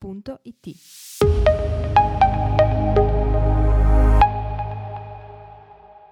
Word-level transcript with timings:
www.it. 0.00 0.76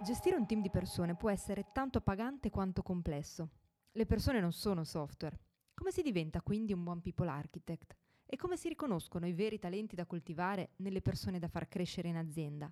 Gestire 0.04 0.36
un 0.36 0.46
team 0.46 0.60
di 0.60 0.70
persone 0.70 1.16
può 1.16 1.30
essere 1.30 1.66
tanto 1.72 2.00
pagante 2.00 2.50
quanto 2.50 2.82
complesso. 2.82 3.48
Le 3.92 4.06
persone 4.06 4.40
non 4.40 4.52
sono 4.52 4.84
software. 4.84 5.38
Come 5.74 5.90
si 5.90 6.02
diventa 6.02 6.42
quindi 6.42 6.72
un 6.72 6.84
buon 6.84 7.00
people 7.00 7.28
architect? 7.28 7.96
E 8.26 8.36
come 8.36 8.56
si 8.56 8.68
riconoscono 8.68 9.26
i 9.26 9.32
veri 9.32 9.58
talenti 9.58 9.94
da 9.94 10.04
coltivare 10.04 10.72
nelle 10.76 11.00
persone 11.00 11.38
da 11.38 11.48
far 11.48 11.66
crescere 11.68 12.08
in 12.08 12.16
azienda? 12.16 12.70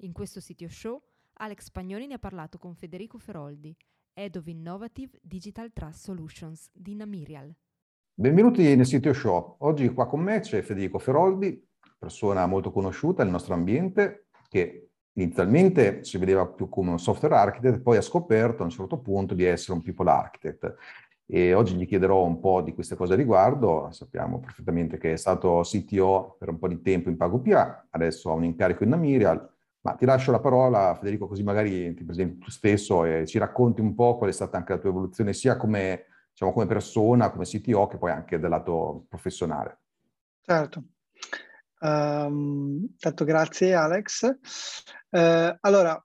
In 0.00 0.12
questo 0.12 0.40
sito 0.40 0.68
show 0.68 1.02
Alex 1.34 1.64
Spagnoli 1.64 2.06
ne 2.06 2.14
ha 2.14 2.18
parlato 2.18 2.56
con 2.56 2.74
Federico 2.74 3.18
Feroldi, 3.18 3.76
Head 4.14 4.36
of 4.36 4.46
Innovative 4.46 5.18
Digital 5.22 5.72
Trust 5.72 6.04
Solutions 6.04 6.70
di 6.72 6.94
Namirial. 6.94 7.54
Benvenuti 8.18 8.74
nel 8.74 8.86
sito 8.86 9.12
show. 9.12 9.56
Oggi 9.58 9.92
qua 9.92 10.06
con 10.06 10.20
me 10.20 10.40
c'è 10.40 10.62
Federico 10.62 10.98
Feroldi, 10.98 11.62
persona 11.98 12.46
molto 12.46 12.72
conosciuta 12.72 13.22
nel 13.22 13.30
nostro 13.30 13.52
ambiente, 13.52 14.28
che 14.48 14.88
inizialmente 15.12 16.02
si 16.02 16.16
vedeva 16.16 16.46
più 16.46 16.70
come 16.70 16.92
un 16.92 16.98
software 16.98 17.34
architect, 17.34 17.82
poi 17.82 17.98
ha 17.98 18.00
scoperto 18.00 18.62
a 18.62 18.64
un 18.64 18.70
certo 18.70 19.00
punto 19.00 19.34
di 19.34 19.44
essere 19.44 19.74
un 19.74 19.82
people 19.82 20.08
architect. 20.08 20.76
E 21.26 21.52
oggi 21.52 21.74
gli 21.74 21.86
chiederò 21.86 22.24
un 22.24 22.40
po' 22.40 22.62
di 22.62 22.72
queste 22.72 22.96
cose 22.96 23.12
a 23.12 23.16
riguardo. 23.16 23.90
Sappiamo 23.90 24.40
perfettamente 24.40 24.96
che 24.96 25.12
è 25.12 25.16
stato 25.16 25.60
CTO 25.62 26.36
per 26.38 26.48
un 26.48 26.58
po' 26.58 26.68
di 26.68 26.80
tempo 26.80 27.10
in 27.10 27.18
PagoPA, 27.18 27.88
adesso 27.90 28.30
ha 28.30 28.32
un 28.32 28.44
incarico 28.44 28.82
in 28.82 28.88
Namirial, 28.88 29.46
ma 29.82 29.92
ti 29.92 30.06
lascio 30.06 30.30
la 30.30 30.40
parola, 30.40 30.94
Federico, 30.94 31.28
così 31.28 31.42
magari 31.42 31.92
ti 31.92 32.02
presenti 32.02 32.38
tu 32.38 32.48
stesso 32.50 33.04
e 33.04 33.26
ci 33.26 33.36
racconti 33.36 33.82
un 33.82 33.94
po' 33.94 34.16
qual 34.16 34.30
è 34.30 34.32
stata 34.32 34.56
anche 34.56 34.72
la 34.72 34.78
tua 34.78 34.88
evoluzione, 34.88 35.34
sia 35.34 35.58
come 35.58 36.06
diciamo, 36.36 36.52
come 36.52 36.66
persona, 36.66 37.30
come 37.30 37.46
CTO, 37.46 37.86
che 37.86 37.96
poi 37.96 38.10
anche 38.10 38.38
dal 38.38 38.50
lato 38.50 39.06
professionale. 39.08 39.80
Certo. 40.42 40.84
Um, 41.80 42.94
tanto 42.98 43.24
grazie 43.24 43.72
Alex. 43.72 44.38
Uh, 45.08 45.56
allora, 45.60 45.98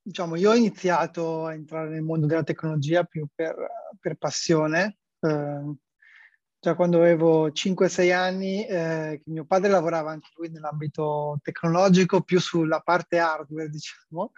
diciamo, 0.00 0.36
io 0.36 0.50
ho 0.50 0.54
iniziato 0.54 1.44
a 1.44 1.52
entrare 1.52 1.90
nel 1.90 2.02
mondo 2.02 2.26
della 2.26 2.42
tecnologia 2.42 3.04
più 3.04 3.26
per, 3.34 3.54
per 4.00 4.16
passione. 4.16 4.96
Uh, 5.18 5.76
già 6.58 6.74
quando 6.74 6.98
avevo 6.98 7.50
5-6 7.50 8.12
anni, 8.12 8.66
eh, 8.66 9.22
mio 9.26 9.44
padre 9.44 9.70
lavorava 9.70 10.10
anche 10.10 10.30
lui 10.36 10.50
nell'ambito 10.50 11.38
tecnologico, 11.42 12.22
più 12.22 12.40
sulla 12.40 12.80
parte 12.80 13.18
hardware, 13.18 13.68
diciamo, 13.68 14.32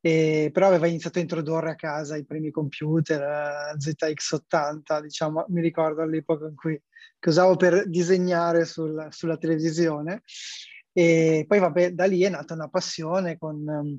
e, 0.00 0.50
però 0.52 0.68
aveva 0.68 0.86
iniziato 0.86 1.18
a 1.18 1.22
introdurre 1.22 1.70
a 1.70 1.74
casa 1.74 2.16
i 2.16 2.24
primi 2.24 2.50
computer, 2.50 3.20
eh, 3.20 3.76
ZX80, 3.76 5.00
diciamo, 5.00 5.46
mi 5.48 5.60
ricordo 5.60 6.02
all'epoca 6.02 6.46
in 6.46 6.54
cui 6.54 6.80
che 7.18 7.28
usavo 7.28 7.56
per 7.56 7.88
disegnare 7.88 8.64
sul, 8.64 9.08
sulla 9.10 9.36
televisione. 9.36 10.22
E 10.92 11.44
poi 11.46 11.58
vabbè, 11.58 11.92
da 11.92 12.06
lì 12.06 12.22
è 12.22 12.28
nata 12.28 12.54
una 12.54 12.68
passione, 12.68 13.36
con, 13.36 13.56
um, 13.66 13.98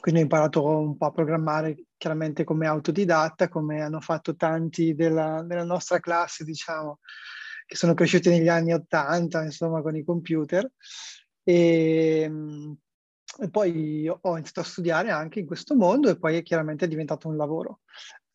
quindi 0.00 0.20
ho 0.20 0.22
imparato 0.24 0.64
un 0.64 0.96
po' 0.96 1.06
a 1.06 1.12
programmare 1.12 1.85
chiaramente 1.96 2.44
come 2.44 2.66
autodidatta, 2.66 3.48
come 3.48 3.82
hanno 3.82 4.00
fatto 4.00 4.36
tanti 4.36 4.94
della, 4.94 5.42
della 5.46 5.64
nostra 5.64 5.98
classe, 6.00 6.44
diciamo, 6.44 7.00
che 7.66 7.76
sono 7.76 7.94
cresciuti 7.94 8.28
negli 8.28 8.48
anni 8.48 8.72
80, 8.72 9.42
insomma, 9.44 9.82
con 9.82 9.96
i 9.96 10.04
computer. 10.04 10.70
E, 11.42 12.30
e 13.38 13.50
poi 13.50 14.08
ho 14.08 14.32
iniziato 14.32 14.60
a 14.60 14.64
studiare 14.64 15.10
anche 15.10 15.40
in 15.40 15.46
questo 15.46 15.74
mondo 15.74 16.08
e 16.08 16.18
poi 16.18 16.42
chiaramente 16.42 16.84
è 16.84 16.88
diventato 16.88 17.28
un 17.28 17.36
lavoro. 17.36 17.80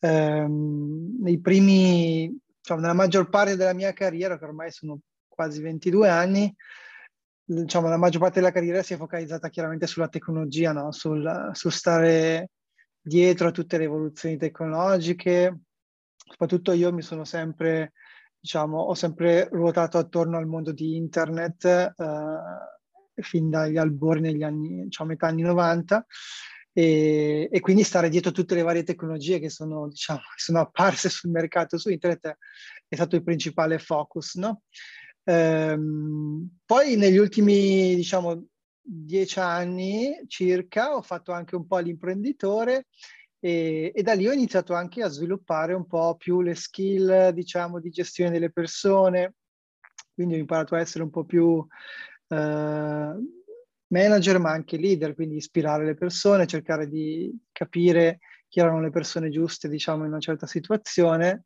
Ehm, 0.00 1.18
nei 1.20 1.40
primi, 1.40 2.36
diciamo, 2.58 2.80
nella 2.80 2.92
maggior 2.92 3.28
parte 3.28 3.56
della 3.56 3.74
mia 3.74 3.92
carriera, 3.92 4.38
che 4.38 4.44
ormai 4.44 4.70
sono 4.70 5.00
quasi 5.28 5.62
22 5.62 6.08
anni, 6.08 6.54
diciamo, 7.44 7.88
la 7.88 7.96
maggior 7.96 8.20
parte 8.20 8.40
della 8.40 8.52
carriera 8.52 8.82
si 8.82 8.94
è 8.94 8.96
focalizzata 8.96 9.48
chiaramente 9.48 9.86
sulla 9.86 10.08
tecnologia, 10.08 10.72
no? 10.72 10.92
sul, 10.92 11.50
sul 11.52 11.72
stare 11.72 12.50
dietro 13.02 13.48
a 13.48 13.50
tutte 13.50 13.78
le 13.78 13.84
evoluzioni 13.84 14.36
tecnologiche. 14.36 15.60
Soprattutto 16.14 16.72
io 16.72 16.92
mi 16.92 17.02
sono 17.02 17.24
sempre, 17.24 17.92
diciamo, 18.38 18.78
ho 18.78 18.94
sempre 18.94 19.48
ruotato 19.50 19.98
attorno 19.98 20.38
al 20.38 20.46
mondo 20.46 20.72
di 20.72 20.96
internet. 20.96 21.64
Eh, 21.64 21.92
fin 23.14 23.50
dagli 23.50 23.76
albori 23.76 24.20
negli 24.20 24.42
anni, 24.42 24.84
diciamo, 24.84 25.10
metà 25.10 25.26
anni 25.26 25.42
90 25.42 26.06
e, 26.72 27.48
e, 27.52 27.60
quindi 27.60 27.82
stare 27.82 28.08
dietro 28.08 28.30
tutte 28.30 28.54
le 28.54 28.62
varie 28.62 28.82
tecnologie 28.82 29.38
che 29.38 29.50
sono, 29.50 29.88
diciamo, 29.88 30.20
sono 30.36 30.60
apparse 30.60 31.10
sul 31.10 31.30
mercato 31.30 31.76
su 31.76 31.90
internet 31.90 32.38
è 32.88 32.94
stato 32.94 33.16
il 33.16 33.22
principale 33.22 33.78
focus, 33.78 34.34
no? 34.34 34.62
Ehm, 35.24 36.58
poi 36.64 36.96
negli 36.96 37.16
ultimi, 37.16 37.94
diciamo, 37.94 38.48
dieci 38.82 39.38
anni 39.38 40.24
circa 40.26 40.94
ho 40.96 41.02
fatto 41.02 41.32
anche 41.32 41.54
un 41.54 41.66
po' 41.66 41.78
l'imprenditore 41.78 42.86
e, 43.38 43.92
e, 43.94 44.02
da 44.02 44.12
lì 44.14 44.28
ho 44.28 44.32
iniziato 44.32 44.74
anche 44.74 45.02
a 45.02 45.08
sviluppare 45.08 45.72
un 45.72 45.86
po' 45.86 46.16
più 46.16 46.42
le 46.42 46.54
skill, 46.54 47.30
diciamo, 47.30 47.80
di 47.80 47.90
gestione 47.90 48.30
delle 48.30 48.52
persone, 48.52 49.34
quindi 50.14 50.34
ho 50.34 50.38
imparato 50.38 50.74
a 50.74 50.80
essere 50.80 51.02
un 51.02 51.10
po' 51.10 51.24
più 51.24 51.66
eh, 52.28 53.14
manager 53.88 54.38
ma 54.38 54.50
anche 54.50 54.76
leader, 54.76 55.14
quindi 55.14 55.36
ispirare 55.36 55.84
le 55.84 55.94
persone, 55.94 56.46
cercare 56.46 56.88
di 56.88 57.36
capire 57.50 58.20
chi 58.48 58.60
erano 58.60 58.80
le 58.80 58.90
persone 58.90 59.30
giuste, 59.30 59.68
diciamo, 59.68 60.04
in 60.04 60.10
una 60.10 60.20
certa 60.20 60.46
situazione. 60.46 61.44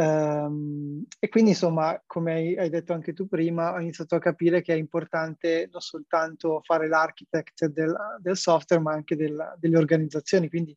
Um, 0.00 1.04
e 1.18 1.28
quindi, 1.28 1.50
insomma, 1.50 2.00
come 2.06 2.54
hai 2.56 2.70
detto 2.70 2.92
anche 2.92 3.12
tu 3.12 3.26
prima, 3.26 3.72
ho 3.72 3.80
iniziato 3.80 4.14
a 4.14 4.20
capire 4.20 4.62
che 4.62 4.72
è 4.72 4.76
importante 4.76 5.68
non 5.72 5.80
soltanto 5.80 6.60
fare 6.62 6.86
l'architect 6.86 7.66
del, 7.66 7.96
del 8.20 8.36
software, 8.36 8.80
ma 8.80 8.92
anche 8.92 9.16
del, 9.16 9.56
delle 9.58 9.76
organizzazioni, 9.76 10.48
quindi 10.48 10.76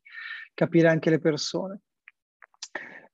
capire 0.54 0.88
anche 0.88 1.10
le 1.10 1.20
persone. 1.20 1.82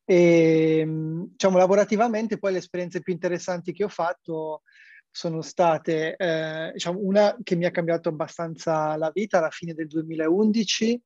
E, 0.07 0.83
diciamo, 0.87 1.59
lavorativamente, 1.59 2.39
poi 2.39 2.53
le 2.53 2.59
esperienze 2.59 3.03
più 3.03 3.13
interessanti 3.13 3.75
che 3.75 3.85
ho 3.85 3.89
fatto 3.89 4.63
sono 5.11 5.43
state, 5.43 6.17
eh, 6.17 6.71
diciamo, 6.73 7.01
una 7.03 7.37
che 7.43 7.55
mi 7.55 7.67
ha 7.67 7.71
cambiato 7.71 8.09
abbastanza 8.09 8.97
la 8.97 9.11
vita 9.13 9.39
alla 9.39 9.51
fine 9.51 9.75
del 9.75 9.89
2011. 9.89 11.03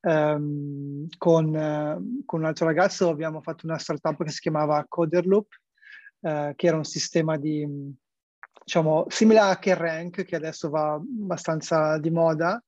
Ehm, 0.00 1.08
con, 1.16 1.54
eh, 1.56 2.22
con, 2.24 2.40
un 2.40 2.46
altro 2.46 2.66
ragazzo 2.66 3.08
abbiamo 3.08 3.40
fatto 3.42 3.66
una 3.66 3.78
startup 3.78 4.22
che 4.22 4.30
si 4.30 4.40
chiamava 4.40 4.84
Coderloop, 4.88 5.48
eh, 6.20 6.52
che 6.56 6.66
era 6.66 6.76
un 6.76 6.84
sistema 6.84 7.36
di, 7.36 7.66
diciamo, 8.64 9.06
simile 9.08 9.40
a 9.40 9.50
HackerRank, 9.50 10.24
che 10.24 10.36
adesso 10.36 10.68
va 10.70 10.92
abbastanza 10.92 11.98
di 11.98 12.10
moda. 12.10 12.62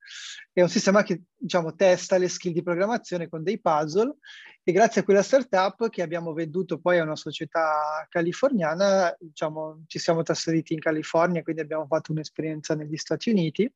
È 0.53 0.63
un 0.63 0.69
sistema 0.69 1.03
che, 1.03 1.23
diciamo, 1.37 1.75
testa 1.75 2.19
le 2.19 2.29
skill 2.29 2.53
di 2.53 2.63
programmazione 2.63 3.29
con 3.29 3.43
dei 3.43 3.61
puzzle 3.61 4.17
e 4.63 4.73
grazie 4.73 5.01
a 5.01 5.05
quella 5.05 5.23
startup 5.23 5.89
che 5.89 6.03
abbiamo 6.03 6.33
venduto 6.33 6.79
poi 6.79 6.99
a 6.99 7.03
una 7.03 7.17
società 7.17 8.07
californiana, 8.09 9.15
diciamo, 9.19 9.85
ci 9.87 9.99
siamo 9.99 10.23
trasferiti 10.23 10.75
in 10.75 10.81
California, 10.81 11.43
quindi 11.43 11.63
abbiamo 11.63 11.87
fatto 11.87 12.13
un'esperienza 12.13 12.75
negli 12.75 12.97
Stati 12.97 13.31
Uniti. 13.31 13.73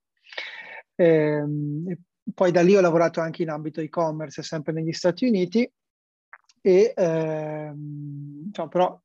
E, 0.96 1.06
ehm, 1.06 1.96
poi 2.32 2.50
da 2.52 2.62
lì 2.62 2.76
ho 2.76 2.80
lavorato 2.80 3.20
anche 3.20 3.42
in 3.42 3.50
ambito 3.50 3.80
e-commerce, 3.80 4.42
sempre 4.42 4.72
negli 4.72 4.92
Stati 4.92 5.26
Uniti, 5.26 5.70
e, 6.60 6.94
ehm, 6.96 8.44
diciamo, 8.46 8.68
però 8.68 8.98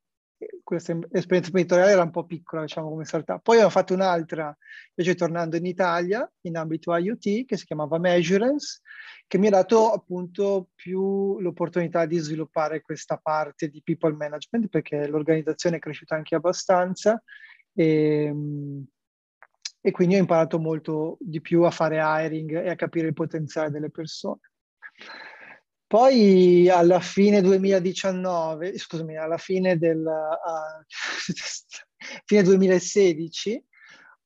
questa 0.63 0.93
esperienza 1.11 1.47
imprenditoriale 1.49 1.91
era 1.91 2.03
un 2.03 2.11
po' 2.11 2.25
piccola, 2.25 2.61
diciamo, 2.61 2.89
come 2.89 3.03
startup. 3.03 3.41
Poi 3.41 3.59
ho 3.59 3.69
fatto 3.69 3.93
un'altra, 3.93 4.55
invece 4.95 5.17
tornando 5.17 5.57
in 5.57 5.65
Italia, 5.65 6.31
in 6.41 6.55
ambito 6.55 6.95
IoT, 6.95 7.45
che 7.45 7.57
si 7.57 7.65
chiamava 7.65 7.97
Measurance, 7.97 8.79
che 9.27 9.37
mi 9.37 9.47
ha 9.47 9.51
dato 9.51 9.91
appunto 9.91 10.69
più 10.75 11.39
l'opportunità 11.39 12.05
di 12.05 12.17
sviluppare 12.17 12.81
questa 12.81 13.17
parte 13.17 13.67
di 13.67 13.81
people 13.83 14.15
management, 14.15 14.69
perché 14.69 15.07
l'organizzazione 15.07 15.77
è 15.77 15.79
cresciuta 15.79 16.15
anche 16.15 16.35
abbastanza 16.35 17.21
e, 17.73 18.33
e 19.81 19.91
quindi 19.91 20.15
ho 20.15 20.19
imparato 20.19 20.59
molto 20.59 21.17
di 21.19 21.41
più 21.41 21.63
a 21.63 21.71
fare 21.71 21.99
hiring 22.01 22.63
e 22.63 22.69
a 22.69 22.75
capire 22.75 23.07
il 23.07 23.13
potenziale 23.13 23.69
delle 23.69 23.89
persone. 23.89 24.39
Poi 25.87 26.69
alla 26.69 26.99
fine 26.99 27.41
2019, 27.41 28.77
scusami, 28.77 29.17
alla 29.17 29.37
fine 29.37 29.77
del... 29.77 29.99
Uh, 29.99 30.85
fine 32.25 32.43
2016 32.43 33.63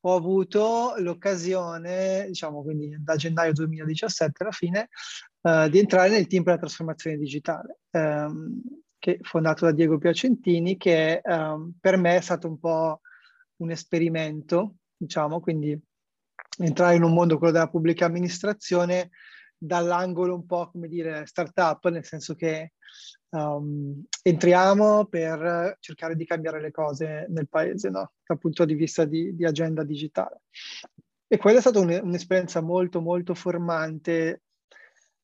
ho 0.06 0.16
avuto 0.16 0.96
l'occasione, 0.98 2.26
diciamo 2.28 2.62
quindi 2.64 2.94
da 3.00 3.16
gennaio 3.16 3.54
2017 3.54 4.44
alla 4.44 4.52
fine, 4.52 4.90
uh, 5.42 5.70
di 5.70 5.80
entrare 5.80 6.10
nel 6.10 6.28
team 6.28 6.44
per 6.44 6.56
la 6.56 6.60
trasformazione 6.60 7.18
digitale, 7.18 7.80
um, 7.92 8.62
che 9.00 9.20
fondato 9.22 9.64
da 9.64 9.72
Diego 9.72 9.98
Piacentini, 9.98 10.76
che 10.76 11.22
um, 11.24 11.74
per 11.80 11.96
me 11.96 12.18
è 12.18 12.22
stato 12.22 12.50
un 12.50 12.60
po' 12.60 13.00
un 13.58 13.72
esperimento, 13.72 14.80
diciamo, 14.96 15.40
quindi 15.40 15.80
entrare 16.58 16.96
in 16.96 17.04
un 17.04 17.14
mondo, 17.14 17.38
quello 17.38 17.54
della 17.54 17.70
pubblica 17.70 18.06
amministrazione, 18.06 19.12
dall'angolo 19.58 20.36
un 20.36 20.46
po' 20.46 20.70
come 20.72 20.88
dire 20.88 21.26
startup, 21.26 21.88
nel 21.90 22.06
senso 22.06 22.36
che 22.36 22.74
um, 23.30 24.04
entriamo 24.22 25.06
per 25.06 25.78
cercare 25.80 26.16
di 26.16 26.26
cambiare 26.26 26.60
le 26.60 26.72
cose 26.72 27.26
nel 27.30 27.48
paese, 27.48 27.90
no? 27.90 28.12
dal 28.26 28.38
punto 28.38 28.66
di 28.66 28.74
vista 28.74 29.06
di, 29.06 29.36
di 29.36 29.46
agenda 29.46 29.84
digitale. 29.84 30.42
E 31.28 31.38
quella 31.38 31.60
è 31.60 31.62
stata 31.62 31.80
un, 31.80 31.98
un'esperienza 32.04 32.62
molto, 32.62 33.02
molto 33.02 33.34
formante, 33.34 34.44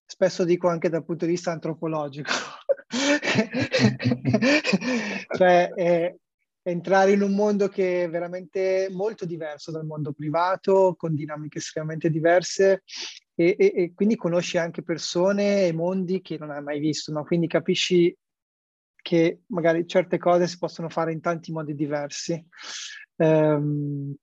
spesso 0.06 0.46
dico 0.46 0.70
anche 0.70 0.90
dal 0.90 1.06
punto 1.06 1.26
di 1.26 1.32
vista 1.32 1.52
antropologico. 1.52 2.32
cioè, 5.38 5.70
è, 5.70 6.16
entrare 6.70 7.12
in 7.12 7.22
un 7.22 7.34
mondo 7.34 7.68
che 7.68 8.04
è 8.04 8.10
veramente 8.10 8.88
molto 8.92 9.26
diverso 9.26 9.72
dal 9.72 9.86
mondo 9.86 10.14
privato, 10.14 10.96
con 10.98 11.16
dinamiche 11.16 11.60
estremamente 11.60 12.10
diverse 12.10 12.84
e, 13.36 13.56
e, 13.58 13.74
e 13.76 13.94
quindi 13.94 14.16
conosci 14.16 14.58
anche 14.58 14.84
persone 14.84 15.68
e 15.68 15.74
mondi 15.74 16.22
che 16.22 16.38
non 16.38 16.52
hai 16.52 16.62
mai 16.62 16.80
visto, 16.80 17.12
no? 17.12 17.24
quindi 17.24 17.48
capisci 17.48 18.16
che 19.02 19.42
magari 19.48 19.88
certe 19.88 20.18
cose 20.18 20.48
si 20.48 20.58
possono 20.58 20.90
fare 20.90 21.12
in 21.12 21.22
tanti 21.22 21.52
modi 21.52 21.74
diversi. 21.74 22.46
Um, 23.16 24.16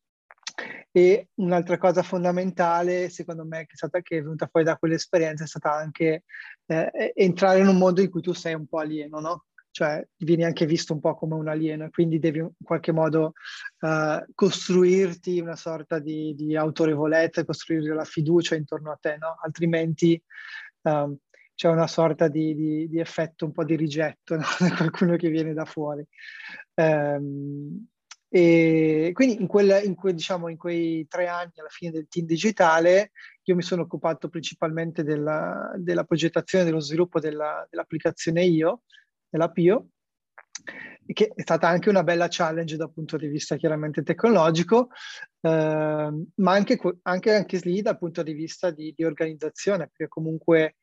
e 0.91 1.29
un'altra 1.35 1.77
cosa 1.77 2.03
fondamentale, 2.03 3.11
secondo 3.11 3.45
me, 3.45 3.67
che 3.67 3.73
è 3.73 3.77
stata 3.77 4.01
che 4.01 4.19
è 4.19 4.23
venuta 4.23 4.47
fuori 4.47 4.65
da 4.65 4.77
quell'esperienza, 4.77 5.45
è 5.45 5.47
stata 5.47 5.73
anche 5.73 6.25
eh, 6.67 7.13
entrare 7.15 7.59
in 7.59 7.67
un 7.67 7.77
mondo 7.77 8.01
in 8.01 8.11
cui 8.11 8.23
tu 8.23 8.33
sei 8.33 8.55
un 8.55 8.67
po' 8.67 8.79
alieno, 8.79 9.21
no? 9.21 9.45
Cioè 9.77 10.03
vieni 10.21 10.43
anche 10.43 10.65
visto 10.65 10.95
un 10.95 11.01
po' 11.01 11.15
come 11.15 11.35
un 11.35 11.49
alieno 11.49 11.85
e 11.85 11.91
quindi 11.91 12.19
devi 12.19 12.39
in 12.39 12.51
qualche 12.65 12.93
modo 12.93 13.35
uh, 13.81 14.25
costruirti 14.35 15.39
una 15.39 15.55
sorta 15.55 15.99
di, 15.99 16.35
di, 16.35 16.57
autorevolezza, 16.57 17.45
costruire 17.45 17.95
la 17.95 18.05
fiducia 18.05 18.55
intorno 18.55 18.91
a 18.91 18.97
te, 18.99 19.19
no? 19.19 19.37
altrimenti 19.39 20.19
um, 20.85 21.15
c'è 21.55 21.69
una 21.69 21.87
sorta 21.87 22.29
di, 22.29 22.55
di, 22.55 22.89
di, 22.89 22.99
effetto 22.99 23.45
un 23.45 23.53
po' 23.53 23.65
di 23.65 23.77
rigetto 23.77 24.37
no? 24.37 24.45
da 24.67 24.75
qualcuno 24.75 25.17
che 25.17 25.29
viene 25.29 25.53
da 25.53 25.67
fuori. 25.67 26.03
Um, 26.77 27.87
e 28.31 29.11
quindi 29.13 29.43
in, 29.43 29.47
quel, 29.47 29.85
in, 29.85 29.95
que, 29.95 30.15
diciamo, 30.15 30.49
in, 30.49 30.57
quei 30.57 31.07
tre 31.07 31.27
anni 31.27 31.53
alla 31.57 31.69
fine 31.69 31.91
del 31.91 32.09
team 32.09 32.25
digitale 32.25 33.11
io 33.43 33.55
mi 33.55 33.63
sono 33.63 33.83
occupato 33.83 34.31
principalmente 34.31 35.05
della, 35.05 35.71
della 35.77 36.05
progettazione 36.05 36.65
e 36.65 36.67
dello 36.67 36.81
sviluppo 36.81 37.21
della, 37.21 37.67
dell'applicazione 37.69 38.43
IO, 38.43 38.85
della 39.37 39.51
Pio, 39.51 39.91
che 41.05 41.33
è 41.35 41.43
stata 41.43 41.69
anche 41.69 41.91
una 41.91 42.03
bella 42.03 42.27
challenge 42.29 42.77
dal 42.77 42.93
punto 42.93 43.17
di 43.17 43.29
vista 43.29 43.57
chiaramente 43.57 44.03
tecnologico, 44.03 44.89
eh, 45.41 45.49
ma 46.35 46.53
anche, 46.53 46.79
anche, 47.03 47.35
anche, 47.35 47.59
lì 47.63 47.83
dal 47.83 47.99
punto 47.99 48.23
di 48.23 48.33
vista 48.33 48.71
di, 48.71 48.93
di 48.97 49.05
organizzazione, 49.05 49.87
perché 49.89 50.09
comunque 50.09 50.77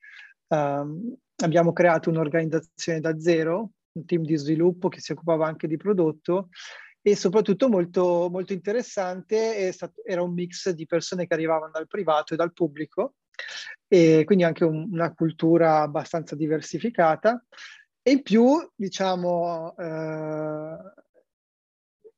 eh, 0.48 0.86
abbiamo 1.44 1.74
creato 1.74 2.10
un'organizzazione 2.10 3.00
da 3.02 3.20
zero, 3.20 3.72
un 3.94 4.06
team 4.06 4.24
di 4.24 4.38
sviluppo 4.38 4.88
che 4.88 5.02
si 5.02 5.12
occupava 5.12 5.48
anche 5.48 5.68
di 5.68 5.78
prodotto 5.78 6.50
e 7.02 7.18
soprattutto 7.18 7.68
molto, 7.68 8.30
molto 8.32 8.54
interessante 8.54 9.72
stato, 9.74 10.02
era 10.06 10.22
un 10.22 10.34
mix 10.34 10.70
di 10.70 10.86
persone 10.86 11.28
che 11.28 11.34
arrivavano 11.34 11.72
dal 11.74 11.88
privato 11.88 12.34
e 12.34 12.38
dal 12.38 12.54
pubblico 12.54 13.16
e 13.88 14.24
quindi 14.26 14.46
anche 14.46 14.64
un, 14.64 14.88
una 14.92 15.14
cultura 15.14 15.82
abbastanza 15.82 16.36
diversificata 16.36 17.44
e 18.04 18.12
in 18.12 18.22
più, 18.22 18.70
diciamo, 18.76 19.76
eh, 19.78 20.78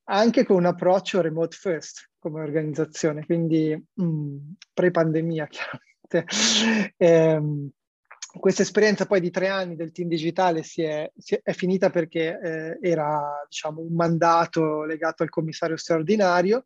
anche 0.06 0.44
con 0.44 0.58
un 0.58 0.66
approccio 0.66 1.22
remote 1.22 1.56
first 1.56 2.10
come 2.18 2.42
organizzazione, 2.42 3.24
quindi 3.26 3.76
mh, 3.94 4.04
mm, 4.04 4.38
pre-pandemia 4.74 5.48
chiaramente. 6.10 6.94
Eh, 6.98 7.70
questa 8.40 8.64
esperienza 8.64 9.06
poi 9.06 9.22
di 9.22 9.30
tre 9.30 9.48
anni 9.48 9.76
del 9.76 9.92
team 9.92 10.10
digitale 10.10 10.64
si 10.64 10.82
è, 10.82 11.10
si 11.16 11.40
è 11.42 11.54
finita 11.54 11.90
perché 11.90 12.40
eh, 12.42 12.80
era 12.82 13.46
diciamo, 13.48 13.82
un 13.82 13.94
mandato 13.94 14.84
legato 14.84 15.24
al 15.24 15.30
commissario 15.30 15.78
straordinario 15.78 16.66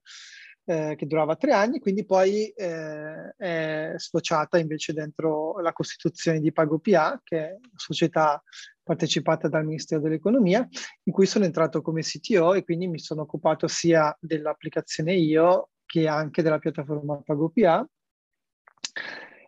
eh, 0.70 0.94
che 0.96 1.08
durava 1.08 1.36
tre 1.36 1.52
anni, 1.52 1.80
quindi 1.80 2.06
poi 2.06 2.48
eh, 2.50 3.34
è 3.36 3.94
sfociata 3.96 4.60
invece 4.60 4.94
dentro 4.94 5.60
la 5.62 5.74
costituzione 5.74 6.40
di 6.40 6.52
PagoPA, 6.52 7.22
che 7.24 7.38
è 7.40 7.50
una 7.54 7.72
società 7.74 8.40
partecipata 8.84 9.48
dal 9.48 9.66
Ministero 9.66 10.00
dell'Economia, 10.00 10.68
in 11.06 11.12
cui 11.12 11.26
sono 11.26 11.46
entrato 11.46 11.82
come 11.82 12.04
CTO 12.04 12.54
e 12.54 12.64
quindi 12.64 12.88
mi 12.88 13.00
sono 13.00 13.24
occupato 13.24 13.68
sia 13.68 14.16
dell'applicazione 14.20 15.14
IO 15.14 15.72
che 15.88 16.08
anche 16.08 16.44
della 16.44 16.60
piattaforma 16.60 17.20
PagoPA. 17.20 17.90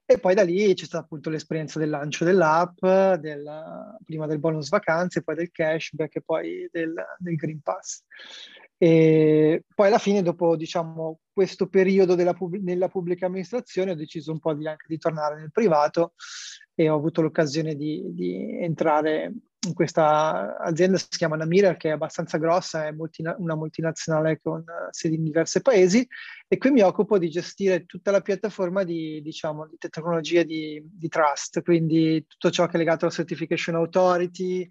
E 0.03 0.19
poi 0.19 0.33
da 0.33 0.41
lì 0.41 0.73
c'è 0.73 0.85
stata 0.85 1.03
appunto 1.03 1.29
l'esperienza 1.29 1.77
del 1.77 1.89
lancio 1.89 2.25
dell'app, 2.25 2.83
del, 3.19 3.95
prima 4.03 4.25
del 4.25 4.39
bonus 4.39 4.69
vacanze, 4.69 5.21
poi 5.21 5.35
del 5.35 5.51
cashback 5.51 6.15
e 6.15 6.21
poi 6.23 6.67
del, 6.71 6.95
del 7.19 7.35
Green 7.35 7.61
Pass. 7.61 8.03
E 8.83 9.63
poi 9.75 9.87
alla 9.89 9.99
fine, 9.99 10.23
dopo 10.23 10.55
diciamo, 10.55 11.19
questo 11.31 11.67
periodo 11.67 12.15
pub- 12.33 12.63
nella 12.63 12.87
pubblica 12.87 13.27
amministrazione, 13.27 13.91
ho 13.91 13.95
deciso 13.95 14.31
un 14.31 14.39
po' 14.39 14.55
di, 14.55 14.67
anche 14.67 14.85
di 14.87 14.97
tornare 14.97 15.39
nel 15.39 15.51
privato 15.51 16.13
e 16.73 16.89
ho 16.89 16.95
avuto 16.95 17.21
l'occasione 17.21 17.75
di, 17.75 18.01
di 18.07 18.57
entrare 18.59 19.33
in 19.67 19.75
questa 19.75 20.57
azienda, 20.57 20.97
si 20.97 21.09
chiama 21.09 21.35
Namira, 21.35 21.75
che 21.75 21.89
è 21.89 21.91
abbastanza 21.91 22.39
grossa, 22.39 22.87
è 22.87 22.91
multina- 22.91 23.35
una 23.37 23.53
multinazionale 23.53 24.39
con 24.41 24.63
sedi 24.89 25.13
in 25.13 25.25
diversi 25.25 25.61
paesi 25.61 26.07
e 26.47 26.57
qui 26.57 26.71
mi 26.71 26.81
occupo 26.81 27.19
di 27.19 27.29
gestire 27.29 27.85
tutta 27.85 28.09
la 28.09 28.21
piattaforma 28.21 28.83
di, 28.83 29.21
diciamo, 29.21 29.67
di 29.67 29.77
tecnologie 29.77 30.43
di, 30.43 30.81
di 30.91 31.07
trust, 31.07 31.61
quindi 31.61 32.25
tutto 32.27 32.49
ciò 32.49 32.65
che 32.65 32.77
è 32.77 32.77
legato 32.79 33.05
alla 33.05 33.13
Certification 33.13 33.75
Authority, 33.75 34.67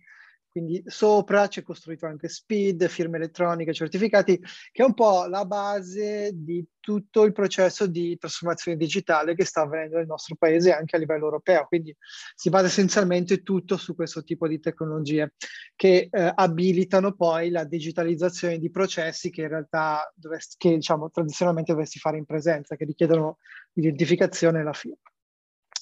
quindi 0.50 0.82
sopra 0.86 1.46
c'è 1.46 1.62
costruito 1.62 2.06
anche 2.06 2.28
SPID, 2.28 2.88
firme 2.88 3.18
elettroniche, 3.18 3.72
certificati, 3.72 4.36
che 4.72 4.82
è 4.82 4.84
un 4.84 4.94
po' 4.94 5.26
la 5.26 5.44
base 5.44 6.32
di 6.34 6.66
tutto 6.80 7.24
il 7.24 7.32
processo 7.32 7.86
di 7.86 8.16
trasformazione 8.18 8.76
digitale 8.76 9.36
che 9.36 9.44
sta 9.44 9.60
avvenendo 9.60 9.98
nel 9.98 10.06
nostro 10.06 10.34
paese 10.36 10.72
anche 10.72 10.96
a 10.96 10.98
livello 10.98 11.26
europeo. 11.26 11.66
Quindi 11.66 11.94
si 12.34 12.50
basa 12.50 12.66
essenzialmente 12.66 13.42
tutto 13.42 13.76
su 13.76 13.94
questo 13.94 14.24
tipo 14.24 14.48
di 14.48 14.58
tecnologie 14.58 15.34
che 15.76 16.08
eh, 16.10 16.32
abilitano 16.34 17.14
poi 17.14 17.50
la 17.50 17.62
digitalizzazione 17.62 18.58
di 18.58 18.70
processi 18.70 19.30
che 19.30 19.42
in 19.42 19.48
realtà 19.48 20.12
dovresti, 20.16 20.56
che, 20.58 20.74
diciamo, 20.74 21.10
tradizionalmente 21.10 21.70
dovresti 21.70 22.00
fare 22.00 22.18
in 22.18 22.24
presenza, 22.24 22.74
che 22.74 22.84
richiedono 22.84 23.38
l'identificazione 23.74 24.60
e 24.60 24.62
la 24.64 24.72
firma. 24.72 24.96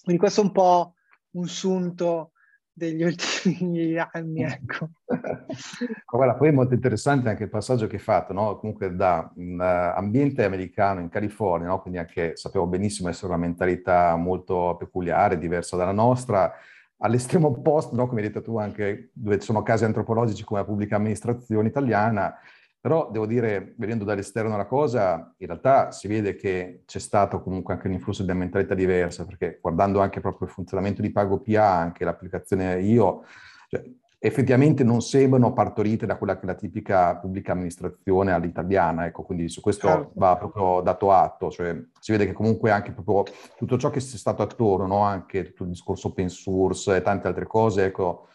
Quindi 0.02 0.20
questo 0.20 0.42
è 0.42 0.44
un 0.44 0.52
po' 0.52 0.94
un 1.30 1.48
sunto 1.48 2.32
degli 2.78 3.02
ultimi 3.02 3.98
anni, 4.12 4.42
ecco. 4.42 4.88
Guarda, 6.10 6.34
poi 6.34 6.48
è 6.48 6.52
molto 6.52 6.72
interessante 6.72 7.28
anche 7.28 7.42
il 7.42 7.50
passaggio 7.50 7.86
che 7.86 7.96
hai 7.96 8.02
fatto, 8.02 8.32
no? 8.32 8.56
Comunque 8.56 8.94
da 8.94 9.30
un 9.36 9.60
ambiente 9.60 10.44
americano 10.44 11.00
in 11.00 11.10
California, 11.10 11.68
no? 11.68 11.80
Quindi 11.82 11.98
anche 11.98 12.36
sapevo 12.36 12.66
benissimo 12.66 13.10
essere 13.10 13.26
una 13.26 13.36
mentalità 13.36 14.16
molto 14.16 14.76
peculiare, 14.78 15.36
diversa 15.36 15.76
dalla 15.76 15.92
nostra, 15.92 16.50
all'estremo 16.98 17.48
opposto, 17.48 17.94
no? 17.94 18.06
Come 18.06 18.22
hai 18.22 18.28
detto 18.28 18.40
tu 18.40 18.56
anche, 18.56 19.10
dove 19.12 19.38
ci 19.38 19.46
sono 19.46 19.62
casi 19.62 19.84
antropologici 19.84 20.44
come 20.44 20.60
la 20.60 20.66
pubblica 20.66 20.96
amministrazione 20.96 21.68
italiana, 21.68 22.34
però 22.80 23.10
devo 23.10 23.26
dire, 23.26 23.74
vedendo 23.76 24.04
dall'esterno 24.04 24.56
la 24.56 24.66
cosa, 24.66 25.34
in 25.38 25.46
realtà 25.46 25.90
si 25.90 26.06
vede 26.06 26.36
che 26.36 26.82
c'è 26.86 27.00
stato 27.00 27.42
comunque 27.42 27.74
anche 27.74 27.88
un 27.88 27.94
influsso 27.94 28.22
di 28.22 28.32
mentalità 28.32 28.74
diversa, 28.74 29.24
perché 29.24 29.58
guardando 29.60 30.00
anche 30.00 30.20
proprio 30.20 30.46
il 30.46 30.54
funzionamento 30.54 31.02
di 31.02 31.10
Pago 31.10 31.40
PA, 31.40 31.74
anche 31.74 32.04
l'applicazione 32.04 32.80
IO, 32.80 33.24
cioè, 33.68 33.82
effettivamente 34.20 34.82
non 34.82 35.00
sembrano 35.00 35.52
partorite 35.52 36.04
da 36.06 36.16
quella 36.16 36.36
che 36.36 36.42
è 36.42 36.46
la 36.46 36.54
tipica 36.54 37.16
pubblica 37.16 37.52
amministrazione 37.52 38.32
all'italiana, 38.32 39.06
ecco, 39.06 39.22
quindi 39.22 39.48
su 39.48 39.60
questo 39.60 39.86
certo. 39.86 40.12
va 40.14 40.36
proprio 40.36 40.80
dato 40.80 41.12
atto, 41.12 41.50
cioè 41.50 41.76
si 42.00 42.12
vede 42.12 42.26
che 42.26 42.32
comunque 42.32 42.70
anche 42.70 42.92
proprio 42.92 43.32
tutto 43.56 43.76
ciò 43.78 43.90
che 43.90 43.98
è 43.98 44.02
stato 44.02 44.42
attorno, 44.42 44.86
no? 44.86 45.02
anche 45.02 45.44
tutto 45.44 45.64
il 45.64 45.70
discorso 45.70 46.08
open 46.08 46.28
source 46.28 46.96
e 46.96 47.02
tante 47.02 47.28
altre 47.28 47.46
cose, 47.46 47.86
ecco, 47.86 48.28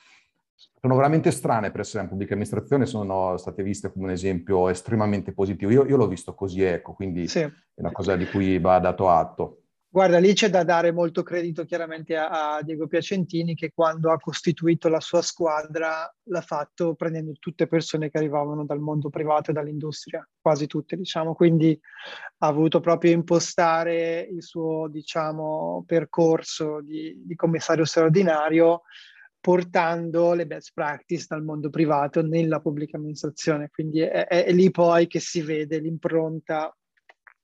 sono 0.79 0.96
veramente 0.96 1.32
strane 1.32 1.72
per 1.72 1.82
essere 1.82 2.03
in 2.03 2.10
pubblica 2.10 2.34
amministrazione, 2.34 2.86
sono 2.86 3.38
state 3.38 3.63
viste 3.63 3.91
come 3.91 4.05
un 4.05 4.12
esempio 4.12 4.70
estremamente 4.70 5.34
positivo. 5.34 5.72
Io, 5.72 5.86
io 5.86 5.98
l'ho 5.98 6.08
visto 6.08 6.34
così, 6.34 6.62
ecco, 6.62 6.93
quindi 6.93 7.27
sì. 7.27 7.39
è 7.39 7.51
una 7.75 7.91
cosa 7.91 8.15
di 8.15 8.25
cui 8.25 8.60
va 8.60 8.79
dato 8.79 9.10
atto. 9.10 9.63
Guarda, 9.93 10.17
lì 10.17 10.34
c'è 10.34 10.50
da 10.50 10.63
dare 10.63 10.91
molto 10.91 11.22
credito 11.22 11.65
chiaramente 11.65 12.17
a, 12.17 12.55
a, 12.55 12.63
Diego 12.63 12.88
Piacentini 12.88 13.53
che 13.53 13.72
quando 13.75 14.12
ha 14.12 14.17
costituito 14.17 14.89
la 14.89 15.00
sua 15.00 15.22
squadra 15.22 16.12
l'ha 16.24 16.41
fatto 16.41 16.96
prendendo 16.96 17.34
tutte 17.38 17.67
persone 17.67 18.10
che 18.10 18.17
arrivavano 18.17 18.65
dal 18.65 18.79
mondo 18.79 19.10
privato 19.10 19.51
e 19.51 19.53
dall'industria, 19.53 20.27
quasi 20.41 20.65
tutte 20.65 20.98
diciamo, 20.98 21.36
quindi 21.36 21.79
ha 22.39 22.51
voluto 22.51 22.79
proprio 22.79 23.12
impostare 23.12 24.27
il 24.32 24.41
suo 24.41 24.88
diciamo, 24.88 25.84
percorso 25.86 26.82
di, 26.82 27.22
di 27.24 27.36
commissario 27.36 27.86
straordinario 27.86 28.82
portando 29.43 30.31
le 30.31 30.47
best 30.47 30.71
practice 30.73 31.25
dal 31.27 31.43
mondo 31.43 31.69
privato 31.69 32.21
nella 32.21 32.62
pubblica 32.62 32.95
amministrazione, 32.95 33.69
quindi 33.69 34.00
è, 34.00 34.25
è 34.25 34.53
lì 34.53 34.71
poi 34.71 35.05
che 35.05 35.19
si 35.19 35.41
vede 35.41 35.79
l'impronta 35.79 36.73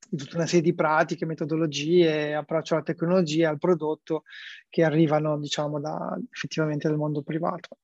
di 0.09 0.15
tutta 0.15 0.37
una 0.37 0.45
serie 0.45 0.61
di 0.61 0.73
pratiche, 0.73 1.25
metodologie, 1.25 2.33
approccio 2.35 2.75
alla 2.75 2.83
tecnologia, 2.83 3.49
al 3.49 3.57
prodotto 3.57 4.23
che 4.69 4.85
arrivano, 4.85 5.37
diciamo, 5.37 5.77
da, 5.81 6.17
effettivamente 6.31 6.87
dal 6.87 6.95
mondo 6.95 7.21
privato. 7.21 7.77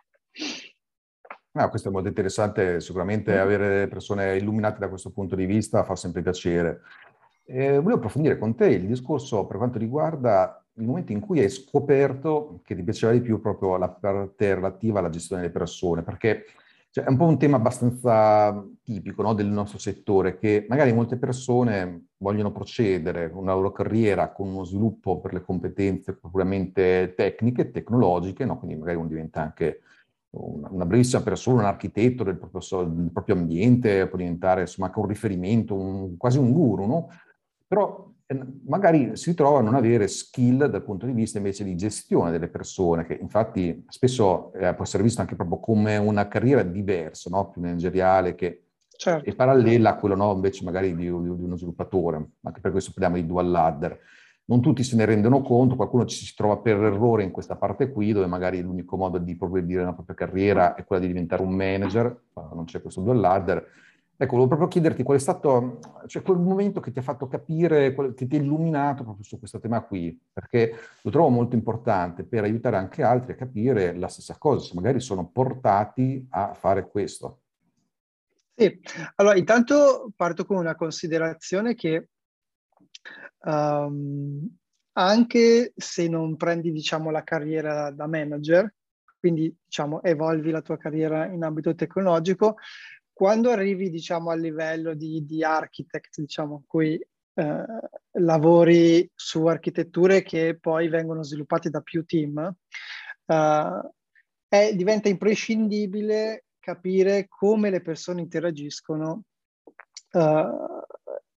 Ah, 1.51 1.67
questo 1.67 1.89
è 1.89 1.91
molto 1.91 2.07
interessante, 2.07 2.79
sicuramente 2.79 3.35
mm. 3.35 3.39
avere 3.39 3.87
persone 3.89 4.37
illuminate 4.37 4.79
da 4.79 4.87
questo 4.87 5.11
punto 5.11 5.35
di 5.35 5.45
vista 5.45 5.83
fa 5.83 5.97
sempre 5.97 6.21
piacere. 6.21 6.83
Eh, 7.43 7.79
volevo 7.79 7.95
approfondire 7.95 8.37
con 8.37 8.55
te 8.55 8.67
il 8.67 8.87
discorso 8.87 9.45
per 9.45 9.57
quanto 9.57 9.77
riguarda 9.77 10.64
il 10.77 10.85
momento 10.85 11.11
in 11.11 11.19
cui 11.19 11.39
hai 11.39 11.49
scoperto 11.49 12.59
che 12.63 12.75
ti 12.75 12.83
piaceva 12.83 13.13
di 13.13 13.21
più 13.21 13.39
proprio 13.39 13.77
la 13.77 13.89
parte 13.89 14.55
relativa 14.55 14.99
alla 14.99 15.09
gestione 15.09 15.41
delle 15.41 15.53
persone, 15.53 16.03
perché 16.03 16.45
cioè, 16.89 17.05
è 17.05 17.09
un 17.09 17.17
po' 17.17 17.25
un 17.25 17.37
tema 17.37 17.57
abbastanza 17.57 18.65
tipico 18.81 19.21
no, 19.21 19.33
del 19.33 19.47
nostro 19.47 19.77
settore, 19.79 20.37
che 20.37 20.65
magari 20.69 20.93
molte 20.93 21.17
persone 21.17 22.07
vogliono 22.17 22.51
procedere 22.51 23.29
con 23.29 23.43
una 23.43 23.53
loro 23.53 23.71
carriera 23.71 24.31
con 24.31 24.47
uno 24.47 24.63
sviluppo 24.63 25.19
per 25.19 25.33
le 25.33 25.41
competenze 25.41 26.15
puramente 26.15 27.13
tecniche, 27.15 27.71
tecnologiche, 27.71 28.45
no? 28.45 28.57
quindi 28.57 28.77
magari 28.77 28.97
uno 28.97 29.07
diventa 29.07 29.41
anche 29.41 29.81
una, 30.31 30.69
una 30.71 30.85
brevissima 30.85 31.21
persona, 31.21 31.61
un 31.61 31.67
architetto 31.67 32.23
del 32.23 32.37
proprio, 32.37 32.83
del 32.85 33.11
proprio, 33.11 33.35
ambiente, 33.35 34.07
può 34.07 34.17
diventare 34.17 34.61
insomma 34.61 34.87
anche 34.87 34.99
un 34.99 35.07
riferimento, 35.07 35.75
un, 35.75 36.17
quasi 36.17 36.37
un 36.37 36.51
guru, 36.51 36.85
no? 36.85 37.09
Però 37.67 38.09
magari 38.65 39.15
si 39.15 39.35
trova 39.35 39.59
a 39.59 39.61
non 39.61 39.75
avere 39.75 40.07
skill 40.07 40.65
dal 40.65 40.83
punto 40.83 41.05
di 41.05 41.11
vista 41.11 41.37
invece 41.37 41.63
di 41.63 41.75
gestione 41.75 42.31
delle 42.31 42.47
persone, 42.47 43.05
che 43.05 43.13
infatti 43.13 43.85
spesso 43.87 44.51
eh, 44.53 44.73
può 44.73 44.83
essere 44.83 45.03
visto 45.03 45.21
anche 45.21 45.35
proprio 45.35 45.59
come 45.59 45.97
una 45.97 46.27
carriera 46.27 46.63
diversa, 46.63 47.29
no? 47.29 47.49
più 47.49 47.61
manageriale, 47.61 48.33
che 48.33 48.63
certo. 48.97 49.29
è 49.29 49.35
parallela 49.35 49.91
a 49.91 49.95
quello 49.97 50.15
no? 50.15 50.33
invece 50.33 50.63
magari 50.63 50.95
di, 50.95 51.03
di, 51.03 51.09
uno 51.09 51.55
sviluppatore, 51.55 52.29
anche 52.41 52.61
per 52.61 52.71
questo 52.71 52.91
parliamo 52.91 53.17
di 53.17 53.27
dual 53.27 53.49
ladder. 53.49 53.99
Non 54.47 54.61
tutti 54.61 54.83
se 54.83 54.95
ne 54.95 55.05
rendono 55.05 55.41
conto, 55.41 55.75
qualcuno 55.75 56.05
ci 56.05 56.23
si 56.23 56.33
trova 56.35 56.57
per 56.57 56.77
errore 56.77 57.23
in 57.23 57.31
questa 57.31 57.55
parte 57.55 57.91
qui, 57.91 58.11
dove 58.11 58.27
magari 58.27 58.61
l'unico 58.61 58.95
modo 58.95 59.17
di 59.17 59.35
progredire 59.35 59.79
nella 59.79 59.93
propria 59.93 60.15
carriera 60.15 60.75
è 60.75 60.83
quella 60.83 61.01
di 61.01 61.07
diventare 61.07 61.41
un 61.41 61.51
manager, 61.51 62.21
non 62.53 62.65
c'è 62.65 62.79
questo 62.81 63.01
dual 63.01 63.19
ladder, 63.19 63.67
Ecco, 64.17 64.31
volevo 64.31 64.47
proprio 64.47 64.69
chiederti 64.69 65.03
qual 65.03 65.17
è 65.17 65.19
stato, 65.19 65.79
cioè 66.07 66.21
quel 66.21 66.37
momento 66.37 66.79
che 66.79 66.91
ti 66.91 66.99
ha 66.99 67.01
fatto 67.01 67.27
capire, 67.27 67.93
che 68.13 68.27
ti 68.27 68.37
ha 68.37 68.39
illuminato 68.39 69.03
proprio 69.03 69.25
su 69.25 69.37
questo 69.37 69.59
tema 69.59 69.81
qui, 69.81 70.17
perché 70.31 70.73
lo 71.01 71.11
trovo 71.11 71.27
molto 71.27 71.55
importante 71.55 72.23
per 72.23 72.43
aiutare 72.43 72.77
anche 72.77 73.03
altri 73.03 73.33
a 73.33 73.35
capire 73.35 73.93
la 73.97 74.07
stessa 74.07 74.37
cosa, 74.37 74.65
se 74.65 74.73
magari 74.73 75.01
sono 75.01 75.27
portati 75.27 76.25
a 76.29 76.53
fare 76.53 76.87
questo. 76.89 77.41
Sì, 78.55 78.79
allora 79.15 79.35
intanto 79.35 80.13
parto 80.15 80.45
con 80.45 80.55
una 80.55 80.75
considerazione 80.75 81.75
che 81.75 82.07
um, 83.43 84.47
anche 84.93 85.73
se 85.75 86.07
non 86.07 86.37
prendi, 86.37 86.71
diciamo, 86.71 87.11
la 87.11 87.23
carriera 87.23 87.91
da 87.91 88.07
manager, 88.07 88.73
quindi, 89.19 89.53
diciamo, 89.65 90.01
evolvi 90.03 90.51
la 90.51 90.61
tua 90.61 90.77
carriera 90.77 91.25
in 91.25 91.43
ambito 91.43 91.73
tecnologico, 91.75 92.57
quando 93.15 93.49
arrivi, 93.49 93.89
diciamo, 93.89 94.29
al 94.29 94.41
livello 94.41 94.93
di, 94.93 95.23
di 95.23 95.41
architect, 95.41 96.19
diciamo, 96.19 96.65
cui 96.67 96.95
eh, 96.95 97.65
lavori 98.19 99.09
su 99.15 99.45
architetture 99.45 100.21
che 100.21 100.57
poi 100.59 100.89
vengono 100.89 101.23
sviluppate 101.23 101.69
da 101.69 101.79
più 101.79 102.03
team, 102.03 102.53
eh, 103.25 103.89
è, 104.49 104.75
diventa 104.75 105.07
imprescindibile 105.07 106.43
capire 106.59 107.27
come 107.29 107.69
le 107.69 107.81
persone 107.81 108.19
interagiscono 108.19 109.23
eh, 110.11 110.49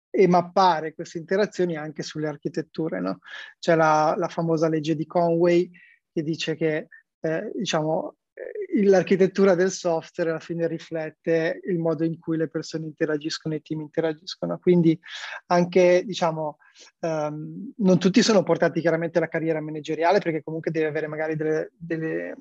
e 0.09 0.29
mappare 0.29 0.95
queste 0.95 1.19
interazioni 1.19 1.77
anche 1.77 2.03
sulle 2.03 2.29
architetture. 2.29 3.01
No? 3.01 3.19
C'è 3.59 3.75
la, 3.75 4.15
la, 4.17 4.29
famosa 4.29 4.71
legge 4.71 4.95
di 4.95 5.05
Conway 5.05 5.71
che 6.11 6.23
dice 6.23 6.57
che 6.57 6.89
eh, 7.21 7.53
diciamo, 7.55 8.17
l'architettura 8.85 9.55
del 9.55 9.71
software 9.71 10.31
alla 10.31 10.41
fine 10.41 10.67
riflette 10.67 11.61
il 11.65 11.79
modo 11.79 12.05
in 12.05 12.19
cui 12.19 12.37
le 12.37 12.49
persone 12.49 12.87
interagiscono 12.87 13.55
e 13.55 13.59
i 13.59 13.63
team 13.63 13.81
interagiscono. 13.81 14.59
Quindi 14.59 14.99
anche, 15.47 16.03
diciamo, 16.05 16.59
um, 17.01 17.73
non 17.77 17.99
tutti 17.99 18.23
sono 18.23 18.43
portati 18.43 18.81
chiaramente 18.81 19.19
alla 19.19 19.29
carriera 19.29 19.61
manageriale 19.61 20.21
perché 20.21 20.43
comunque 20.43 20.71
deve 20.71 20.87
avere 20.87 21.07
magari 21.07 21.37
delle, 21.37 21.73
delle 21.77 22.37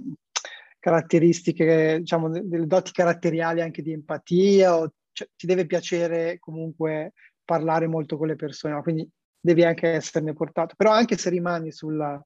caratteristiche, 0.79 1.97
diciamo, 1.99 2.29
delle 2.29 2.67
doti 2.67 2.91
caratteriali 2.91 3.61
anche 3.61 3.81
di 3.81 3.91
empatia 3.91 4.77
o 4.77 4.93
cioè, 5.11 5.29
ti 5.35 5.45
deve 5.45 5.65
piacere 5.65 6.37
comunque 6.39 7.13
parlare 7.43 7.87
molto 7.87 8.17
con 8.17 8.27
le 8.27 8.35
persone, 8.35 8.81
quindi 8.81 9.09
devi 9.39 9.63
anche 9.63 9.89
esserne 9.93 10.33
portato. 10.33 10.75
Però 10.75 10.91
anche 10.91 11.17
se 11.17 11.29
rimani 11.29 11.71
sulla 11.71 12.21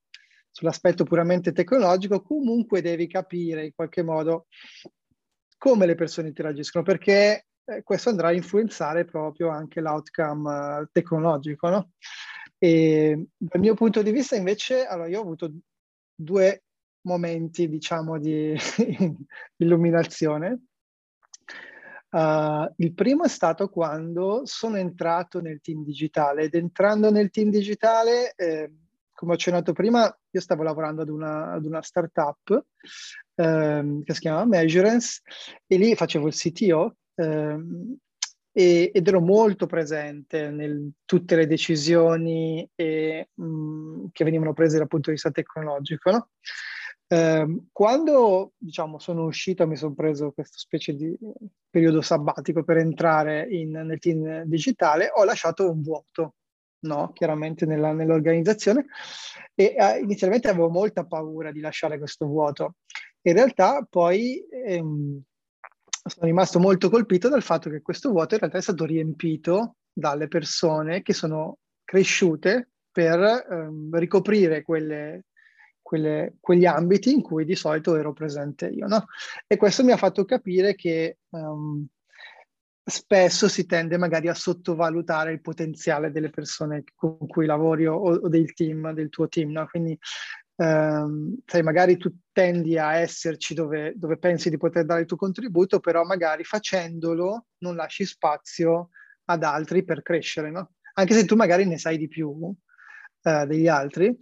sull'aspetto 0.52 1.04
puramente 1.04 1.52
tecnologico, 1.52 2.22
comunque 2.22 2.82
devi 2.82 3.08
capire 3.08 3.66
in 3.66 3.74
qualche 3.74 4.04
modo 4.04 4.48
come 5.58 5.86
le 5.86 5.96
persone 5.96 6.30
interagiscono, 6.30 6.84
perché 6.84 7.48
eh, 7.66 7.84
questo 7.84 8.10
andrà 8.10 8.30
a 8.30 8.34
influenzare 8.34 9.06
proprio 9.06 9.50
anche 9.50 9.82
l'outcome 9.82 10.80
eh, 10.82 10.90
tecnologico. 10.92 11.70
No? 11.70 11.92
E 12.58 13.28
dal 13.38 13.62
mio 13.62 13.74
punto 13.76 14.02
di 14.02 14.12
vista, 14.12 14.36
invece, 14.36 14.86
allora 14.86 15.08
io 15.08 15.20
ho 15.20 15.24
avuto 15.24 15.52
due 16.16 16.64
momenti, 17.02 17.70
diciamo, 17.70 18.20
di 18.20 18.56
illuminazione. 19.58 20.64
Uh, 22.12 22.68
il 22.78 22.96
primo 22.96 23.26
è 23.26 23.28
stato 23.28 23.70
quando 23.70 24.42
sono 24.44 24.78
entrato 24.78 25.42
nel 25.42 25.62
team 25.62 25.84
digitale 25.84 26.44
ed 26.44 26.56
entrando 26.56 27.12
nel 27.12 27.30
team 27.30 27.52
digitale 27.52 28.34
eh, 28.34 28.74
come 29.14 29.34
ho 29.34 29.36
accennato 29.36 29.74
prima, 29.74 30.19
io 30.32 30.42
stavo 30.42 30.64
lavorando 30.64 31.02
ad 31.02 31.10
una, 31.10 31.52
ad 31.52 31.66
una 31.66 31.82
startup 31.82 32.66
ehm, 33.36 34.04
che 34.04 34.14
si 34.14 34.20
chiama 34.20 34.46
Measurance 34.46 35.22
e 35.66 35.78
lì 35.78 35.96
facevo 35.96 36.28
il 36.28 36.34
CTO 36.34 36.96
ehm, 37.16 37.98
e, 38.52 38.92
ed 38.94 39.08
ero 39.08 39.22
molto 39.22 39.66
presente 39.66 40.40
in 40.40 40.92
tutte 41.06 41.36
le 41.36 41.48
decisioni 41.48 42.68
e, 42.76 43.30
mh, 43.34 43.46
mm, 43.46 44.06
che 44.12 44.24
venivano 44.24 44.54
prese 44.54 44.78
dal 44.78 44.88
punto 44.88 45.10
di 45.10 45.16
vista 45.16 45.32
tecnologico. 45.32 46.12
No? 46.12 46.30
Eh, 47.12 47.62
quando 47.72 48.54
diciamo, 48.58 49.00
sono 49.00 49.26
uscito, 49.26 49.66
mi 49.66 49.76
sono 49.76 49.94
preso 49.94 50.32
questa 50.32 50.58
specie 50.58 50.94
di 50.94 51.18
periodo 51.70 52.02
sabbatico 52.02 52.64
per 52.64 52.78
entrare 52.78 53.48
in, 53.50 53.72
nel 53.72 54.00
team 54.00 54.44
digitale, 54.44 55.10
ho 55.14 55.24
lasciato 55.24 55.72
un 55.72 55.82
vuoto 55.82 56.36
no, 56.82 57.12
chiaramente 57.14 57.66
nella, 57.66 57.92
nell'organizzazione 57.92 58.86
e 59.54 59.76
eh, 59.78 60.00
inizialmente 60.00 60.48
avevo 60.48 60.70
molta 60.70 61.06
paura 61.06 61.52
di 61.52 61.60
lasciare 61.60 61.98
questo 61.98 62.26
vuoto. 62.26 62.76
In 63.22 63.34
realtà 63.34 63.86
poi 63.90 64.46
ehm, 64.50 65.22
sono 66.04 66.26
rimasto 66.26 66.60
molto 66.60 66.90
colpito 66.90 67.28
dal 67.28 67.44
fatto 67.44 67.70
che 67.70 67.82
questo 67.82 68.10
vuoto 68.10 68.34
in 68.34 68.40
realtà 68.40 68.58
è 68.58 68.62
stato 68.62 68.86
riempito 68.86 69.76
dalle 69.92 70.28
persone 70.28 71.02
che 71.02 71.14
sono 71.14 71.58
cresciute 71.84 72.70
per 72.92 73.20
ehm, 73.20 73.96
ricoprire 73.98 74.62
quelle, 74.62 75.26
quelle, 75.82 76.36
quegli 76.40 76.66
ambiti 76.66 77.12
in 77.12 77.22
cui 77.22 77.46
di 77.46 77.56
solito 77.56 77.96
ero 77.96 78.14
presente 78.14 78.68
io. 78.68 78.88
No? 78.88 79.06
E 79.48 79.58
questo 79.58 79.84
mi 79.84 79.92
ha 79.92 79.98
fatto 79.98 80.24
capire 80.26 80.76
che 80.76 81.18
um, 81.30 81.86
spesso 82.84 83.48
si 83.48 83.66
tende 83.66 83.98
magari 83.98 84.28
a 84.28 84.34
sottovalutare 84.34 85.32
il 85.32 85.42
potenziale 85.42 86.12
delle 86.12 86.30
persone 86.30 86.84
con 86.96 87.18
cui 87.28 87.46
lavori 87.46 87.86
o, 87.86 87.96
o 87.96 88.28
del 88.28 88.54
team, 88.54 88.92
del 88.94 89.10
tuo 89.10 89.28
team, 89.28 89.52
no? 89.52 89.68
Quindi 89.68 89.98
ehm, 90.56 91.38
sai, 91.46 91.64
magari 91.64 91.98
tu 91.98 92.12
tendi 92.32 92.78
a 92.78 92.96
esserci 92.96 93.54
dove, 93.54 93.94
dove, 93.96 94.18
pensi 94.18 94.50
di 94.50 94.58
poter 94.58 94.86
dare 94.86 95.02
il 95.02 95.08
tuo 95.08 95.18
contributo, 95.18 95.80
però 95.80 96.04
magari 96.04 96.44
facendolo 96.44 97.48
non 97.60 97.76
lasci 97.76 98.06
spazio 98.06 98.90
ad 99.26 99.44
altri 99.44 99.84
per 99.84 100.02
crescere, 100.02 100.52
no? 100.52 100.72
Anche 100.94 101.14
se 101.14 101.26
tu 101.26 101.36
magari 101.36 101.66
ne 101.66 101.78
sai 101.78 101.98
di 101.98 102.08
più 102.08 102.54
eh, 103.24 103.46
degli 103.46 103.68
altri, 103.68 104.18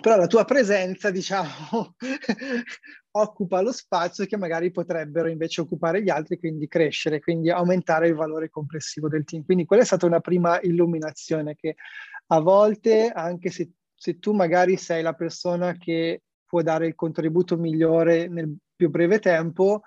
però 0.00 0.16
la 0.16 0.26
tua 0.26 0.44
presenza, 0.44 1.10
diciamo, 1.10 1.94
occupa 3.12 3.60
lo 3.60 3.72
spazio 3.72 4.26
che 4.26 4.36
magari 4.36 4.70
potrebbero 4.70 5.28
invece 5.28 5.62
occupare 5.62 6.02
gli 6.02 6.10
altri, 6.10 6.38
quindi 6.38 6.68
crescere, 6.68 7.20
quindi 7.20 7.50
aumentare 7.50 8.08
il 8.08 8.14
valore 8.14 8.50
complessivo 8.50 9.08
del 9.08 9.24
team. 9.24 9.44
Quindi 9.44 9.64
quella 9.64 9.82
è 9.82 9.86
stata 9.86 10.06
una 10.06 10.20
prima 10.20 10.60
illuminazione 10.60 11.54
che 11.54 11.76
a 12.28 12.40
volte 12.40 13.10
anche 13.10 13.50
se, 13.50 13.70
se 13.94 14.18
tu 14.18 14.32
magari 14.32 14.76
sei 14.76 15.02
la 15.02 15.14
persona 15.14 15.72
che 15.76 16.22
può 16.44 16.62
dare 16.62 16.86
il 16.86 16.94
contributo 16.94 17.56
migliore 17.56 18.28
nel 18.28 18.54
più 18.74 18.90
breve 18.90 19.18
tempo, 19.18 19.82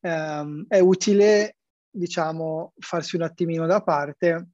ehm, 0.00 0.66
è 0.68 0.78
utile, 0.80 1.56
diciamo, 1.90 2.74
farsi 2.78 3.16
un 3.16 3.22
attimino 3.22 3.66
da 3.66 3.82
parte 3.82 4.48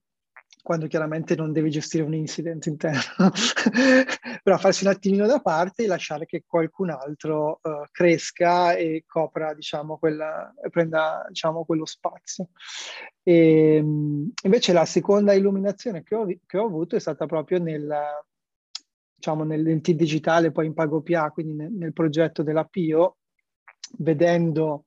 quando 0.63 0.87
chiaramente 0.87 1.35
non 1.35 1.53
devi 1.53 1.71
gestire 1.71 2.05
un 2.05 2.15
incident 2.15 2.67
interno, 2.67 3.33
però 4.45 4.57
farsi 4.59 4.85
un 4.85 4.91
attimino 4.91 5.27
da 5.27 5.41
parte 5.41 5.83
e 5.83 5.87
lasciare 5.89 6.25
che 6.25 6.45
qualcun 6.47 6.91
altro 6.91 7.59
uh, 7.61 7.83
cresca 7.91 8.75
e 8.75 9.03
copra, 9.05 9.55
diciamo, 9.55 9.99
quella, 9.99 10.55
prenda, 10.71 11.27
diciamo, 11.29 11.65
quello 11.65 11.85
spazio. 11.85 12.51
E, 13.25 13.77
invece 13.77 14.73
la 14.73 14.85
seconda 14.85 15.33
illuminazione 15.33 16.05
che 16.05 16.15
ho, 16.15 16.27
che 16.47 16.57
ho 16.57 16.67
avuto 16.67 16.95
è 16.95 17.01
stata 17.01 17.27
proprio 17.27 17.59
nel, 17.59 17.93
diciamo, 19.17 19.43
nel, 19.43 19.63
nel 19.63 19.81
T 19.81 19.91
digitale, 19.95 20.53
poi 20.53 20.67
in 20.67 20.75
PagoPA, 20.75 21.33
quindi 21.33 21.55
nel, 21.55 21.73
nel 21.73 21.93
progetto 21.93 22.45
della 22.45 22.65
Pio, 22.65 23.17
vedendo 23.99 24.85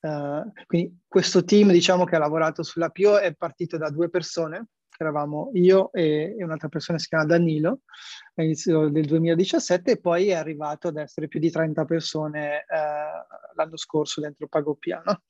Uh, 0.00 0.52
quindi 0.66 0.96
questo 1.08 1.42
team 1.42 1.72
diciamo 1.72 2.04
che 2.04 2.14
ha 2.14 2.20
lavorato 2.20 2.62
sulla 2.62 2.88
Pio 2.88 3.18
è 3.18 3.34
partito 3.34 3.76
da 3.76 3.90
due 3.90 4.08
persone 4.08 4.68
che 4.98 5.04
eravamo 5.04 5.50
io 5.54 5.92
e, 5.92 6.34
e 6.36 6.44
un'altra 6.44 6.68
persona 6.68 6.98
si 6.98 7.06
chiama 7.06 7.24
Danilo 7.24 7.82
all'inizio 8.34 8.88
del 8.88 9.06
2017 9.06 9.92
e 9.92 10.00
poi 10.00 10.28
è 10.28 10.34
arrivato 10.34 10.88
ad 10.88 10.96
essere 10.96 11.28
più 11.28 11.38
di 11.38 11.50
30 11.50 11.84
persone 11.84 12.58
eh, 12.58 12.64
l'anno 13.54 13.76
scorso 13.76 14.20
dentro 14.20 14.48
Pagopiano. 14.48 15.22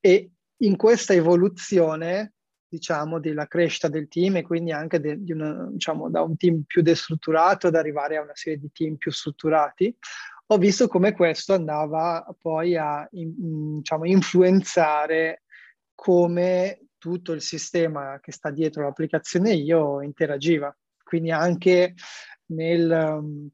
E 0.00 0.30
in 0.58 0.76
questa 0.76 1.14
evoluzione 1.14 2.34
diciamo, 2.68 3.20
della 3.20 3.46
crescita 3.46 3.88
del 3.88 4.08
team 4.08 4.36
e 4.36 4.42
quindi 4.42 4.72
anche 4.72 4.98
de, 4.98 5.22
di 5.22 5.30
una, 5.30 5.68
diciamo, 5.70 6.10
da 6.10 6.22
un 6.22 6.36
team 6.36 6.64
più 6.66 6.82
destrutturato 6.82 7.68
ad 7.68 7.76
arrivare 7.76 8.16
a 8.16 8.22
una 8.22 8.34
serie 8.34 8.58
di 8.58 8.70
team 8.72 8.96
più 8.96 9.12
strutturati, 9.12 9.96
ho 10.46 10.58
visto 10.58 10.88
come 10.88 11.12
questo 11.14 11.54
andava 11.54 12.26
poi 12.36 12.76
a 12.76 13.08
in, 13.12 13.76
diciamo, 13.76 14.06
influenzare 14.06 15.44
come 15.94 16.83
tutto 17.04 17.32
il 17.32 17.42
sistema 17.42 18.18
che 18.18 18.32
sta 18.32 18.50
dietro 18.50 18.84
l'applicazione 18.84 19.52
io 19.52 20.00
interagiva. 20.00 20.74
Quindi 21.02 21.30
anche 21.30 21.92
nel, 22.46 22.90
um, 22.90 23.46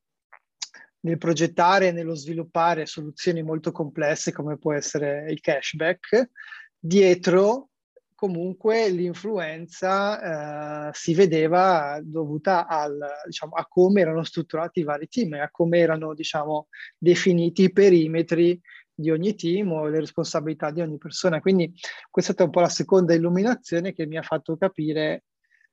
nel 1.01 1.19
progettare 1.19 1.89
e 1.89 1.91
nello 1.91 2.15
sviluppare 2.15 2.87
soluzioni 2.87 3.43
molto 3.43 3.73
complesse 3.73 4.31
come 4.31 4.57
può 4.57 4.73
essere 4.73 5.29
il 5.33 5.41
cashback, 5.41 6.31
dietro 6.79 7.71
comunque 8.15 8.89
l'influenza 8.89 10.89
eh, 10.89 10.91
si 10.93 11.13
vedeva 11.13 11.99
dovuta 12.05 12.69
al, 12.69 13.01
diciamo, 13.27 13.57
a 13.57 13.67
come 13.67 14.03
erano 14.03 14.23
strutturati 14.23 14.79
i 14.79 14.85
vari 14.85 15.09
team 15.09 15.35
e 15.35 15.41
a 15.41 15.51
come 15.51 15.79
erano 15.79 16.15
diciamo, 16.15 16.69
definiti 16.97 17.65
i 17.65 17.73
perimetri 17.73 18.61
di 19.01 19.11
ogni 19.11 19.35
team 19.35 19.73
o 19.73 19.89
le 19.89 20.01
responsabilità 20.01 20.71
di 20.71 20.81
ogni 20.81 20.99
persona. 20.99 21.41
Quindi 21.41 21.73
questa 22.11 22.33
è 22.33 22.35
stata 22.35 22.45
un 22.45 22.51
po' 22.51 22.61
la 22.61 22.69
seconda 22.69 23.15
illuminazione 23.15 23.93
che 23.93 24.07
mi 24.07 24.17
ha 24.17 24.23
fatto 24.23 24.57
capire 24.57 25.25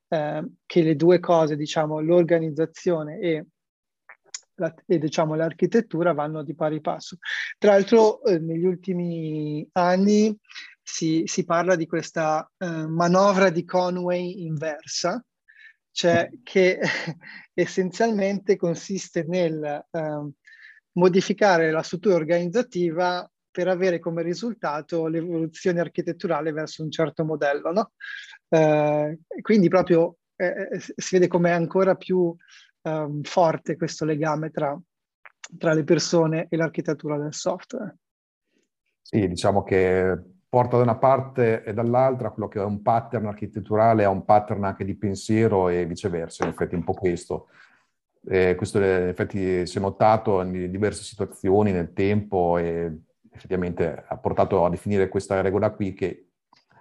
eh, 0.08 0.46
che 0.66 0.82
le 0.82 0.96
due 0.96 1.20
cose, 1.20 1.56
diciamo, 1.56 2.00
l'organizzazione 2.00 3.20
e, 3.20 3.46
la, 4.56 4.74
e 4.86 4.98
diciamo, 4.98 5.36
l'architettura 5.36 6.14
vanno 6.14 6.44
di 6.44 6.56
pari 6.56 6.82
passo. 6.82 7.18
Tra 7.58 7.72
l'altro 7.72 8.24
eh, 8.24 8.40
negli 8.40 8.66
ultimi 8.66 9.68
anni 9.74 10.36
si, 10.82 11.24
si 11.26 11.44
parla 11.44 11.76
di 11.76 11.86
questa 11.86 12.50
eh, 12.58 12.66
manovra 12.88 13.50
di 13.50 13.66
Conway 13.66 14.46
inversa, 14.46 15.24
cioè 15.92 16.30
che 16.44 16.80
essenzialmente 17.54 18.56
consiste 18.56 19.24
nel 19.28 19.86
eh, 19.92 20.32
modificare 20.98 21.72
la 21.72 21.82
struttura 21.82 22.16
organizzativa 22.16 23.30
per 23.50 23.68
avere 23.68 24.00
come 24.00 24.22
risultato 24.22 25.08
l'evoluzione 25.08 25.80
architetturale 25.80 26.52
verso 26.52 26.84
un 26.84 26.92
certo 26.92 27.24
modello. 27.24 27.72
No? 27.72 27.92
Eh, 28.50 29.20
quindi 29.42 29.68
proprio 29.68 30.18
eh, 30.36 30.70
eh 30.72 30.80
si 30.80 31.16
vede 31.16 31.28
come 31.28 31.50
è 31.50 31.54
ancora 31.54 31.96
più 31.96 32.36
eh, 32.84 33.20
forte 33.24 33.76
questo 33.76 34.06
legame 34.06 34.52
tra, 34.52 34.80
tra 35.58 35.74
le 35.74 35.84
persone 35.84 36.48
e 36.50 36.58
l'architettura 36.58 37.18
del 37.18 37.34
software. 37.34 37.98
Sì, 39.02 39.28
diciamo 39.28 39.64
che 39.64 40.22
porta 40.50 40.78
da 40.78 40.84
una 40.84 40.98
parte 40.98 41.64
e 41.64 41.74
dall'altra 41.74 42.32
quello 42.32 42.48
che 42.48 42.60
è 42.60 42.64
un 42.64 42.82
pattern 42.82 43.26
architetturale 43.26 44.04
a 44.04 44.10
un 44.10 44.26
pattern 44.26 44.64
anche 44.66 44.86
di 44.86 44.96
pensiero 44.96 45.70
e 45.70 45.86
viceversa, 45.86 46.44
in 46.44 46.52
effetti 46.52 46.76
un 46.76 46.84
po' 46.84 46.94
questo. 46.94 47.48
Eh, 48.30 48.56
questo 48.56 48.82
effetti 48.82 49.66
si 49.66 49.78
è 49.78 49.82
notato 49.82 50.42
in 50.42 50.70
diverse 50.70 51.04
situazioni 51.04 51.72
nel 51.72 51.94
tempo 51.94 52.58
e 52.58 53.04
effettivamente 53.32 54.04
ha 54.06 54.18
portato 54.18 54.66
a 54.66 54.70
definire 54.70 55.08
questa 55.08 55.40
regola 55.40 55.72
qui 55.72 55.94
che 55.94 56.28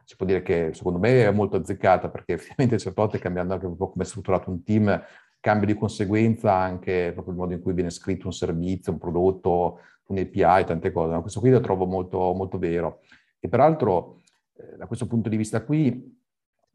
si 0.04 0.16
può 0.16 0.26
dire 0.26 0.42
che 0.42 0.70
secondo 0.72 0.98
me 0.98 1.24
è 1.24 1.30
molto 1.30 1.56
azzeccata 1.56 2.08
perché 2.08 2.32
effettivamente 2.32 2.78
certe 2.78 3.00
volte 3.00 3.18
cambiando 3.18 3.54
anche 3.54 3.66
un 3.66 3.76
po' 3.76 3.90
come 3.90 4.02
è 4.02 4.06
strutturato 4.06 4.50
un 4.50 4.64
team 4.64 5.04
cambia 5.38 5.66
di 5.66 5.78
conseguenza 5.78 6.52
anche 6.52 7.12
proprio 7.12 7.34
il 7.34 7.38
modo 7.38 7.52
in 7.52 7.62
cui 7.62 7.72
viene 7.72 7.90
scritto 7.90 8.26
un 8.26 8.32
servizio, 8.32 8.90
un 8.90 8.98
prodotto, 8.98 9.78
un 10.06 10.18
API, 10.18 10.64
tante 10.64 10.90
cose. 10.90 11.12
No? 11.12 11.20
Questo 11.20 11.38
qui 11.38 11.50
lo 11.50 11.60
trovo 11.60 11.86
molto, 11.86 12.34
molto 12.34 12.58
vero. 12.58 13.02
E 13.38 13.48
peraltro 13.48 14.22
eh, 14.56 14.76
da 14.76 14.86
questo 14.86 15.06
punto 15.06 15.28
di 15.28 15.36
vista 15.36 15.62
qui 15.62 16.24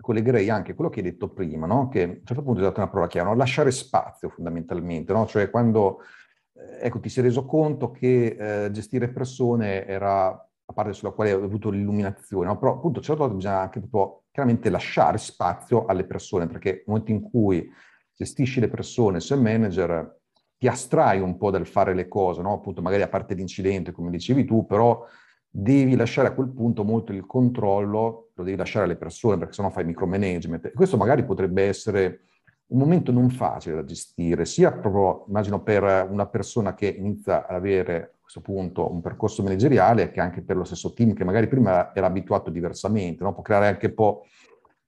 collegherei 0.02 0.50
anche 0.50 0.74
quello 0.74 0.90
che 0.90 1.00
hai 1.00 1.06
detto 1.06 1.30
prima, 1.30 1.66
no? 1.66 1.88
che 1.88 2.04
a 2.04 2.08
un 2.08 2.22
certo 2.26 2.44
punto 2.44 2.60
hai 2.60 2.66
dato 2.66 2.80
una 2.80 2.90
parola 2.90 3.08
chiave, 3.08 3.30
no? 3.30 3.36
lasciare 3.36 3.72
spazio 3.72 4.30
fondamentalmente, 4.30 5.14
no? 5.14 5.26
cioè 5.26 5.50
quando 5.50 6.00
eh, 6.54 6.86
ecco, 6.88 7.00
ti 7.00 7.10
sei 7.10 7.24
reso 7.24 7.46
conto 7.46 7.92
che 7.92 8.66
eh, 8.66 8.72
gestire 8.72 9.10
persone 9.10 9.86
era 9.86 10.30
la 10.30 10.74
parte 10.74 10.94
sulla 10.94 11.12
quale 11.12 11.32
hai 11.32 11.42
avuto 11.42 11.70
l'illuminazione, 11.70 12.48
no? 12.48 12.58
però 12.58 12.74
appunto 12.74 13.02
certe 13.02 13.20
volte 13.20 13.36
bisogna 13.36 13.60
anche 13.60 13.80
proprio 13.80 14.24
chiaramente 14.32 14.70
lasciare 14.70 15.18
spazio 15.18 15.86
alle 15.86 16.06
persone, 16.06 16.48
perché 16.48 16.72
nel 16.72 16.84
momento 16.88 17.12
in 17.12 17.22
cui 17.22 17.70
gestisci 18.16 18.60
le 18.60 18.70
persone, 18.70 19.20
sei 19.20 19.40
manager, 19.40 20.20
ti 20.58 20.68
astrai 20.68 21.20
un 21.20 21.38
po' 21.38 21.50
dal 21.50 21.66
fare 21.66 21.94
le 21.94 22.08
cose, 22.08 22.42
no? 22.42 22.54
appunto 22.54 22.82
magari 22.82 23.02
a 23.02 23.08
parte 23.08 23.34
l'incidente, 23.34 23.92
come 23.92 24.10
dicevi 24.10 24.46
tu, 24.46 24.66
però 24.66 25.06
devi 25.50 25.96
lasciare 25.96 26.30
a 26.30 26.34
quel 26.34 26.50
punto 26.50 26.84
molto 26.84 27.12
il 27.12 27.26
controllo, 27.26 28.31
lo 28.42 28.46
devi 28.46 28.58
lasciare 28.58 28.86
alle 28.86 28.98
persone 28.98 29.38
perché 29.38 29.54
sennò 29.54 29.70
fai 29.70 29.86
micromanagement. 29.86 30.74
Questo 30.74 30.98
magari 30.98 31.24
potrebbe 31.24 31.64
essere 31.64 32.22
un 32.72 32.80
momento 32.80 33.12
non 33.12 33.30
facile 33.30 33.76
da 33.76 33.84
gestire, 33.84 34.46
sia 34.46 34.72
proprio, 34.72 35.26
immagino, 35.28 35.62
per 35.62 36.08
una 36.10 36.28
persona 36.28 36.74
che 36.74 36.88
inizia 36.88 37.46
ad 37.46 37.56
avere 37.56 37.96
a 37.96 38.10
questo 38.22 38.42
punto 38.42 38.92
un 38.92 39.02
percorso 39.02 39.44
manageriale, 39.44 40.12
che 40.12 40.22
anche 40.22 40.42
per 40.42 40.56
lo 40.56 40.64
stesso 40.64 40.94
team 40.94 41.14
che 41.14 41.26
magari 41.26 41.48
prima 41.48 41.94
era 41.94 42.08
abituato 42.08 42.50
diversamente, 42.50 43.24
no? 43.24 43.34
può 43.34 43.44
creare 43.44 43.68
anche 43.68 43.88
un 43.88 43.94
po', 43.94 44.26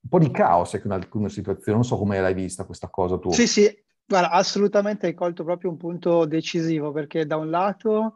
un 0.01 0.09
po', 0.09 0.19
di 0.19 0.31
caos 0.31 0.79
in 0.81 0.91
alcune 0.91 1.29
situazioni. 1.29 1.77
Non 1.77 1.85
so 1.85 1.97
come 1.97 2.19
l'hai 2.19 2.33
vista 2.33 2.63
questa 2.63 2.87
cosa 2.87 3.17
tu. 3.17 3.31
Sì, 3.31 3.47
sì, 3.47 3.83
guarda, 4.05 4.31
assolutamente 4.31 5.07
hai 5.07 5.13
colto 5.13 5.43
proprio 5.43 5.69
un 5.69 5.77
punto 5.77 6.23
decisivo, 6.23 6.93
perché 6.93 7.25
da 7.25 7.35
un 7.35 7.49
lato 7.49 8.13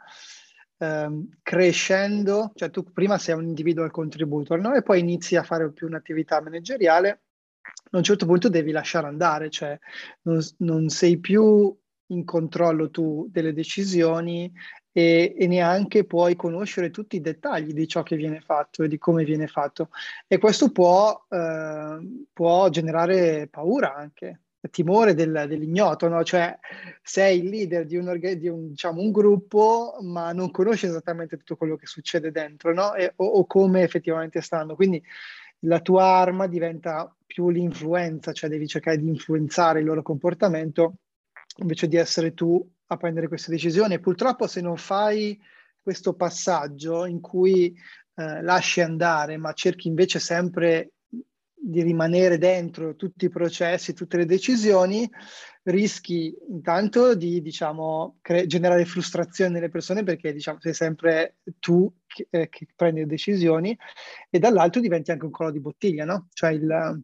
ehm, 0.78 1.40
crescendo, 1.42 2.52
cioè 2.56 2.70
tu 2.70 2.84
prima 2.92 3.18
sei 3.18 3.36
un 3.36 3.46
individual 3.46 3.92
contributor 3.92 4.60
no? 4.60 4.74
e 4.74 4.82
poi 4.84 5.00
inizi 5.00 5.36
a 5.36 5.44
fare 5.44 5.72
più 5.72 5.88
un'attività 5.88 6.42
manageriale, 6.42 7.22
a 7.92 7.98
un 7.98 8.04
certo 8.04 8.26
punto 8.26 8.50
devi 8.50 8.72
lasciare 8.72 9.08
andare, 9.08 9.50
cioè 9.50 9.78
non, 10.24 10.42
non 10.58 10.90
sei 10.90 11.20
più 11.20 11.76
in 12.10 12.24
controllo 12.24 12.90
tu 12.90 13.28
delle 13.30 13.54
decisioni 13.54 14.52
e, 14.92 15.36
e, 15.38 15.48
neanche 15.48 16.06
puoi 16.06 16.36
conoscere 16.36 16.90
tutti 16.90 17.18
i 17.18 17.22
dettagli 17.22 17.74
di 17.74 17.88
ciò 17.88 18.04
che 18.04 18.16
viene 18.16 18.40
fatto 18.40 18.84
e 18.84 18.88
di 18.88 18.98
come 18.98 19.24
viene 19.24 19.48
fatto. 19.48 19.90
E 20.26 20.38
questo 20.38 20.72
può, 20.72 21.26
eh, 21.30 22.26
può 22.34 22.70
generare 22.70 23.48
paura 23.48 23.94
anche, 23.94 24.42
timore 24.70 25.14
del, 25.14 25.46
dell'ignoto, 25.48 26.08
no? 26.08 26.24
cioè 26.24 26.58
sei 27.02 27.40
il 27.40 27.50
leader 27.50 27.86
di, 27.86 27.98
un, 27.98 28.18
di 28.20 28.48
un, 28.48 28.70
diciamo, 28.70 29.02
un, 29.02 29.12
gruppo 29.12 29.98
ma 30.02 30.32
non 30.34 30.52
conosci 30.52 30.88
esattamente 30.88 31.38
tutto 31.38 31.56
quello 31.56 31.76
che 31.76 31.86
succede 31.86 32.32
dentro 32.32 32.74
no? 32.74 32.94
e, 32.96 33.14
o, 33.18 33.26
o, 33.26 33.46
come 33.46 33.84
effettivamente 33.84 34.42
stanno. 34.42 34.76
Quindi 34.76 35.02
la 35.62 35.80
tua 35.80 36.04
arma 36.04 36.48
diventa 36.48 37.14
più 37.26 37.50
l'influenza, 37.50 38.32
cioè 38.32 38.50
devi 38.50 38.68
cercare 38.68 38.98
di 38.98 39.08
influenzare 39.08 39.80
il 39.80 39.86
loro 39.86 40.02
comportamento 40.02 40.96
invece 41.58 41.88
di 41.88 41.96
essere 41.96 42.34
tu 42.34 42.66
a 42.88 42.98
prendere 42.98 43.28
queste 43.28 43.52
decisioni. 43.52 44.00
Purtroppo 44.00 44.48
se 44.48 44.62
non 44.62 44.78
fai 44.78 45.40
questo 45.82 46.14
passaggio 46.14 47.06
in 47.06 47.22
cui 47.22 47.74
eh, 48.16 48.42
lasci 48.42 48.82
andare 48.82 49.38
ma 49.38 49.54
cerchi 49.54 49.88
invece 49.88 50.20
sempre 50.20 50.92
di 51.60 51.82
rimanere 51.82 52.38
dentro 52.38 52.96
tutti 52.96 53.26
i 53.26 53.30
processi, 53.30 53.94
tutte 53.94 54.18
le 54.18 54.26
decisioni, 54.26 55.10
rischi 55.64 56.34
intanto 56.50 57.16
di 57.16 57.42
diciamo, 57.42 58.20
cre- 58.22 58.46
generare 58.46 58.86
frustrazione 58.86 59.52
nelle 59.52 59.70
persone 59.70 60.04
perché 60.04 60.32
diciamo, 60.32 60.60
sei 60.62 60.74
sempre 60.74 61.38
tu 61.60 61.92
che, 62.06 62.28
eh, 62.30 62.50
che, 62.50 62.68
prendi 62.76 63.02
le 63.02 63.08
decisioni 63.08 63.78
e 64.30 64.40
dall'altro 64.40 64.80
diventi 64.80 65.12
anche 65.12 65.26
un 65.26 65.32
collo 65.32 65.52
di 65.52 65.60
bottiglia, 65.60 66.06
no? 66.06 66.28
Cioè 66.32 66.52
il, 66.52 67.04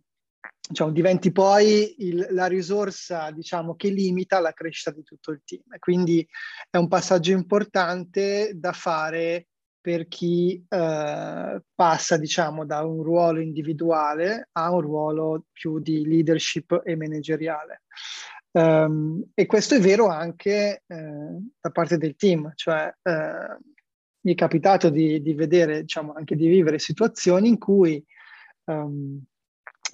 diciamo, 0.69 0.91
diventi 0.91 1.31
poi 1.31 1.95
il, 2.05 2.27
la 2.31 2.45
risorsa 2.45 3.31
diciamo, 3.31 3.75
che 3.75 3.89
limita 3.89 4.39
la 4.39 4.53
crescita 4.53 4.91
di 4.91 5.03
tutto 5.03 5.31
il 5.31 5.41
team. 5.43 5.63
Quindi 5.79 6.25
è 6.69 6.77
un 6.77 6.87
passaggio 6.87 7.31
importante 7.31 8.53
da 8.55 8.71
fare 8.71 9.47
per 9.83 10.07
chi 10.07 10.65
eh, 10.69 11.61
passa 11.75 12.15
diciamo, 12.15 12.65
da 12.65 12.85
un 12.85 13.03
ruolo 13.03 13.41
individuale 13.41 14.47
a 14.53 14.71
un 14.71 14.79
ruolo 14.79 15.43
più 15.51 15.79
di 15.79 16.07
leadership 16.07 16.83
e 16.85 16.95
manageriale. 16.95 17.81
Um, 18.51 19.31
e 19.33 19.45
questo 19.45 19.75
è 19.75 19.81
vero 19.81 20.07
anche 20.07 20.83
eh, 20.87 21.37
da 21.59 21.69
parte 21.71 21.97
del 21.97 22.15
team, 22.15 22.53
cioè 22.55 22.93
eh, 23.01 23.57
mi 24.21 24.31
è 24.31 24.35
capitato 24.35 24.89
di, 24.89 25.21
di, 25.21 25.33
vedere, 25.33 25.81
diciamo, 25.81 26.13
anche 26.13 26.37
di 26.37 26.47
vivere 26.47 26.79
situazioni 26.79 27.49
in 27.49 27.57
cui 27.57 28.01
um, 28.65 29.21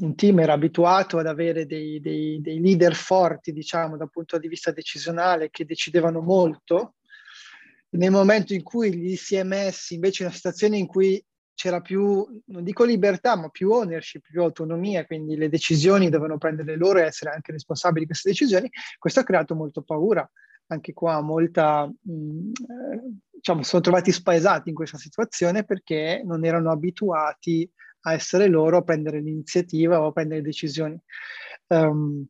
un 0.02 0.15
team 0.15 0.39
era 0.39 0.54
abituato 0.54 1.17
ad 1.17 1.25
avere 1.25 1.65
dei, 1.65 1.99
dei, 1.99 2.39
dei 2.41 2.60
leader 2.62 2.93
forti, 2.93 3.52
diciamo, 3.52 3.97
dal 3.97 4.12
punto 4.12 4.38
di 4.38 4.47
vista 4.47 4.71
decisionale, 4.71 5.49
che 5.49 5.65
decidevano 5.65 6.21
molto, 6.21 6.93
nel 7.91 8.12
momento 8.12 8.54
in 8.54 8.63
cui 8.63 8.91
li 8.91 9.15
si 9.15 9.36
è 9.36 9.43
messi 9.43 9.95
invece 9.95 10.23
in 10.23 10.30
una 10.30 10.38
situazione 10.38 10.78
in 10.78 10.86
cui 10.86 11.23
c'era 11.60 11.82
più, 11.82 12.25
non 12.45 12.63
dico 12.63 12.86
libertà, 12.86 13.36
ma 13.36 13.49
più 13.49 13.71
ownership, 13.71 14.23
più 14.30 14.41
autonomia, 14.41 15.06
quindi 15.06 15.36
le 15.36 15.49
decisioni 15.49 16.10
dovevano 16.10 16.38
prendere 16.38 16.78
loro 16.78 16.99
e 16.99 17.04
essere 17.04 17.32
anche 17.32 17.52
responsabili 17.52 18.02
di 18.02 18.12
queste 18.12 18.30
decisioni, 18.30 18.69
questo 18.97 19.19
ha 19.19 19.23
creato 19.23 19.56
molto 19.56 19.82
paura. 19.82 20.30
Anche 20.67 20.93
qua 20.93 21.19
molta, 21.19 21.86
mh, 21.86 22.52
diciamo, 23.30 23.63
sono 23.63 23.82
trovati 23.82 24.12
spaesati 24.12 24.69
in 24.69 24.75
questa 24.75 24.97
situazione 24.97 25.65
perché 25.65 26.21
non 26.23 26.45
erano 26.45 26.71
abituati 26.71 27.69
a 28.02 28.13
essere 28.13 28.47
loro 28.47 28.78
a 28.78 28.84
prendere 28.84 29.19
l'iniziativa 29.19 29.99
o 29.99 30.08
a 30.08 30.12
prendere 30.13 30.41
decisioni. 30.41 30.97
Um, 31.67 32.25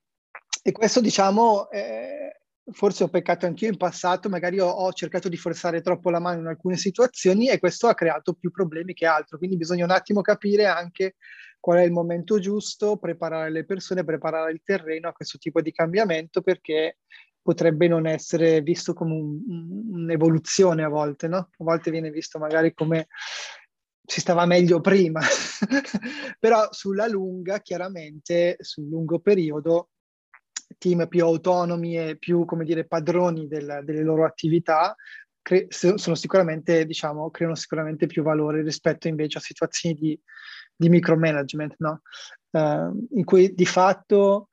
e 0.64 0.72
questo, 0.72 1.02
diciamo, 1.02 1.70
eh, 1.70 2.39
forse 2.72 3.04
ho 3.04 3.10
peccato 3.10 3.46
anch'io 3.46 3.70
in 3.70 3.78
passato, 3.78 4.30
magari 4.30 4.60
ho, 4.60 4.68
ho, 4.68 4.92
cercato 4.94 5.30
di 5.30 5.38
forzare 5.38 5.82
troppo 5.82 6.10
la 6.10 6.20
mano 6.20 6.42
in 6.42 6.48
alcune 6.48 6.78
situazioni 6.78 7.50
e 7.50 7.60
questo 7.60 7.88
ha 7.88 7.94
creato 7.94 8.34
più 8.34 8.52
problemi 8.52 8.94
che 8.94 9.06
altro. 9.06 9.38
Quindi 9.38 9.58
bisogna 9.58 9.86
un 9.86 9.92
attimo 9.92 10.22
capire 10.22 10.66
anche 10.66 11.16
qual 11.60 11.80
è 11.80 11.84
il 11.84 11.92
momento 11.92 12.40
giusto, 12.40 12.98
preparare 12.98 13.52
le 13.52 13.66
persone, 13.66 14.04
preparare 14.04 14.52
il 14.52 14.62
terreno 14.64 15.10
a 15.10 15.14
questo 15.14 15.38
tipo 15.38 15.62
di 15.62 15.72
cambiamento 15.72 16.42
perché 16.42 16.98
potrebbe 17.42 17.88
non 17.88 18.06
essere 18.06 18.62
visto 18.62 18.94
come 18.94 19.14
un, 19.14 19.40
un'evoluzione 19.92 20.84
a 20.84 20.90
volte, 20.90 21.28
no? 21.28 21.38
A 21.38 21.64
volte 21.64 21.92
viene 21.92 22.12
visto 22.12 22.38
magari 22.40 22.74
come 22.74 23.08
si 24.10 24.22
stava 24.22 24.46
meglio 24.46 24.82
prima, 24.82 25.22
però 26.40 26.68
sulla 26.72 27.08
lunga, 27.08 27.60
chiaramente, 27.60 28.58
sul 28.60 28.88
lungo 28.88 29.20
periodo, 29.20 29.90
team 30.78 31.08
più 31.08 31.24
autonomi 31.24 31.98
e 31.98 32.18
più, 32.18 32.46
come 32.46 32.64
dire, 32.64 32.86
padroni 32.86 33.48
del, 33.48 33.82
delle 33.84 34.04
loro 34.04 34.26
attività 34.26 34.96
cre- 35.42 35.68
sono 35.70 36.16
sicuramente, 36.16 36.86
diciamo, 36.86 37.32
creano 37.32 37.56
sicuramente 37.56 38.06
più 38.06 38.22
valore 38.22 38.62
rispetto 38.62 39.08
invece 39.08 39.40
a 39.40 39.42
situazioni 39.42 39.96
di, 39.96 40.20
di 40.76 40.90
micromanagement, 40.90 41.76
no? 41.80 42.02
Uh, 42.52 43.08
in 43.12 43.24
cui 43.26 43.54
di 43.54 43.66
fatto 43.66 44.50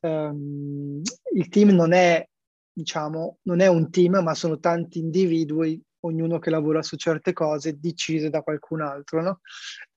um, 0.00 1.00
il 1.34 1.48
team 1.48 1.70
non 1.70 1.92
è, 1.92 2.26
diciamo, 2.72 3.38
non 3.42 3.60
è 3.60 3.66
un 3.66 3.90
team, 3.90 4.22
ma 4.22 4.34
sono 4.34 4.58
tanti 4.58 4.98
individui, 4.98 5.80
ognuno 6.00 6.38
che 6.38 6.50
lavora 6.50 6.82
su 6.82 6.96
certe 6.96 7.34
cose 7.34 7.78
decise 7.78 8.30
da 8.30 8.42
qualcun 8.42 8.80
altro, 8.80 9.22
no? 9.22 9.40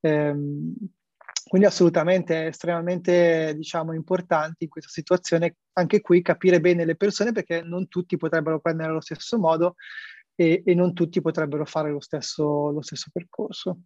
Um, 0.01 0.73
quindi 1.53 1.69
assolutamente 1.69 2.47
estremamente 2.47 3.53
diciamo, 3.55 3.93
importante 3.93 4.63
in 4.63 4.71
questa 4.71 4.89
situazione 4.89 5.57
anche 5.73 6.01
qui 6.01 6.23
capire 6.23 6.59
bene 6.59 6.83
le 6.83 6.95
persone 6.95 7.31
perché 7.31 7.61
non 7.61 7.87
tutti 7.87 8.17
potrebbero 8.17 8.59
prendere 8.59 8.89
allo 8.89 9.01
stesso 9.01 9.37
modo 9.37 9.75
e, 10.33 10.63
e 10.65 10.73
non 10.73 10.95
tutti 10.95 11.21
potrebbero 11.21 11.63
fare 11.65 11.91
lo 11.91 11.99
stesso, 11.99 12.71
lo 12.71 12.81
stesso 12.81 13.11
percorso. 13.13 13.81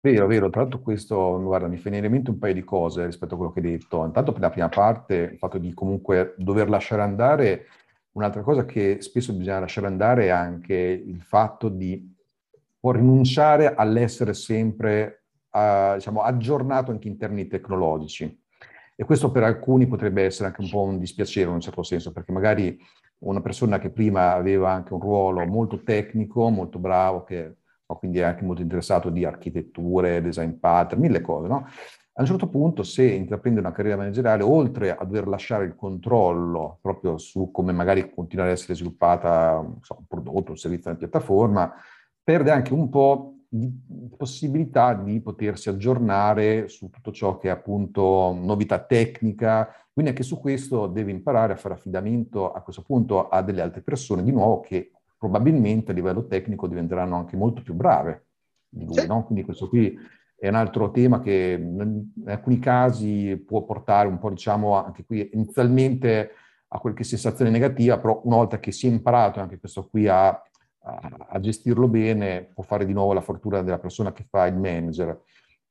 Vero, 0.00 0.26
vero. 0.26 0.50
Tra 0.50 0.62
l'altro 0.62 0.80
questo, 0.80 1.40
guarda, 1.40 1.68
mi 1.68 1.76
fa 1.76 1.90
venire 1.90 2.06
in 2.06 2.12
mente 2.12 2.30
un 2.30 2.40
paio 2.40 2.54
di 2.54 2.64
cose 2.64 3.04
rispetto 3.04 3.34
a 3.34 3.36
quello 3.36 3.52
che 3.52 3.60
hai 3.60 3.78
detto. 3.78 4.04
Intanto 4.04 4.32
per 4.32 4.40
la 4.40 4.50
prima 4.50 4.68
parte, 4.68 5.14
il 5.14 5.38
fatto 5.38 5.58
di 5.58 5.72
comunque 5.72 6.34
dover 6.38 6.68
lasciare 6.68 7.02
andare, 7.02 7.66
un'altra 8.14 8.42
cosa 8.42 8.64
che 8.64 8.96
spesso 9.00 9.32
bisogna 9.32 9.60
lasciare 9.60 9.86
andare 9.86 10.24
è 10.24 10.30
anche 10.30 10.74
il 10.74 11.22
fatto 11.22 11.68
di 11.68 12.12
rinunciare 12.80 13.76
all'essere 13.76 14.34
sempre 14.34 15.21
uh, 15.52 15.94
diciamo, 15.94 16.22
aggiornato 16.22 16.90
anche 16.90 17.08
in 17.08 17.16
termini 17.16 17.46
tecnologici. 17.46 18.40
E 18.94 19.04
questo 19.04 19.30
per 19.30 19.42
alcuni 19.42 19.86
potrebbe 19.86 20.24
essere 20.24 20.48
anche 20.48 20.60
un 20.60 20.70
po' 20.70 20.82
un 20.82 20.98
dispiacere 20.98 21.48
in 21.48 21.54
un 21.54 21.60
certo 21.60 21.82
senso, 21.82 22.12
perché 22.12 22.32
magari 22.32 22.78
una 23.18 23.40
persona 23.40 23.78
che 23.78 23.90
prima 23.90 24.32
aveva 24.32 24.70
anche 24.70 24.92
un 24.92 25.00
ruolo 25.00 25.46
molto 25.46 25.82
tecnico, 25.82 26.48
molto 26.50 26.78
bravo, 26.78 27.24
che 27.24 27.56
quindi 27.86 28.20
è 28.20 28.22
anche 28.22 28.44
molto 28.44 28.62
interessato 28.62 29.10
di 29.10 29.24
architetture, 29.24 30.22
design 30.22 30.52
pattern, 30.52 31.00
mille 31.00 31.20
cose, 31.20 31.48
no? 31.48 31.66
A 32.14 32.20
un 32.20 32.26
certo 32.26 32.46
punto, 32.48 32.82
se 32.82 33.04
intraprende 33.04 33.60
una 33.60 33.72
carriera 33.72 33.96
manageriale, 33.96 34.42
oltre 34.42 34.94
a 34.94 35.02
dover 35.04 35.26
lasciare 35.28 35.64
il 35.64 35.74
controllo 35.74 36.78
proprio 36.82 37.16
su 37.16 37.50
come 37.50 37.72
magari 37.72 38.10
continuare 38.10 38.50
ad 38.50 38.56
essere 38.56 38.74
sviluppata 38.74 39.64
so, 39.80 39.96
un 39.98 40.04
prodotto, 40.06 40.50
un 40.50 40.58
servizio, 40.58 40.90
una 40.90 40.98
piattaforma, 40.98 41.72
perde 42.22 42.50
anche 42.50 42.74
un 42.74 42.90
po' 42.90 43.31
possibilità 44.16 44.94
di 44.94 45.20
potersi 45.20 45.68
aggiornare 45.68 46.68
su 46.68 46.88
tutto 46.88 47.12
ciò 47.12 47.36
che 47.36 47.48
è 47.48 47.50
appunto 47.50 48.36
novità 48.40 48.78
tecnica, 48.78 49.68
quindi 49.92 50.12
anche 50.12 50.22
su 50.22 50.40
questo 50.40 50.86
deve 50.86 51.10
imparare 51.10 51.52
a 51.52 51.56
fare 51.56 51.74
affidamento 51.74 52.50
a 52.50 52.62
questo 52.62 52.82
punto 52.82 53.28
a 53.28 53.42
delle 53.42 53.60
altre 53.60 53.82
persone, 53.82 54.22
di 54.22 54.32
nuovo, 54.32 54.60
che 54.60 54.92
probabilmente 55.18 55.92
a 55.92 55.94
livello 55.94 56.26
tecnico 56.26 56.66
diventeranno 56.66 57.16
anche 57.16 57.36
molto 57.36 57.62
più 57.62 57.74
brave 57.74 58.26
di 58.68 58.86
lui, 58.86 59.00
sì. 59.00 59.06
no? 59.06 59.24
Quindi 59.24 59.44
questo 59.44 59.68
qui 59.68 59.94
è 60.34 60.48
un 60.48 60.54
altro 60.54 60.90
tema 60.90 61.20
che 61.20 61.56
in 61.60 62.10
alcuni 62.24 62.58
casi 62.58 63.36
può 63.36 63.62
portare 63.64 64.08
un 64.08 64.18
po', 64.18 64.30
diciamo, 64.30 64.74
anche 64.74 65.04
qui 65.04 65.30
inizialmente 65.34 66.30
a 66.68 66.78
qualche 66.78 67.04
sensazione 67.04 67.50
negativa, 67.50 67.98
però 67.98 68.22
una 68.24 68.36
volta 68.36 68.58
che 68.58 68.72
si 68.72 68.86
è 68.86 68.90
imparato 68.90 69.40
anche 69.40 69.60
questo 69.60 69.86
qui 69.86 70.08
a 70.08 70.42
a, 70.82 71.26
a, 71.30 71.40
gestirlo 71.40 71.88
bene, 71.88 72.50
può 72.54 72.62
fare 72.62 72.84
di 72.84 72.92
nuovo 72.92 73.12
la 73.12 73.20
fortuna 73.20 73.62
della 73.62 73.78
persona 73.78 74.12
che 74.12 74.24
fa 74.28 74.46
il 74.46 74.56
manager. 74.56 75.20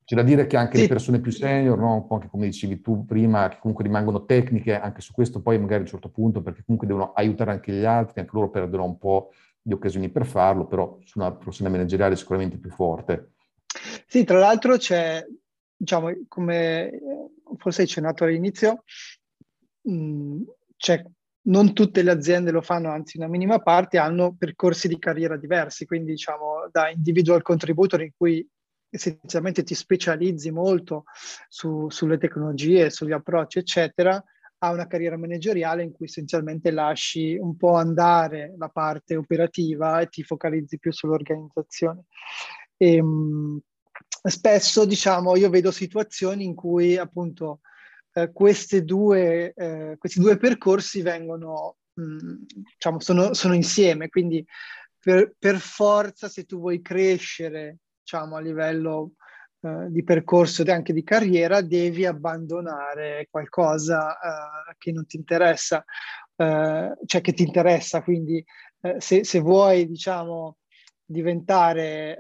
C'è 0.04 0.16
da 0.16 0.24
dire 0.24 0.48
che 0.48 0.58
anche 0.58 0.76
sì. 0.76 0.82
le 0.82 0.88
persone 0.88 1.20
più 1.20 1.32
senior, 1.32 1.78
no? 1.78 1.96
un 1.96 2.08
po' 2.08 2.16
anche 2.16 2.30
come 2.30 2.46
dicevi 2.46 2.82
tu 2.82 3.06
prima, 3.06 3.48
che 3.48 3.58
comunque 3.60 3.86
rimangono 3.86 4.26
tecniche, 4.26 4.80
anche 4.80 5.02
su 5.02 5.14
questo 5.14 5.42
poi 5.42 5.58
magari 5.58 5.80
a 5.80 5.82
un 5.82 5.88
certo 5.88 6.10
punto, 6.10 6.42
perché 6.42 6.64
comunque 6.66 6.88
devono 6.88 7.14
aiutare 7.14 7.52
anche 7.52 7.72
gli 7.72 7.86
altri, 7.86 8.20
anche 8.20 8.32
loro 8.34 8.50
perdono 8.50 8.86
un 8.86 8.98
po' 8.98 9.32
di 9.62 9.74
occasioni 9.74 10.10
per 10.10 10.26
farlo, 10.26 10.66
però 10.66 10.98
su 11.04 11.20
una 11.20 11.32
persona 11.32 11.70
manageriale 11.70 12.16
sicuramente 12.16 12.58
più 12.58 12.72
forte. 12.72 13.34
Sì, 14.08 14.24
tra 14.24 14.40
l'altro 14.40 14.76
c'è, 14.78 15.26
diciamo, 15.78 16.12
come 16.28 17.00
forse 17.58 17.82
hai 17.82 17.88
accennato 17.88 18.24
all'inizio, 18.24 18.84
mh, 19.84 19.94
mm, 19.94 20.42
c'è 20.76 21.04
non 21.44 21.74
tutte 21.74 22.04
le 22.04 22.12
aziende 22.12 22.52
lo 22.52 22.62
fanno, 22.62 22.92
anzi 22.92 23.18
una 23.18 23.28
minima 23.28 23.60
parte, 23.60 23.98
hanno 23.98 24.36
percorsi 24.38 24.88
di 24.88 25.00
carriera 25.00 25.38
diversi, 25.38 25.86
quindi 25.86 26.12
diciamo 26.12 26.70
da 26.72 26.90
individual 26.90 27.42
contributor 27.42 28.02
in 28.02 28.12
cui 28.16 28.48
essenzialmente 28.90 29.64
ti 29.64 29.74
specializzi 29.74 30.52
molto 30.52 31.06
su, 31.48 31.90
sulle 31.90 32.18
tecnologie, 32.18 32.90
sugli 32.90 33.14
approcci, 33.14 33.60
eccetera, 33.60 34.22
a 34.64 34.72
una 34.72 34.86
carriera 34.86 35.18
manageriale 35.18 35.82
in 35.82 35.92
cui 35.92 36.06
essenzialmente 36.06 36.70
lasci 36.70 37.36
un 37.36 37.56
po' 37.56 37.76
andare 37.76 38.54
la 38.58 38.70
parte 38.70 39.16
operativa 39.16 40.02
e 40.02 40.08
ti 40.08 40.24
focalizzi 40.24 40.78
più 40.78 40.92
sull'organizzazione. 40.92 42.04
E, 42.78 42.96
ehm, 42.96 43.60
spesso, 44.22 44.86
diciamo, 44.86 45.36
io 45.36 45.50
vedo 45.50 45.72
situazioni 45.72 46.44
in 46.44 46.54
cui 46.54 46.98
appunto 46.98 47.62
eh, 48.14 48.84
due, 48.84 49.54
eh, 49.54 49.96
questi 49.98 50.20
due 50.20 50.38
percorsi 50.38 51.02
vengono, 51.02 51.78
mh, 51.94 52.04
mm, 52.04 52.36
diciamo, 52.74 53.00
sono, 53.00 53.34
sono, 53.34 53.54
insieme, 53.54 54.10
quindi 54.10 54.46
per, 55.00 55.34
per, 55.38 55.58
forza 55.58 56.28
se 56.28 56.46
tu 56.46 56.60
vuoi 56.60 56.82
crescere, 56.82 57.78
diciamo, 58.00 58.36
a 58.36 58.42
livello 58.42 59.14
eh, 59.62 59.88
di 59.90 60.04
percorso 60.04 60.64
e 60.64 60.72
anche 60.72 60.94
di 60.94 61.04
carriera, 61.04 61.62
devi 61.62 62.06
abbandonare 62.06 63.28
qualcosa 63.30 64.18
eh, 64.20 64.76
che 64.78 64.92
non 64.92 65.06
ti 65.06 65.18
interessa, 65.18 65.84
eh, 66.36 66.94
cioè 67.06 67.22
che 67.22 67.34
ti 67.34 67.44
interessa, 67.44 68.04
quindi 68.04 68.44
eh, 68.82 68.96
se, 69.00 69.24
se, 69.24 69.40
vuoi, 69.40 69.88
diciamo, 69.88 70.58
diventare 71.06 72.18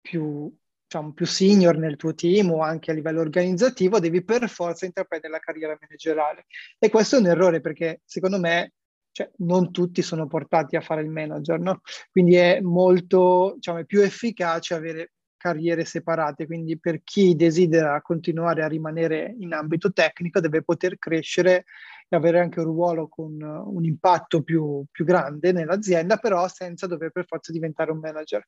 più 0.00 0.50
diciamo, 0.94 1.12
più 1.12 1.26
senior 1.26 1.76
nel 1.76 1.96
tuo 1.96 2.14
team 2.14 2.52
o 2.52 2.60
anche 2.60 2.92
a 2.92 2.94
livello 2.94 3.20
organizzativo, 3.20 3.98
devi 3.98 4.22
per 4.22 4.48
forza 4.48 4.86
intraprendere 4.86 5.32
la 5.32 5.40
carriera 5.40 5.76
manageriale. 5.80 6.46
E 6.78 6.88
questo 6.88 7.16
è 7.16 7.18
un 7.18 7.26
errore 7.26 7.60
perché 7.60 8.02
secondo 8.04 8.38
me 8.38 8.74
cioè, 9.10 9.30
non 9.38 9.70
tutti 9.72 10.02
sono 10.02 10.26
portati 10.26 10.76
a 10.76 10.80
fare 10.80 11.02
il 11.02 11.10
manager, 11.10 11.58
no? 11.58 11.80
Quindi 12.10 12.36
è 12.36 12.60
molto, 12.60 13.52
diciamo, 13.56 13.78
è 13.78 13.84
più 13.84 14.00
efficace 14.00 14.74
avere 14.74 15.12
carriere 15.36 15.84
separate, 15.84 16.46
quindi 16.46 16.78
per 16.78 17.02
chi 17.04 17.36
desidera 17.36 18.00
continuare 18.00 18.62
a 18.62 18.68
rimanere 18.68 19.34
in 19.38 19.52
ambito 19.52 19.92
tecnico 19.92 20.40
deve 20.40 20.62
poter 20.62 20.98
crescere 20.98 21.64
e 22.08 22.16
avere 22.16 22.40
anche 22.40 22.60
un 22.60 22.66
ruolo 22.66 23.08
con 23.08 23.40
un 23.42 23.84
impatto 23.84 24.42
più, 24.42 24.82
più 24.90 25.04
grande 25.04 25.52
nell'azienda, 25.52 26.16
però 26.16 26.48
senza 26.48 26.86
dover 26.86 27.10
per 27.10 27.26
forza 27.26 27.52
diventare 27.52 27.90
un 27.90 27.98
manager, 27.98 28.42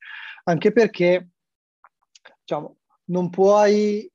anche 0.45 0.73
perché 0.73 1.29
diciamo, 2.43 2.79
non 3.07 3.31
puoi 3.31 4.11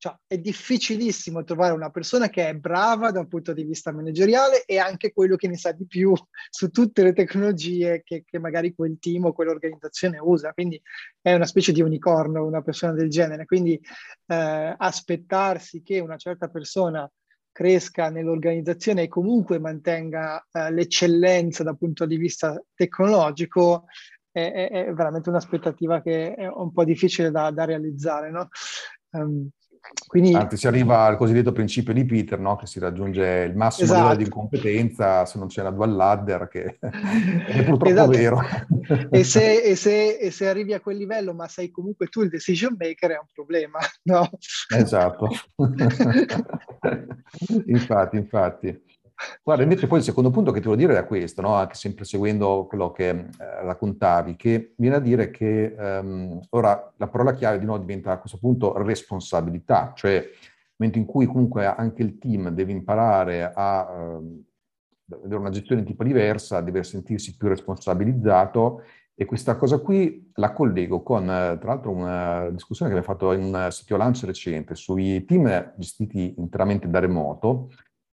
cioè, 0.00 0.14
è 0.28 0.38
difficilissimo 0.38 1.42
trovare 1.42 1.72
una 1.72 1.90
persona 1.90 2.28
che 2.28 2.48
è 2.48 2.54
brava 2.54 3.10
da 3.10 3.18
un 3.18 3.26
punto 3.26 3.52
di 3.52 3.64
vista 3.64 3.92
manageriale 3.92 4.64
e 4.64 4.78
anche 4.78 5.12
quello 5.12 5.34
che 5.34 5.48
ne 5.48 5.56
sa 5.56 5.72
di 5.72 5.86
più 5.86 6.12
su 6.50 6.70
tutte 6.70 7.02
le 7.02 7.12
tecnologie 7.12 8.02
che, 8.04 8.22
che 8.24 8.38
magari 8.38 8.74
quel 8.74 8.98
team 9.00 9.24
o 9.24 9.32
quell'organizzazione 9.32 10.18
usa. 10.20 10.52
Quindi 10.52 10.80
è 11.20 11.34
una 11.34 11.46
specie 11.46 11.72
di 11.72 11.82
unicorno 11.82 12.46
una 12.46 12.62
persona 12.62 12.92
del 12.92 13.10
genere. 13.10 13.44
Quindi 13.44 13.74
eh, 14.26 14.74
aspettarsi 14.78 15.82
che 15.82 15.98
una 15.98 16.16
certa 16.16 16.48
persona 16.48 17.10
cresca 17.50 18.08
nell'organizzazione 18.08 19.02
e 19.02 19.08
comunque 19.08 19.58
mantenga 19.58 20.46
eh, 20.52 20.70
l'eccellenza 20.70 21.64
dal 21.64 21.76
punto 21.76 22.06
di 22.06 22.16
vista 22.16 22.62
tecnologico 22.72 23.86
è, 24.30 24.68
è, 24.70 24.92
veramente 24.92 25.28
un'aspettativa 25.28 26.00
che 26.00 26.34
è 26.34 26.46
un 26.46 26.72
po' 26.72 26.84
difficile 26.84 27.30
da, 27.30 27.50
da 27.50 27.64
realizzare. 27.64 28.30
No? 28.30 28.48
Um, 29.10 29.50
quindi, 30.06 30.34
Anzi, 30.34 30.56
si 30.56 30.66
arriva 30.66 31.04
al 31.04 31.16
cosiddetto 31.16 31.52
principio 31.52 31.92
di 31.92 32.04
Peter, 32.04 32.38
no? 32.38 32.56
che 32.56 32.66
si 32.66 32.78
raggiunge 32.78 33.46
il 33.48 33.56
massimo 33.56 33.86
esatto. 33.86 34.00
livello 34.00 34.18
di 34.18 34.24
incompetenza 34.24 35.24
se 35.24 35.38
non 35.38 35.48
c'è 35.48 35.62
la 35.62 35.70
dual 35.70 35.94
ladder, 35.94 36.48
che 36.48 36.78
è 36.80 37.64
purtroppo 37.64 37.88
esatto. 37.88 38.10
vero. 38.10 38.40
E 39.10 39.24
se, 39.24 39.62
e, 39.62 39.76
se, 39.76 40.16
e 40.16 40.30
se, 40.30 40.48
arrivi 40.48 40.72
a 40.72 40.80
quel 40.80 40.96
livello, 40.96 41.34
ma 41.34 41.48
sei 41.48 41.70
comunque 41.70 42.06
tu 42.06 42.22
il 42.22 42.28
decision 42.28 42.76
maker, 42.78 43.10
è 43.10 43.18
un 43.18 43.28
problema, 43.32 43.78
no? 44.04 44.28
Esatto. 44.74 45.28
infatti, 47.66 48.16
infatti. 48.16 48.82
Guarda, 49.42 49.62
invece 49.64 49.86
poi 49.86 49.98
il 49.98 50.04
secondo 50.04 50.30
punto 50.30 50.52
che 50.52 50.60
ti 50.60 50.68
voglio 50.68 50.86
dire 50.86 50.98
è 50.98 51.06
questo, 51.06 51.40
no? 51.40 51.54
anche 51.54 51.74
sempre 51.74 52.04
seguendo 52.04 52.66
quello 52.68 52.92
che 52.92 53.08
eh, 53.08 53.26
raccontavi, 53.38 54.36
che 54.36 54.74
viene 54.76 54.96
a 54.96 55.00
dire 55.00 55.30
che 55.30 55.74
ehm, 55.76 56.40
ora 56.50 56.92
la 56.96 57.08
parola 57.08 57.34
chiave 57.34 57.58
di 57.58 57.64
nuovo 57.64 57.80
diventa 57.80 58.12
a 58.12 58.18
questo 58.18 58.38
punto 58.38 58.76
responsabilità, 58.78 59.92
cioè 59.96 60.12
nel 60.12 60.30
momento 60.76 60.98
in 60.98 61.06
cui 61.06 61.26
comunque 61.26 61.66
anche 61.66 62.02
il 62.02 62.18
team 62.18 62.50
deve 62.50 62.72
imparare 62.72 63.50
a 63.52 63.88
eh, 63.90 64.44
avere 65.10 65.36
una 65.36 65.50
gestione 65.50 65.82
di 65.82 65.88
tipo 65.88 66.04
diversa, 66.04 66.60
deve 66.60 66.84
sentirsi 66.84 67.36
più 67.36 67.48
responsabilizzato 67.48 68.82
e 69.20 69.24
questa 69.24 69.56
cosa 69.56 69.78
qui 69.78 70.30
la 70.34 70.52
collego 70.52 71.02
con, 71.02 71.24
tra 71.26 71.58
l'altro, 71.60 71.90
una 71.90 72.50
discussione 72.50 72.92
che 72.92 72.98
abbiamo 72.98 73.18
fatto 73.18 73.32
in 73.32 73.42
un 73.42 73.66
sito 73.72 73.96
lunch 73.96 74.22
recente 74.22 74.76
sui 74.76 75.24
team 75.24 75.72
gestiti 75.76 76.34
interamente 76.38 76.88
da 76.88 77.00
remoto, 77.00 77.68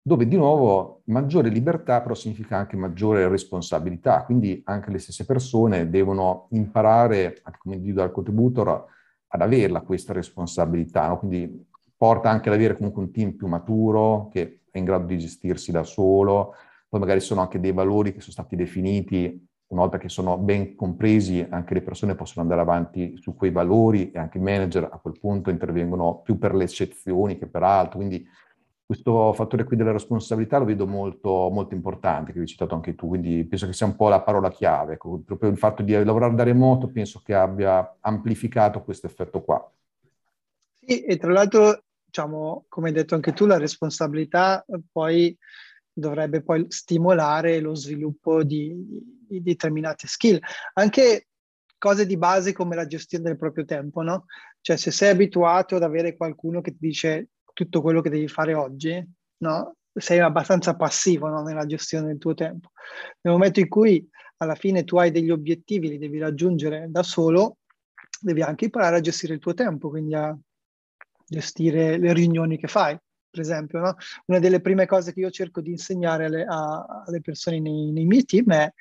dove 0.02 0.28
di 0.28 0.36
nuovo 0.36 1.02
maggiore 1.06 1.50
libertà 1.50 2.02
però 2.02 2.14
significa 2.14 2.58
anche 2.58 2.78
maggiore 2.78 3.28
responsabilità, 3.28 4.24
quindi 4.24 4.62
anche 4.66 4.92
le 4.92 5.00
stesse 5.00 5.26
persone 5.26 5.90
devono 5.90 6.48
imparare, 6.52 7.40
anche 7.44 7.60
come 7.62 7.76
individual 7.76 8.12
contributor, 8.12 8.86
ad 9.28 9.42
averla 9.42 9.82
questa 9.82 10.14
responsabilità, 10.14 11.08
no? 11.08 11.20
quindi 11.20 11.68
porta 11.96 12.30
anche 12.30 12.50
ad 12.50 12.56
avere 12.56 12.76
comunque 12.76 13.04
un 13.04 13.12
team 13.12 13.34
più 13.34 13.48
maturo, 13.48 14.30
che 14.32 14.62
è 14.72 14.78
in 14.78 14.86
grado 14.86 15.06
di 15.06 15.20
gestirsi 15.20 15.72
da 15.72 15.84
solo, 15.84 16.54
poi 16.88 17.00
magari 17.00 17.20
sono 17.20 17.42
anche 17.42 17.60
dei 17.60 17.74
valori 17.74 18.14
che 18.14 18.22
sono 18.22 18.32
stati 18.32 18.56
definiti, 18.56 19.48
una 19.68 19.82
volta 19.82 20.00
che 20.00 20.10
sono 20.10 20.38
ben 20.38 20.76
compresi, 20.76 21.46
anche 21.48 21.76
le 21.76 21.82
persone 21.82 22.16
possono 22.16 22.42
andare 22.42 22.62
avanti 22.62 23.16
su 23.18 23.36
quei 23.36 23.52
valori 23.52 24.10
e 24.10 24.18
anche 24.18 24.40
i 24.40 24.42
manager 24.42 24.90
a 24.92 24.98
quel 24.98 25.20
punto 25.20 25.52
intervengono 25.52 26.22
più 26.22 26.40
per 26.40 26.56
le 26.56 26.64
eccezioni 26.64 27.38
che 27.38 27.46
per 27.46 27.62
altro, 27.62 27.98
quindi 27.98 28.26
questo 28.90 29.34
fattore 29.34 29.66
qui 29.66 29.76
della 29.76 29.92
responsabilità 29.92 30.58
lo 30.58 30.66
vedo 30.66 30.88
molto, 30.88 31.52
molto 31.52 31.76
importante, 31.76 32.34
che 32.34 32.40
hai 32.40 32.48
citato 32.48 32.74
anche 32.74 32.96
tu, 32.96 33.08
quindi 33.08 33.46
penso 33.46 33.68
che 33.68 33.74
sia 33.74 33.86
un 33.86 33.96
po' 33.96 34.10
la 34.10 34.22
parola 34.22 34.50
chiave. 34.50 34.94
Ecco, 34.94 35.22
proprio 35.24 35.52
il 35.52 35.60
fatto 35.60 35.84
di 35.84 35.92
lavorare 36.04 36.34
da 36.34 36.42
remoto 36.42 36.90
penso 36.90 37.22
che 37.24 37.36
abbia 37.36 37.98
amplificato 38.00 38.82
questo 38.82 39.06
effetto 39.06 39.44
qua. 39.44 39.72
Sì, 40.74 41.04
e 41.04 41.18
tra 41.18 41.32
l'altro, 41.32 41.84
diciamo, 42.04 42.66
come 42.68 42.88
hai 42.88 42.96
detto 42.96 43.14
anche 43.14 43.32
tu, 43.32 43.46
la 43.46 43.60
responsabilità 43.60 44.66
poi 44.92 45.38
dovrebbe 45.94 46.42
poi 46.42 46.66
stimolare 46.70 47.60
lo 47.60 47.76
sviluppo 47.76 48.44
di, 48.44 48.74
di 49.28 49.44
determinate 49.44 50.08
skill. 50.08 50.40
Anche 50.74 51.28
cose 51.78 52.08
di 52.08 52.18
base 52.18 52.54
come 52.54 52.76
la 52.76 52.88
gestione 52.88 53.26
del 53.26 53.38
proprio 53.38 53.66
tempo, 53.66 54.02
no? 54.02 54.26
Cioè 54.62 54.78
se 54.78 54.90
sei 54.90 55.12
abituato 55.12 55.76
ad 55.76 55.84
avere 55.84 56.18
qualcuno 56.18 56.60
che 56.62 56.72
ti 56.72 56.78
dice 56.80 57.28
tutto 57.60 57.82
quello 57.82 58.00
che 58.00 58.10
devi 58.10 58.30
fare 58.30 58.54
oggi, 58.54 59.06
no? 59.40 59.76
sei 59.94 60.20
abbastanza 60.20 60.78
passivo 60.78 61.28
no? 61.28 61.42
nella 61.42 61.66
gestione 61.66 62.08
del 62.08 62.18
tuo 62.18 62.34
tempo. 62.34 62.72
Nel 63.22 63.34
momento 63.34 63.60
in 63.60 63.68
cui 63.68 64.08
alla 64.38 64.56
fine 64.56 64.86
tu 64.86 64.96
hai 64.98 65.12
degli 65.12 65.30
obiettivi, 65.30 65.90
li 65.90 65.98
devi 65.98 66.20
raggiungere 66.20 66.86
da 66.90 67.04
solo, 67.04 67.58
devi 68.22 68.42
anche 68.42 68.66
imparare 68.66 68.96
a 68.96 69.02
gestire 69.02 69.34
il 69.34 69.42
tuo 69.42 69.54
tempo, 69.54 69.90
quindi 69.90 70.14
a 70.16 70.38
gestire 71.26 71.98
le 71.98 72.14
riunioni 72.14 72.58
che 72.58 72.68
fai, 72.68 72.98
per 73.30 73.42
esempio. 73.42 73.80
No? 73.80 73.96
Una 74.28 74.40
delle 74.40 74.62
prime 74.62 74.86
cose 74.86 75.12
che 75.12 75.20
io 75.20 75.30
cerco 75.30 75.60
di 75.60 75.72
insegnare 75.72 76.26
alle, 76.26 76.46
a, 76.48 77.04
alle 77.06 77.20
persone 77.20 77.60
nei, 77.60 77.92
nei, 77.92 78.06
miei 78.06 78.24
team 78.24 78.54
è, 78.54 78.72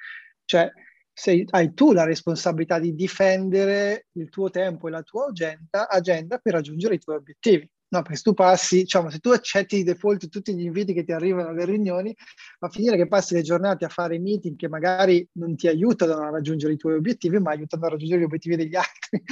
cioè, 0.44 0.70
sei, 1.12 1.44
hai 1.50 1.74
tu 1.74 1.92
la 1.92 2.04
responsabilità 2.04 2.78
di 2.78 2.94
difendere 2.94 4.06
il 4.12 4.28
tuo 4.28 4.50
tempo 4.50 4.86
e 4.86 4.92
la 4.92 5.02
tua 5.02 5.26
agenda, 5.26 5.88
agenda 5.88 6.38
per 6.38 6.52
raggiungere 6.52 6.94
i 6.94 6.98
tuoi 7.00 7.16
obiettivi. 7.16 7.68
No, 7.90 8.02
perché 8.02 8.16
se 8.16 8.22
tu 8.22 8.34
passi, 8.34 8.76
diciamo, 8.80 9.08
se 9.08 9.18
tu 9.18 9.30
accetti 9.30 9.76
di 9.76 9.84
default 9.84 10.28
tutti 10.28 10.54
gli 10.54 10.64
inviti 10.64 10.92
che 10.92 11.04
ti 11.04 11.12
arrivano 11.12 11.48
alle 11.48 11.64
riunioni, 11.64 12.14
va 12.58 12.68
a 12.68 12.70
finire 12.70 12.96
che 12.96 13.08
passi 13.08 13.34
le 13.34 13.40
giornate 13.40 13.86
a 13.86 13.88
fare 13.88 14.18
meeting 14.18 14.56
che 14.56 14.68
magari 14.68 15.26
non 15.32 15.56
ti 15.56 15.68
aiutano 15.68 16.14
a 16.18 16.30
raggiungere 16.30 16.74
i 16.74 16.76
tuoi 16.76 16.94
obiettivi, 16.94 17.38
ma 17.38 17.52
aiutano 17.52 17.86
a 17.86 17.88
raggiungere 17.88 18.20
gli 18.20 18.24
obiettivi 18.24 18.56
degli 18.56 18.76
altri. 18.76 19.22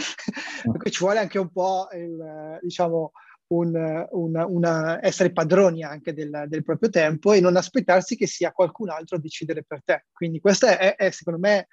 per 0.79 0.90
ci 0.90 1.05
vuole 1.05 1.19
anche 1.19 1.38
un 1.38 1.51
po' 1.51 1.88
il, 1.92 2.59
diciamo, 2.62 3.12
un, 3.49 4.07
una, 4.11 4.47
una, 4.47 5.05
essere 5.05 5.33
padroni 5.33 5.83
anche 5.85 6.12
del, 6.14 6.47
del, 6.49 6.64
proprio 6.64 6.88
tempo 6.88 7.33
e 7.33 7.40
non 7.40 7.57
aspettarsi 7.57 8.16
che 8.16 8.27
sia 8.27 8.53
qualcun 8.53 8.88
altro 8.88 9.16
a 9.16 9.21
decidere 9.21 9.64
per 9.64 9.83
te. 9.85 10.07
Quindi 10.12 10.40
questa 10.40 10.79
è, 10.79 10.97
è 10.97 11.11
secondo 11.11 11.38
me 11.38 11.69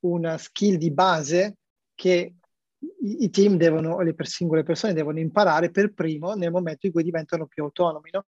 una 0.00 0.38
skill 0.38 0.76
di 0.76 0.92
base 0.92 1.56
che 1.94 2.34
i 3.00 3.30
team 3.30 3.56
devono, 3.56 4.00
le 4.00 4.14
singole 4.22 4.62
persone 4.62 4.92
devono 4.92 5.18
imparare 5.18 5.70
per 5.70 5.92
primo 5.92 6.34
nel 6.34 6.50
momento 6.50 6.86
in 6.86 6.92
cui 6.92 7.02
diventano 7.02 7.46
più 7.46 7.64
autonomi. 7.64 8.10
No? 8.12 8.26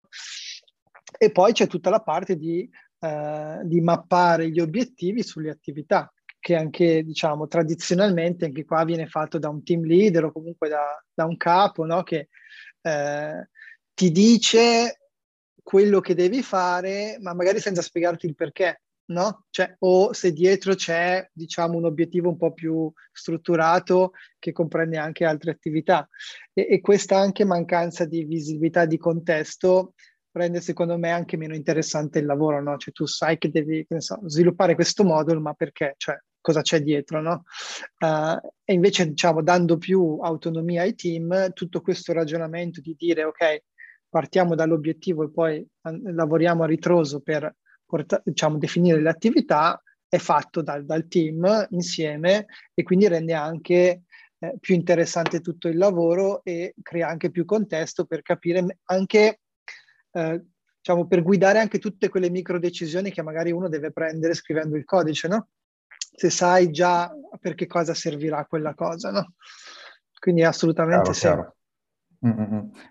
E 1.18 1.30
poi 1.30 1.52
c'è 1.52 1.66
tutta 1.66 1.90
la 1.90 2.00
parte 2.00 2.36
di, 2.36 2.68
eh, 3.00 3.60
di, 3.64 3.80
mappare 3.80 4.50
gli 4.50 4.60
obiettivi 4.60 5.22
sulle 5.22 5.50
attività, 5.50 6.12
che 6.38 6.56
anche, 6.56 7.02
diciamo, 7.02 7.46
tradizionalmente 7.46 8.46
anche 8.46 8.64
qua 8.64 8.84
viene 8.84 9.06
fatto 9.06 9.38
da 9.38 9.48
un 9.48 9.62
team 9.62 9.84
leader 9.84 10.26
o 10.26 10.32
comunque 10.32 10.68
da, 10.68 11.02
da 11.12 11.24
un 11.24 11.36
capo, 11.36 11.84
no? 11.84 12.02
che 12.02 12.28
eh, 12.82 13.48
ti 13.94 14.10
dice 14.10 15.00
quello 15.62 16.00
che 16.00 16.14
devi 16.14 16.42
fare, 16.42 17.18
ma 17.20 17.34
magari 17.34 17.60
senza 17.60 17.82
spiegarti 17.82 18.26
il 18.26 18.34
perché 18.34 18.82
no? 19.10 19.44
Cioè, 19.50 19.76
o 19.80 20.12
se 20.12 20.32
dietro 20.32 20.74
c'è, 20.74 21.28
diciamo, 21.32 21.76
un 21.76 21.84
obiettivo 21.84 22.28
un 22.28 22.36
po' 22.36 22.52
più 22.52 22.90
strutturato 23.12 24.12
che 24.38 24.52
comprende 24.52 24.96
anche 24.98 25.24
altre 25.24 25.50
attività. 25.50 26.08
E, 26.52 26.66
e 26.70 26.80
questa 26.80 27.18
anche 27.18 27.44
mancanza 27.44 28.04
di 28.04 28.24
visibilità 28.24 28.86
di 28.86 28.98
contesto 28.98 29.94
rende 30.32 30.60
secondo 30.60 30.96
me 30.96 31.10
anche 31.10 31.36
meno 31.36 31.54
interessante 31.54 32.20
il 32.20 32.26
lavoro, 32.26 32.62
no? 32.62 32.76
Cioè 32.76 32.92
tu 32.92 33.06
sai 33.06 33.36
che 33.38 33.50
devi 33.50 33.84
che 33.86 34.00
so, 34.00 34.20
sviluppare 34.26 34.74
questo 34.74 35.04
modulo, 35.04 35.40
ma 35.40 35.54
perché? 35.54 35.94
Cioè, 35.96 36.16
cosa 36.40 36.62
c'è 36.62 36.80
dietro, 36.82 37.20
no? 37.20 37.42
Uh, 37.98 38.38
e 38.64 38.72
invece, 38.72 39.08
diciamo, 39.08 39.42
dando 39.42 39.76
più 39.76 40.18
autonomia 40.20 40.82
ai 40.82 40.94
team, 40.94 41.52
tutto 41.52 41.80
questo 41.80 42.12
ragionamento 42.12 42.80
di 42.80 42.94
dire, 42.96 43.24
ok, 43.24 43.62
partiamo 44.08 44.54
dall'obiettivo 44.54 45.24
e 45.24 45.30
poi 45.30 45.66
lavoriamo 45.82 46.62
a 46.62 46.66
ritroso 46.66 47.20
per 47.20 47.52
porta- 47.90 48.22
diciamo, 48.24 48.56
definire 48.56 49.00
le 49.00 49.10
attività 49.10 49.82
è 50.08 50.18
fatto 50.18 50.62
dal, 50.62 50.84
dal, 50.84 51.08
team 51.08 51.66
insieme 51.70 52.46
e 52.72 52.82
quindi 52.82 53.08
rende 53.08 53.34
anche 53.34 54.02
eh, 54.38 54.56
più 54.58 54.74
interessante 54.74 55.40
tutto 55.40 55.68
il 55.68 55.76
lavoro 55.76 56.42
e 56.44 56.74
crea 56.82 57.08
anche 57.08 57.30
più 57.30 57.44
contesto 57.44 58.06
per 58.06 58.22
capire 58.22 58.78
anche, 58.84 59.40
eh, 60.12 60.44
diciamo, 60.76 61.06
per 61.06 61.22
guidare 61.22 61.58
anche 61.58 61.78
tutte 61.78 62.08
quelle 62.08 62.30
micro 62.30 62.58
decisioni 62.58 63.10
che 63.10 63.22
magari 63.22 63.50
uno 63.50 63.68
deve 63.68 63.92
prendere 63.92 64.34
scrivendo 64.34 64.76
il 64.76 64.84
codice, 64.84 65.28
no? 65.28 65.48
Se 66.12 66.30
sai 66.30 66.70
già 66.70 67.12
per 67.40 67.54
che 67.54 67.66
cosa 67.66 67.94
servirà 67.94 68.44
quella 68.46 68.74
cosa, 68.74 69.10
no? 69.10 69.34
Quindi 70.18 70.42
assolutamente 70.44 71.12
chiaro, 71.12 71.12
sì. 71.12 71.20
Chiaro. 71.20 71.54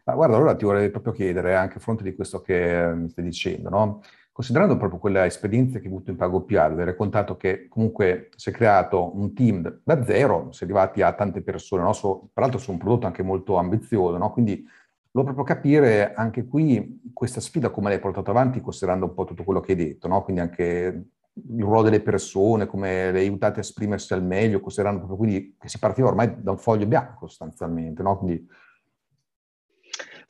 Ma 0.06 0.14
guarda, 0.16 0.36
allora 0.36 0.56
ti 0.56 0.66
vorrei 0.66 0.90
proprio 0.90 1.14
chiedere, 1.14 1.56
anche 1.56 1.78
a 1.78 1.80
fronte 1.80 2.04
di 2.04 2.16
questo 2.16 2.42
che 2.42 2.92
mi 2.96 3.10
stai 3.10 3.24
dicendo, 3.24 3.70
no? 3.70 4.02
considerando 4.32 4.78
proprio 4.78 5.00
quella 5.00 5.26
esperienza 5.26 5.80
che 5.80 5.88
hai 5.88 5.92
avuto 5.92 6.12
in 6.12 6.16
PagoPA, 6.16 6.70
dove 6.70 6.82
hai 6.82 6.88
raccontato 6.88 7.36
che 7.36 7.68
comunque 7.68 8.30
si 8.38 8.50
è 8.50 8.54
creato 8.54 9.16
un 9.16 9.34
team 9.34 9.82
da 9.84 10.04
zero, 10.04 10.52
si 10.52 10.64
è 10.64 10.66
arrivati 10.66 11.02
a 11.02 11.14
tante 11.14 11.42
persone, 11.42 11.84
no? 11.84 11.94
so, 11.94 12.30
tra 12.34 12.44
l'altro 12.44 12.60
su 12.60 12.72
un 12.72 12.78
prodotto 12.78 13.06
anche 13.06 13.22
molto 13.22 13.58
ambizioso, 13.58 14.18
no? 14.18 14.32
quindi 14.32 14.66
volevo 15.12 15.34
proprio 15.34 15.56
capire 15.56 16.14
anche 16.14 16.46
qui 16.48 17.02
questa 17.14 17.42
sfida 17.42 17.70
come 17.70 17.90
l'hai 17.90 18.00
portata 18.00 18.32
avanti, 18.32 18.62
considerando 18.62 19.08
un 19.08 19.14
po' 19.14 19.26
tutto 19.26 19.44
quello 19.44 19.60
che 19.60 19.74
hai 19.74 19.78
detto, 19.78 20.08
no? 20.08 20.24
quindi 20.24 20.42
anche 20.42 21.04
il 21.34 21.62
ruolo 21.62 21.84
delle 21.84 22.02
persone, 22.02 22.66
come 22.66 23.12
le 23.12 23.20
aiutate 23.20 23.60
a 23.60 23.62
esprimersi 23.62 24.14
al 24.14 24.24
meglio, 24.24 24.62
considerando 24.62 25.06
proprio 25.06 25.18
quindi 25.18 25.56
che 25.60 25.68
si 25.68 25.80
partiva 25.80 26.08
ormai 26.08 26.42
da 26.42 26.52
un 26.52 26.58
foglio 26.58 26.88
bianco 26.88 27.28
sostanzialmente, 27.28 28.02
no? 28.02 28.18
Quindi... 28.18 28.48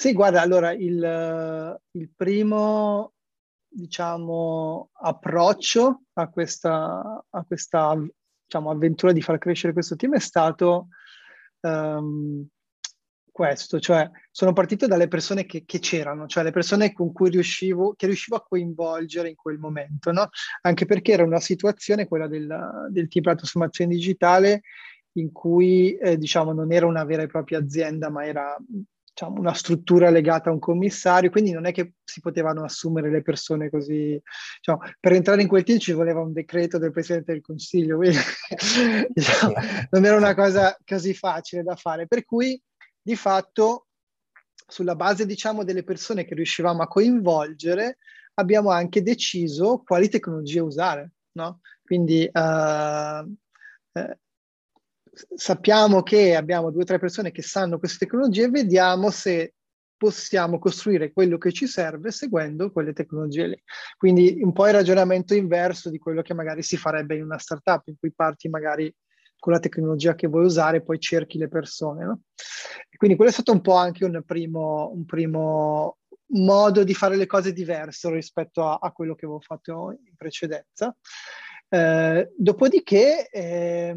Sì, 0.01 0.13
guarda, 0.13 0.41
allora 0.41 0.71
il, 0.71 1.77
il 1.91 2.09
primo, 2.15 3.15
diciamo, 3.67 4.91
approccio 4.93 6.03
a 6.13 6.29
questa, 6.29 7.25
a 7.29 7.43
questa 7.43 7.97
diciamo, 8.45 8.71
avventura 8.71 9.11
di 9.11 9.21
far 9.21 9.37
crescere 9.39 9.73
questo 9.73 9.97
team 9.97 10.15
è 10.15 10.19
stato 10.19 10.87
um, 11.59 12.47
questo, 13.29 13.81
cioè 13.81 14.09
sono 14.31 14.53
partito 14.53 14.87
dalle 14.87 15.09
persone 15.09 15.45
che, 15.45 15.65
che, 15.65 15.79
c'erano, 15.79 16.27
cioè 16.27 16.43
le 16.43 16.51
persone 16.51 16.93
con 16.93 17.11
cui 17.11 17.29
riuscivo, 17.29 17.93
che 17.97 18.05
riuscivo 18.05 18.37
a 18.37 18.45
coinvolgere 18.47 19.27
in 19.27 19.35
quel 19.35 19.57
momento, 19.57 20.13
no? 20.13 20.29
Anche 20.61 20.85
perché 20.85 21.11
era 21.11 21.25
una 21.25 21.41
situazione, 21.41 22.07
quella 22.07 22.27
del, 22.29 22.47
del 22.89 23.09
team 23.09 23.23
per 23.25 23.33
la 23.33 23.39
trasformazione 23.39 23.93
digitale, 23.93 24.61
in 25.17 25.33
cui 25.33 25.97
eh, 25.97 26.17
diciamo 26.17 26.53
non 26.53 26.71
era 26.71 26.85
una 26.85 27.03
vera 27.03 27.23
e 27.23 27.27
propria 27.27 27.59
azienda, 27.59 28.09
ma 28.09 28.25
era 28.25 28.55
diciamo, 29.09 29.39
una 29.39 29.53
struttura 29.53 30.09
legata 30.09 30.49
a 30.49 30.53
un 30.53 30.59
commissario, 30.59 31.29
quindi 31.29 31.51
non 31.51 31.65
è 31.65 31.71
che 31.71 31.93
si 32.03 32.19
potevano 32.19 32.63
assumere 32.63 33.09
le 33.09 33.21
persone 33.21 33.69
così. 33.69 34.21
Diciamo, 34.57 34.81
per 34.99 35.13
entrare 35.13 35.41
in 35.41 35.47
quel 35.47 35.63
team 35.63 35.79
ci 35.79 35.91
voleva 35.91 36.21
un 36.21 36.33
decreto 36.33 36.77
del 36.77 36.91
Presidente 36.91 37.33
del 37.33 37.41
Consiglio, 37.41 37.97
quindi 37.97 38.17
diciamo, 39.09 39.53
non 39.89 40.05
era 40.05 40.15
una 40.15 40.35
cosa 40.35 40.77
così 40.85 41.13
facile 41.13 41.63
da 41.63 41.75
fare. 41.75 42.07
Per 42.07 42.25
cui 42.25 42.61
di 43.01 43.15
fatto 43.15 43.87
sulla 44.67 44.95
base 44.95 45.25
diciamo 45.25 45.63
delle 45.63 45.83
persone 45.83 46.25
che 46.25 46.35
riuscivamo 46.35 46.83
a 46.83 46.87
coinvolgere 46.87 47.97
abbiamo 48.35 48.69
anche 48.69 49.01
deciso 49.01 49.81
quali 49.83 50.09
tecnologie 50.09 50.59
usare 50.59 51.13
no? 51.31 51.61
quindi 51.83 52.29
uh, 52.31 53.35
eh, 53.93 54.17
sappiamo 55.35 56.01
che 56.01 56.35
abbiamo 56.35 56.71
due 56.71 56.81
o 56.81 56.85
tre 56.85 56.99
persone 56.99 57.31
che 57.31 57.41
sanno 57.41 57.79
queste 57.79 58.05
tecnologie 58.05 58.49
vediamo 58.49 59.09
se 59.09 59.53
possiamo 59.99 60.59
costruire 60.59 61.11
quello 61.11 61.37
che 61.37 61.51
ci 61.51 61.67
serve 61.67 62.11
seguendo 62.11 62.71
quelle 62.71 62.93
tecnologie 62.93 63.47
lì. 63.47 63.63
Quindi 63.97 64.39
un 64.41 64.53
po' 64.53 64.65
il 64.67 64.73
ragionamento 64.73 65.33
inverso 65.33 65.89
di 65.89 65.97
quello 65.97 66.21
che 66.21 66.33
magari 66.33 66.63
si 66.63 66.77
farebbe 66.77 67.15
in 67.15 67.23
una 67.23 67.37
startup, 67.37 67.85
in 67.87 67.95
cui 67.99 68.13
parti 68.13 68.47
magari 68.47 68.93
con 69.37 69.53
la 69.53 69.59
tecnologia 69.59 70.15
che 70.15 70.27
vuoi 70.27 70.45
usare 70.45 70.77
e 70.77 70.83
poi 70.83 70.99
cerchi 70.99 71.37
le 71.37 71.49
persone. 71.49 72.05
No? 72.05 72.21
quindi 72.95 73.15
quello 73.15 73.31
è 73.31 73.33
stato 73.33 73.53
un 73.53 73.61
po' 73.61 73.75
anche 73.75 74.03
un 74.03 74.21
primo, 74.25 74.91
un 74.93 75.05
primo 75.05 75.99
modo 76.31 76.83
di 76.83 76.93
fare 76.93 77.15
le 77.15 77.25
cose 77.25 77.53
diverso 77.53 78.09
rispetto 78.09 78.67
a, 78.67 78.77
a 78.81 78.91
quello 78.91 79.15
che 79.15 79.25
avevo 79.25 79.39
fatto 79.39 79.97
in 80.05 80.15
precedenza. 80.17 80.95
Eh, 81.69 82.31
dopodiché, 82.35 83.29
eh, 83.29 83.95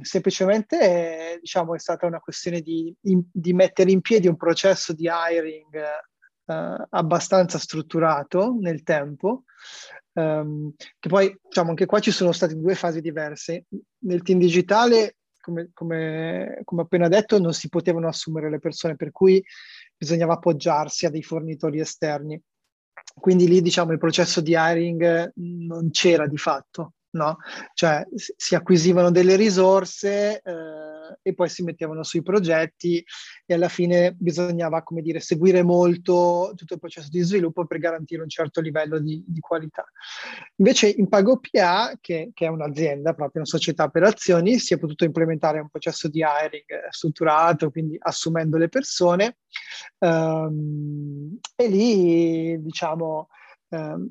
semplicemente, 0.00 0.80
eh, 0.80 1.38
diciamo, 1.40 1.74
è 1.74 1.78
stata 1.78 2.06
una 2.06 2.20
questione 2.20 2.60
di, 2.60 2.94
in, 3.02 3.22
di, 3.32 3.52
mettere 3.52 3.90
in 3.90 4.00
piedi 4.00 4.28
un 4.28 4.36
processo 4.36 4.92
di 4.92 5.08
hiring 5.10 5.74
eh, 6.46 6.86
abbastanza 6.90 7.58
strutturato 7.58 8.56
nel 8.60 8.82
tempo, 8.82 9.44
Um, 10.16 10.72
che 11.00 11.08
poi, 11.08 11.36
diciamo, 11.42 11.70
anche 11.70 11.86
qua 11.86 11.98
ci 11.98 12.12
sono 12.12 12.32
state 12.32 12.54
due 12.54 12.74
fasi 12.74 13.00
diverse. 13.00 13.64
Nel 14.04 14.22
team 14.22 14.38
digitale, 14.38 15.16
come, 15.40 15.70
come, 15.74 16.60
come 16.64 16.82
appena 16.82 17.08
detto, 17.08 17.38
non 17.40 17.52
si 17.52 17.68
potevano 17.68 18.08
assumere 18.08 18.48
le 18.48 18.60
persone, 18.60 18.96
per 18.96 19.10
cui 19.10 19.44
bisognava 19.96 20.34
appoggiarsi 20.34 21.06
a 21.06 21.10
dei 21.10 21.22
fornitori 21.22 21.80
esterni. 21.80 22.40
Quindi 23.18 23.48
lì, 23.48 23.62
diciamo, 23.62 23.92
il 23.92 23.98
processo 23.98 24.40
di 24.40 24.54
hiring 24.56 25.32
non 25.36 25.90
c'era 25.90 26.26
di 26.26 26.36
fatto 26.36 26.92
no? 27.14 27.38
Cioè 27.72 28.06
si 28.14 28.54
acquisivano 28.54 29.10
delle 29.10 29.36
risorse 29.36 30.40
eh, 30.42 31.18
e 31.22 31.34
poi 31.34 31.48
si 31.48 31.62
mettevano 31.62 32.02
sui 32.02 32.22
progetti 32.22 33.04
e 33.46 33.54
alla 33.54 33.68
fine 33.68 34.12
bisognava, 34.12 34.82
come 34.82 35.02
dire, 35.02 35.20
seguire 35.20 35.62
molto 35.62 36.52
tutto 36.54 36.74
il 36.74 36.80
processo 36.80 37.08
di 37.10 37.20
sviluppo 37.20 37.66
per 37.66 37.78
garantire 37.78 38.22
un 38.22 38.28
certo 38.28 38.60
livello 38.60 38.98
di, 38.98 39.22
di 39.26 39.40
qualità. 39.40 39.84
Invece 40.56 40.88
in 40.88 41.08
PagoPA, 41.08 41.98
che, 42.00 42.30
che, 42.32 42.46
è 42.46 42.48
un'azienda, 42.48 43.14
proprio 43.14 43.42
una 43.42 43.50
società 43.50 43.88
per 43.88 44.04
azioni, 44.04 44.58
si 44.58 44.74
è 44.74 44.78
potuto 44.78 45.04
implementare 45.04 45.60
un 45.60 45.68
processo 45.68 46.08
di 46.08 46.20
hiring 46.20 46.88
strutturato, 46.90 47.70
quindi 47.70 47.96
assumendo 47.98 48.56
le 48.56 48.68
persone 48.68 49.38
um, 49.98 51.38
e 51.54 51.68
lì, 51.68 52.62
diciamo, 52.62 53.28
um, 53.68 54.08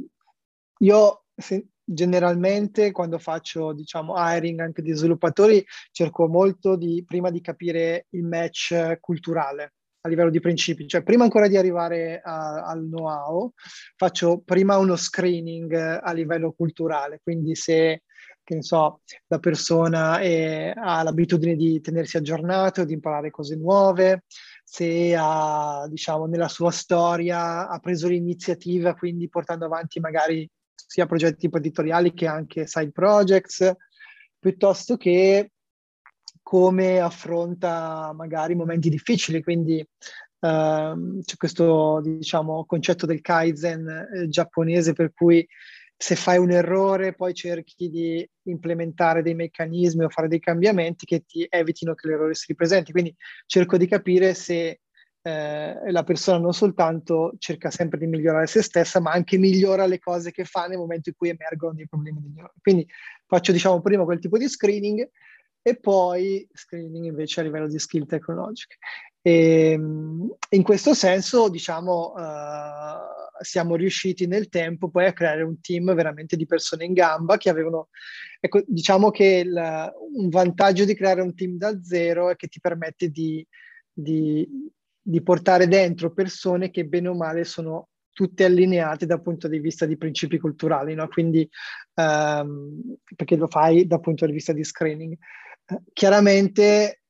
io 0.79 1.23
se, 1.35 1.65
generalmente 1.83 2.91
quando 2.91 3.19
faccio 3.19 3.73
diciamo 3.73 4.13
hiring 4.15 4.59
anche 4.59 4.81
di 4.81 4.93
sviluppatori 4.93 5.65
cerco 5.91 6.27
molto 6.27 6.75
di 6.75 7.03
prima 7.05 7.29
di 7.29 7.41
capire 7.41 8.07
il 8.11 8.23
match 8.23 8.97
culturale 8.99 9.73
a 10.05 10.09
livello 10.09 10.29
di 10.29 10.41
principi, 10.41 10.85
cioè 10.85 11.01
prima 11.01 11.23
ancora 11.23 11.47
di 11.47 11.55
arrivare 11.55 12.19
a, 12.21 12.65
al 12.65 12.81
know-how 12.81 13.53
faccio 13.95 14.41
prima 14.43 14.77
uno 14.77 14.97
screening 14.97 15.71
a 15.73 16.11
livello 16.11 16.51
culturale, 16.51 17.21
quindi 17.23 17.55
se 17.55 18.03
che 18.43 18.55
ne 18.55 18.63
so, 18.63 19.01
la 19.27 19.39
persona 19.39 20.19
è, 20.19 20.73
ha 20.75 21.01
l'abitudine 21.01 21.55
di 21.55 21.79
tenersi 21.79 22.17
aggiornato, 22.17 22.83
di 22.83 22.93
imparare 22.93 23.31
cose 23.31 23.55
nuove, 23.55 24.23
se 24.63 25.15
ha, 25.17 25.85
diciamo, 25.89 26.25
nella 26.25 26.49
sua 26.49 26.71
storia 26.71 27.69
ha 27.69 27.79
preso 27.79 28.07
l'iniziativa, 28.07 28.95
quindi 28.95 29.29
portando 29.29 29.65
avanti 29.65 29.99
magari 30.01 30.49
sia 30.75 31.05
progetti 31.05 31.45
imprenditoriali 31.45 32.13
che 32.13 32.27
anche 32.27 32.67
side 32.67 32.91
projects, 32.91 33.71
piuttosto 34.39 34.97
che 34.97 35.51
come 36.41 36.99
affronta 36.99 38.12
magari 38.13 38.55
momenti 38.55 38.89
difficili, 38.89 39.41
quindi 39.41 39.86
Uh, 40.43 41.21
c'è 41.21 41.38
questo 41.38 42.01
diciamo, 42.03 42.65
concetto 42.65 43.05
del 43.05 43.21
Kaizen 43.21 43.88
eh, 43.88 44.27
giapponese 44.27 44.91
per 44.91 45.13
cui 45.13 45.47
se 45.95 46.17
fai 46.17 46.38
un 46.38 46.51
errore 46.51 47.13
poi 47.13 47.33
cerchi 47.33 47.89
di 47.89 48.29
implementare 48.47 49.21
dei 49.21 49.36
meccanismi 49.36 50.03
o 50.03 50.09
fare 50.09 50.27
dei 50.27 50.41
cambiamenti 50.41 51.05
che 51.05 51.23
ti 51.25 51.47
evitino 51.49 51.93
che 51.95 52.09
l'errore 52.09 52.33
si 52.33 52.47
ripresenti. 52.49 52.91
Quindi 52.91 53.15
cerco 53.45 53.77
di 53.77 53.88
capire 53.88 54.33
se 54.33 54.81
eh, 55.25 55.91
la 55.91 56.03
persona 56.03 56.38
non 56.38 56.53
soltanto 56.53 57.33
cerca 57.38 57.71
sempre 57.71 57.97
di 57.97 58.07
migliorare 58.07 58.45
se 58.45 58.62
stessa, 58.62 58.99
ma 58.99 59.12
anche 59.12 59.38
migliora 59.38 59.86
le 59.86 59.99
cose 59.99 60.31
che 60.31 60.43
fa 60.43 60.67
nel 60.67 60.77
momento 60.77 61.09
in 61.09 61.15
cui 61.15 61.29
emergono 61.29 61.73
dei 61.73 61.88
problemi. 61.88 62.21
Quindi 62.62 62.86
faccio 63.25 63.53
diciamo 63.53 63.81
prima 63.81 64.03
quel 64.03 64.19
tipo 64.19 64.38
di 64.38 64.49
screening 64.49 65.09
e 65.62 65.79
poi 65.79 66.45
screening 66.51 67.05
invece 67.05 67.39
a 67.39 67.43
livello 67.43 67.67
di 67.67 67.79
skill 67.79 68.05
tecnologiche. 68.05 68.75
E, 69.21 69.71
ehm, 69.71 70.36
in 70.49 70.63
questo 70.63 70.93
senso, 70.93 71.47
diciamo, 71.47 72.13
uh, 72.17 73.41
siamo 73.41 73.77
riusciti 73.77 74.27
nel 74.27 74.49
tempo 74.49 74.89
poi 74.89 75.05
a 75.05 75.13
creare 75.13 75.43
un 75.43 75.62
team 75.62 75.95
veramente 75.95 76.36
di 76.36 76.45
persone 76.45 76.83
in 76.83 76.91
gamba 76.91 77.38
che 77.38 77.49
avevano, 77.49 77.88
ecco, 78.41 78.62
diciamo 78.67 79.09
che 79.09 79.41
il, 79.45 79.93
un 80.15 80.27
vantaggio 80.27 80.83
di 80.83 80.95
creare 80.95 81.21
un 81.21 81.33
team 81.33 81.55
da 81.55 81.81
zero 81.81 82.29
è 82.29 82.36
che 82.36 82.47
ti 82.47 82.59
permette 82.59 83.07
di, 83.07 83.45
di 83.93 84.45
di 85.05 85.21
portare 85.21 85.67
dentro 85.67 86.13
persone 86.13 86.71
che 86.71 86.85
bene 86.85 87.09
o 87.09 87.13
male 87.13 87.43
sono 87.43 87.89
tutte 88.13 88.45
allineate 88.45 89.05
dal 89.05 89.21
punto 89.21 89.47
di 89.47 89.59
vista 89.59 89.85
di 89.85 89.97
principi 89.97 90.37
culturali, 90.37 90.93
no? 90.93 91.07
quindi 91.07 91.47
um, 91.95 92.95
perché 93.15 93.35
lo 93.35 93.47
fai 93.47 93.85
dal 93.85 93.99
punto 93.99 94.25
di 94.25 94.31
vista 94.31 94.53
di 94.53 94.63
screening. 94.63 95.17
Uh, 95.65 95.81
chiaramente 95.91 97.01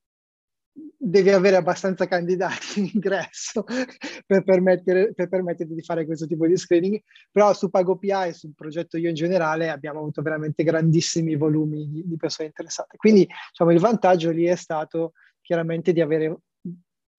devi 0.97 1.29
avere 1.29 1.58
abbastanza 1.58 2.08
candidati 2.08 2.79
in 2.79 2.89
ingresso 2.93 3.63
per, 4.25 4.43
per 4.43 5.27
permetterti 5.29 5.73
di 5.73 5.84
fare 5.84 6.06
questo 6.06 6.25
tipo 6.25 6.47
di 6.47 6.58
screening, 6.58 6.99
però 7.29 7.53
su 7.53 7.69
PagoPA 7.69 8.25
e 8.25 8.34
sul 8.34 8.53
progetto 8.56 8.97
io 8.97 9.10
in 9.10 9.15
generale 9.15 9.69
abbiamo 9.69 9.99
avuto 9.99 10.21
veramente 10.21 10.63
grandissimi 10.63 11.36
volumi 11.36 11.89
di, 11.89 12.03
di 12.07 12.18
persone 12.18 12.47
interessate. 12.47 12.97
Quindi 12.97 13.28
diciamo, 13.49 13.72
il 13.72 13.80
vantaggio 13.80 14.32
lì 14.32 14.45
è 14.45 14.55
stato 14.55 15.11
chiaramente 15.41 15.91
di 15.91 15.99
avere 15.99 16.38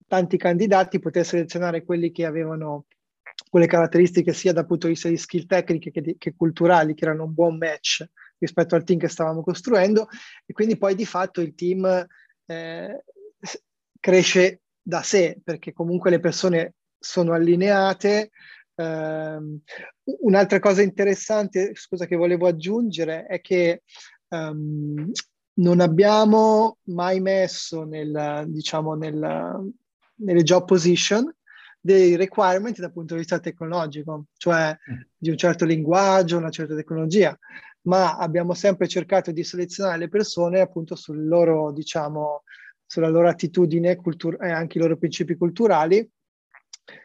tanti 0.07 0.37
candidati, 0.37 0.99
poter 0.99 1.25
selezionare 1.25 1.83
quelli 1.83 2.11
che 2.11 2.25
avevano 2.25 2.85
quelle 3.49 3.67
caratteristiche 3.67 4.33
sia 4.33 4.53
dal 4.53 4.65
punto 4.65 4.87
di 4.87 4.93
vista 4.93 5.09
di 5.09 5.17
skill 5.17 5.45
tecniche 5.45 5.91
che, 5.91 6.01
di, 6.01 6.17
che 6.17 6.33
culturali, 6.35 6.93
che 6.93 7.05
erano 7.05 7.23
un 7.23 7.33
buon 7.33 7.57
match 7.57 8.05
rispetto 8.37 8.75
al 8.75 8.83
team 8.83 8.99
che 8.99 9.07
stavamo 9.07 9.41
costruendo. 9.41 10.07
E 10.45 10.53
quindi 10.53 10.77
poi 10.77 10.95
di 10.95 11.05
fatto 11.05 11.41
il 11.41 11.55
team 11.55 11.85
eh, 12.45 13.03
cresce 13.99 14.61
da 14.81 15.01
sé 15.01 15.39
perché 15.43 15.73
comunque 15.73 16.09
le 16.09 16.19
persone 16.19 16.75
sono 16.97 17.33
allineate, 17.33 18.31
Um, 18.77 19.61
un'altra 20.23 20.59
cosa 20.59 20.81
interessante, 20.81 21.73
scusa, 21.75 22.05
che 22.05 22.17
volevo 22.17 22.45
aggiungere 22.45 23.25
è 23.25 23.39
che 23.39 23.83
um, 24.27 25.09
non 25.53 25.79
abbiamo 25.79 26.79
mai 26.87 27.21
messo 27.21 27.85
nel, 27.85 28.43
diciamo, 28.47 28.95
nel, 28.95 29.71
nelle 30.17 30.43
job 30.43 30.65
position 30.65 31.33
dei 31.79 32.15
requirement 32.15 32.79
dal 32.79 32.91
punto 32.91 33.13
di 33.13 33.19
vista 33.19 33.39
tecnologico, 33.39 34.25
cioè 34.37 34.75
mm. 34.75 35.01
di 35.17 35.29
un 35.29 35.37
certo 35.37 35.65
linguaggio, 35.65 36.37
una 36.37 36.49
certa 36.49 36.73
tecnologia, 36.73 37.37
ma 37.81 38.17
abbiamo 38.17 38.53
sempre 38.53 38.87
cercato 38.87 39.31
di 39.31 39.43
selezionare 39.43 39.99
le 39.99 40.09
persone 40.09 40.61
appunto 40.61 40.95
sul 40.95 41.27
loro, 41.27 41.71
diciamo, 41.71 42.43
sulla 42.85 43.09
loro 43.09 43.29
attitudine 43.29 43.95
cultur- 43.95 44.41
e 44.41 44.49
anche 44.51 44.77
i 44.77 44.81
loro 44.81 44.97
principi 44.97 45.35
culturali 45.35 45.97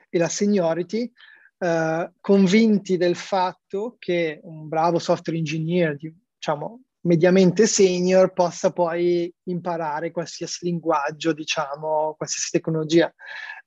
e 0.08 0.18
la 0.18 0.28
seniority, 0.28 1.11
eh, 1.58 2.12
convinti 2.20 2.96
del 2.96 3.16
fatto 3.16 3.96
che 3.98 4.40
un 4.44 4.68
bravo 4.68 4.98
software 4.98 5.38
engineer, 5.38 5.96
diciamo, 5.96 6.80
mediamente 7.03 7.66
senior 7.66 8.32
possa 8.32 8.72
poi 8.72 9.32
imparare 9.44 10.11
qualsiasi 10.11 10.66
linguaggio, 10.66 11.32
diciamo, 11.32 12.14
qualsiasi 12.16 12.51
tecnologia 12.51 13.12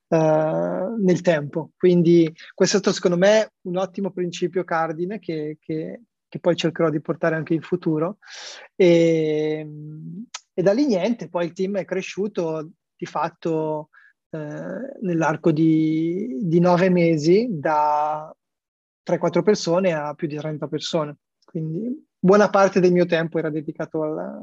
uh, 0.07 0.95
nel 1.03 1.21
tempo. 1.21 1.71
Quindi 1.77 2.31
questo 2.53 2.77
è 2.77 2.79
stato 2.79 2.95
secondo 2.95 3.17
me 3.17 3.53
un 3.61 3.77
ottimo 3.77 4.11
principio 4.11 4.63
cardine 4.63 5.19
che, 5.19 5.57
che, 5.59 6.01
che 6.27 6.39
poi 6.39 6.55
cercherò 6.55 6.89
di 6.89 7.01
portare 7.01 7.36
anche 7.36 7.53
in 7.53 7.61
futuro. 7.61 8.17
E, 8.75 9.67
e, 10.53 10.61
da 10.61 10.73
lì 10.73 10.86
niente, 10.86 11.29
poi 11.29 11.45
il 11.45 11.53
team 11.53 11.77
è 11.77 11.86
cresciuto 11.86 12.71
di 12.95 13.05
fatto 13.05 13.89
eh, 14.29 14.97
nell'arco 15.01 15.51
di, 15.51 16.39
di 16.41 16.59
nove 16.59 16.89
mesi 16.89 17.47
da 17.49 18.34
3-4 19.05 19.43
persone 19.43 19.93
a 19.93 20.13
più 20.13 20.27
di 20.27 20.36
30 20.36 20.67
persone. 20.67 21.17
Quindi 21.43 22.11
buona 22.24 22.49
parte 22.49 22.80
del 22.80 22.93
mio 22.93 23.05
tempo 23.05 23.38
era 23.38 23.49
dedicato 23.49 24.01
alla, 24.01 24.41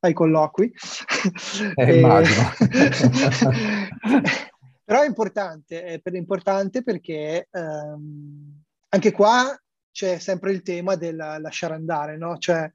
ai 0.00 0.12
colloqui. 0.12 0.74
Eh, 1.76 1.94
immagino. 2.00 2.50
Però 4.84 5.02
è 5.02 5.06
importante, 5.06 5.84
è 5.84 6.00
importante 6.16 6.82
perché 6.82 7.46
ehm, 7.48 8.62
anche 8.88 9.12
qua 9.12 9.56
c'è 9.92 10.18
sempre 10.18 10.50
il 10.50 10.62
tema 10.62 10.96
del 10.96 11.14
lasciare 11.14 11.74
andare, 11.74 12.16
no? 12.16 12.36
Cioè, 12.38 12.68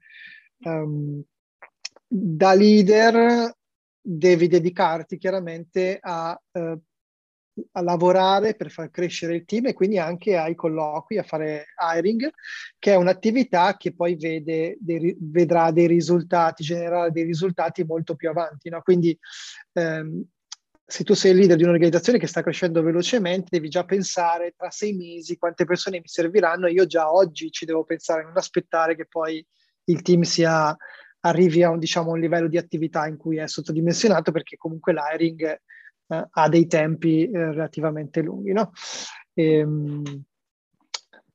um, 0.60 1.22
da 2.06 2.54
leader 2.54 3.54
devi 4.00 4.48
dedicarti 4.48 5.18
chiaramente 5.18 5.98
a 6.00 6.40
uh, 6.52 6.80
a 7.72 7.82
lavorare 7.82 8.54
per 8.54 8.70
far 8.70 8.90
crescere 8.90 9.36
il 9.36 9.44
team 9.44 9.66
e 9.66 9.72
quindi 9.72 9.98
anche 9.98 10.36
ai 10.36 10.54
colloqui, 10.54 11.18
a 11.18 11.22
fare 11.22 11.66
hiring, 11.76 12.30
che 12.78 12.92
è 12.92 12.96
un'attività 12.96 13.76
che 13.76 13.94
poi 13.94 14.16
vede 14.16 14.76
dei, 14.80 15.16
vedrà 15.20 15.70
dei 15.70 15.86
risultati, 15.86 16.62
generare 16.62 17.10
dei 17.10 17.24
risultati 17.24 17.84
molto 17.84 18.14
più 18.14 18.28
avanti. 18.28 18.68
No? 18.68 18.82
Quindi 18.82 19.18
ehm, 19.72 20.24
se 20.88 21.02
tu 21.02 21.14
sei 21.14 21.32
il 21.32 21.38
leader 21.38 21.56
di 21.56 21.64
un'organizzazione 21.64 22.18
che 22.18 22.28
sta 22.28 22.42
crescendo 22.42 22.80
velocemente, 22.80 23.48
devi 23.50 23.68
già 23.68 23.84
pensare 23.84 24.54
tra 24.56 24.70
sei 24.70 24.92
mesi 24.94 25.36
quante 25.36 25.64
persone 25.64 25.98
mi 25.98 26.06
serviranno. 26.06 26.68
Io 26.68 26.86
già 26.86 27.10
oggi 27.12 27.50
ci 27.50 27.64
devo 27.64 27.82
pensare, 27.82 28.22
non 28.22 28.36
aspettare 28.36 28.94
che 28.94 29.06
poi 29.06 29.44
il 29.84 30.02
team 30.02 30.22
sia, 30.22 30.76
arrivi 31.20 31.64
a 31.64 31.70
un, 31.70 31.80
diciamo, 31.80 32.12
un 32.12 32.20
livello 32.20 32.46
di 32.46 32.56
attività 32.56 33.06
in 33.08 33.16
cui 33.16 33.38
è 33.38 33.48
sottodimensionato, 33.48 34.30
perché 34.30 34.56
comunque 34.56 34.92
l'hiring 34.92 35.60
eh, 36.08 36.26
ha 36.30 36.48
dei 36.48 36.66
tempi 36.66 37.28
eh, 37.28 37.52
relativamente 37.52 38.22
lunghi. 38.22 38.52
No? 38.52 38.72
E, 39.34 39.58
ehm, 39.58 40.24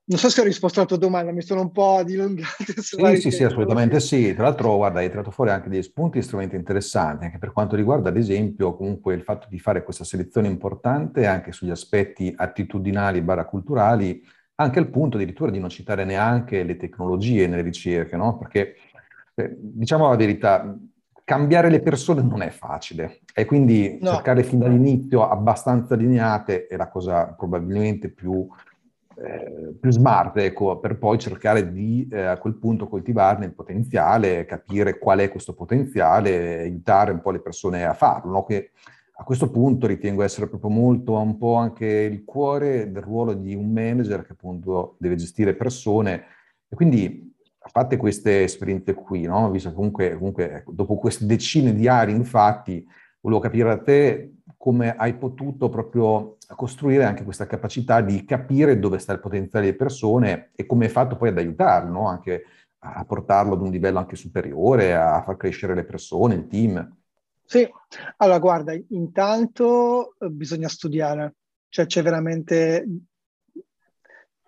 non 0.04 0.20
so 0.20 0.30
se 0.30 0.42
ho 0.42 0.44
risposto 0.44 0.80
alla 0.80 0.90
tua 0.90 0.98
domanda, 0.98 1.32
mi 1.32 1.42
sono 1.42 1.62
un 1.62 1.72
po' 1.72 2.02
dilungato. 2.04 2.82
Sì, 2.82 3.16
sì, 3.16 3.32
sì, 3.32 3.44
assolutamente 3.46 4.02
sì. 4.02 4.34
Tra 4.34 4.44
l'altro, 4.44 4.76
guarda, 4.76 5.00
hai 5.00 5.10
tirato 5.10 5.32
fuori 5.32 5.52
anche 5.52 5.70
degli 5.70 5.82
spunti 5.82 6.18
estremamente 6.18 6.58
interessanti, 6.58 7.24
anche 7.26 7.38
per 7.38 7.54
quanto 7.54 7.78
riguarda, 7.78 8.10
ad 8.10 8.18
esempio, 8.18 8.76
comunque 8.76 9.14
il 9.14 9.22
fatto 9.22 9.48
di 9.50 9.58
fare 9.58 9.84
questa 9.84 10.04
selezione 10.04 10.50
importante 10.50 11.26
anche 11.26 11.54
sugli 11.54 11.70
aspetti 11.70 12.34
attitudinali 12.36 13.22
barra 13.22 13.46
culturali, 13.46 14.22
anche 14.56 14.80
al 14.80 14.90
punto 14.90 15.16
addirittura 15.16 15.50
di 15.50 15.60
non 15.60 15.70
citare 15.70 16.04
neanche 16.04 16.64
le 16.64 16.76
tecnologie 16.76 17.48
nelle 17.48 17.62
ricerche, 17.62 18.18
no? 18.18 18.38
Perché, 18.38 18.76
eh, 19.36 19.56
diciamo 19.58 20.10
la 20.10 20.18
verità, 20.18 20.78
cambiare 21.24 21.70
le 21.70 21.82
persone 21.82 22.22
non 22.22 22.42
è 22.42 22.50
facile 22.50 23.20
e 23.34 23.46
quindi 23.46 23.98
no. 24.02 24.12
cercare 24.12 24.44
fin 24.44 24.60
dall'inizio 24.60 25.28
abbastanza 25.28 25.94
allineate 25.94 26.68
è 26.68 26.76
la 26.76 26.90
cosa 26.90 27.28
probabilmente 27.28 28.10
più, 28.10 28.48
eh, 29.16 29.76
più 29.80 29.92
smart, 29.92 30.38
ecco, 30.38 30.80
per 30.80 30.98
poi 30.98 31.18
cercare 31.18 31.72
di 31.72 32.08
eh, 32.12 32.22
a 32.22 32.38
quel 32.38 32.56
punto 32.56 32.88
coltivarne 32.88 33.46
il 33.46 33.54
potenziale, 33.54 34.46
capire 34.46 34.98
qual 34.98 35.20
è 35.20 35.30
questo 35.30 35.54
potenziale, 35.54 36.60
aiutare 36.60 37.12
un 37.12 37.22
po' 37.22 37.32
le 37.32 37.40
persone 37.40 37.86
a 37.86 37.94
farlo, 37.94 38.32
no? 38.32 38.44
che 38.44 38.72
a 39.22 39.24
questo 39.24 39.52
punto 39.52 39.86
ritengo 39.86 40.24
essere 40.24 40.48
proprio 40.48 40.72
molto 40.72 41.14
un 41.20 41.38
po' 41.38 41.54
anche 41.54 41.86
il 41.86 42.24
cuore 42.26 42.92
del 42.92 43.04
ruolo 43.04 43.34
di 43.34 43.54
un 43.54 43.72
manager 43.72 44.26
che 44.26 44.32
appunto 44.32 44.96
deve 44.98 45.16
gestire 45.16 45.54
persone 45.54 46.24
e 46.68 46.76
quindi 46.76 47.31
a 47.64 47.70
parte 47.72 47.98
queste 47.98 48.44
esperienze 48.44 48.94
qui, 48.94 49.24
no? 49.24 49.52
visto 49.52 49.70
che 49.70 49.76
comunque, 49.76 50.16
comunque 50.16 50.52
ecco, 50.52 50.72
dopo 50.72 50.96
queste 50.98 51.26
decine 51.26 51.74
di 51.74 51.88
aree, 51.88 52.16
infatti, 52.16 52.86
volevo 53.20 53.40
capire 53.40 53.70
da 53.70 53.78
te 53.78 54.34
come 54.58 54.96
hai 54.96 55.16
potuto 55.16 55.70
proprio 55.70 56.38
costruire 56.56 57.06
anche 57.06 57.24
questa 57.24 57.48
capacità 57.48 58.02
di 58.02 58.26
capire 58.26 58.80
dove 58.80 58.98
sta 58.98 59.14
il 59.14 59.20
potenziale 59.20 59.66
delle 59.66 59.78
persone 59.78 60.52
e 60.56 60.66
come 60.66 60.86
hai 60.86 60.92
fatto 60.92 61.16
poi 61.16 61.30
ad 61.30 61.38
aiutarlo, 61.38 61.92
no? 61.92 62.08
anche 62.08 62.46
a 62.80 63.06
portarlo 63.06 63.54
ad 63.54 63.62
un 63.62 63.70
livello 63.70 64.00
anche 64.00 64.16
superiore, 64.16 64.96
a 64.96 65.22
far 65.22 65.38
crescere 65.38 65.76
le 65.76 65.84
persone, 65.84 66.36
il 66.36 66.48
team. 66.48 66.98
Sì, 67.46 67.70
allora 68.18 68.40
guarda, 68.40 68.74
intanto 68.90 70.16
eh, 70.20 70.30
bisogna 70.30 70.68
studiare, 70.68 71.36
cioè 71.70 71.86
c'è 71.86 72.02
veramente 72.02 72.86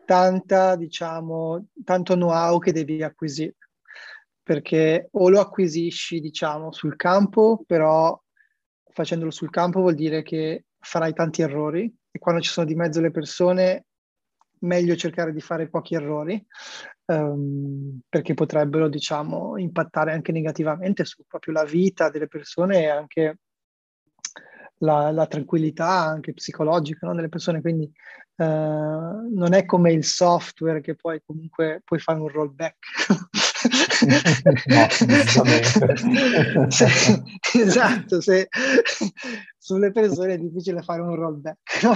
tanta, 0.06 0.76
diciamo, 0.76 1.68
tanto 1.84 2.16
know-how 2.16 2.60
che 2.60 2.72
devi 2.72 3.04
acquisire, 3.04 3.56
perché 4.42 5.08
o 5.12 5.30
lo 5.30 5.40
acquisisci, 5.40 6.20
diciamo, 6.20 6.72
sul 6.72 6.96
campo, 6.96 7.64
però 7.66 8.20
facendolo 8.92 9.32
sul 9.32 9.50
campo 9.50 9.80
vuol 9.82 9.96
dire 9.96 10.22
che 10.22 10.66
farai 10.80 11.14
tanti 11.14 11.42
errori 11.42 11.92
e 12.12 12.20
quando 12.20 12.42
ci 12.42 12.50
sono 12.52 12.66
di 12.68 12.76
mezzo 12.76 13.02
le 13.02 13.12
persone 13.12 13.86
meglio 14.60 14.96
cercare 14.96 15.34
di 15.34 15.42
fare 15.42 15.68
pochi 15.68 15.96
errori 15.96 16.46
um, 17.06 18.00
perché 18.08 18.34
potrebbero 18.34 18.88
diciamo 18.88 19.58
impattare 19.58 20.14
anche 20.14 20.32
negativamente 20.32 21.06
su 21.06 21.24
proprio 21.28 21.54
la 21.54 21.64
vita 21.64 22.10
delle 22.10 22.28
persone 22.28 22.84
e 22.84 22.88
anche 22.88 23.38
la, 24.78 25.12
la 25.12 25.28
tranquillità 25.28 25.90
anche 25.90 26.34
psicologica 26.34 27.08
no, 27.08 27.16
delle 27.16 27.30
persone. 27.30 27.62
Quindi 27.62 27.90
Uh, 28.36 29.30
non 29.32 29.54
è 29.54 29.64
come 29.64 29.92
il 29.92 30.04
software 30.04 30.82
che 30.82 30.96
poi 30.96 31.22
comunque 31.24 31.84
puoi 31.86 32.00
fare 32.00 32.20
un 32.20 32.30
rollback. 32.30 32.78
no, 34.66 36.68
se, 36.70 36.88
esatto, 37.54 38.22
se, 38.22 38.48
sulle 39.58 39.92
persone 39.92 40.34
è 40.34 40.40
difficile 40.40 40.82
fare 40.82 41.02
un 41.02 41.16
rollback. 41.16 41.84
No? 41.84 41.94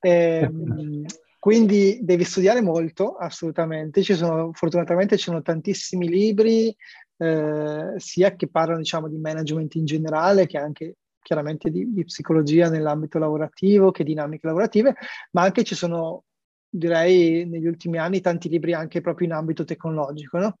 E, 0.00 0.40
ehm, 0.42 1.04
quindi 1.38 1.98
devi 2.02 2.24
studiare 2.24 2.62
molto, 2.62 3.16
assolutamente. 3.16 4.02
Ci 4.02 4.14
sono, 4.14 4.50
fortunatamente 4.52 5.16
ci 5.16 5.24
sono 5.24 5.42
tantissimi 5.42 6.08
libri, 6.08 6.74
eh, 7.16 7.94
sia 7.96 8.34
che 8.34 8.48
parlano 8.48 8.78
diciamo, 8.78 9.08
di 9.08 9.18
management 9.18 9.74
in 9.74 9.84
generale, 9.84 10.46
che 10.46 10.58
anche 10.58 10.96
chiaramente 11.24 11.70
di, 11.70 11.92
di 11.92 12.04
psicologia 12.04 12.68
nell'ambito 12.68 13.18
lavorativo, 13.18 13.90
che 13.90 14.04
dinamiche 14.04 14.46
lavorative, 14.46 14.94
ma 15.32 15.42
anche 15.42 15.64
ci 15.64 15.74
sono 15.74 16.24
direi 16.68 17.46
negli 17.46 17.66
ultimi 17.66 17.98
anni 17.98 18.20
tanti 18.20 18.48
libri 18.48 18.72
anche 18.72 19.00
proprio 19.00 19.28
in 19.28 19.32
ambito 19.32 19.64
tecnologico, 19.64 20.38
no? 20.38 20.58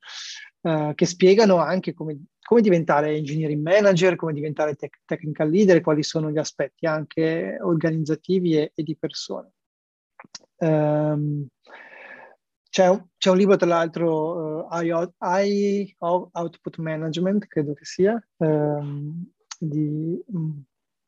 uh, 0.60 0.94
che 0.94 1.06
spiegano 1.06 1.56
anche 1.56 1.92
come, 1.92 2.24
come, 2.40 2.60
diventare 2.60 3.16
engineering 3.16 3.60
manager, 3.60 4.14
come 4.14 4.32
diventare 4.32 4.74
tech, 4.76 5.00
technical 5.04 5.50
leader, 5.50 5.80
quali 5.80 6.02
sono 6.02 6.30
gli 6.30 6.38
aspetti 6.38 6.86
anche 6.86 7.58
organizzativi 7.60 8.56
e, 8.56 8.72
e 8.74 8.82
di 8.82 8.96
persone. 8.96 9.50
Um, 10.56 11.46
c'è, 12.70 12.88
un, 12.88 13.06
c'è, 13.16 13.30
un, 13.30 13.36
libro, 13.36 13.56
tra 13.56 13.68
l'altro, 13.68 14.66
uh, 14.66 14.80
I, 14.80 14.92
I, 15.20 15.94
Output 15.98 16.78
Management, 16.78 17.46
credo 17.46 17.74
che 17.74 17.84
sia, 17.84 18.20
um, 18.36 19.30
di, 19.58 20.22
mm, 20.36 20.50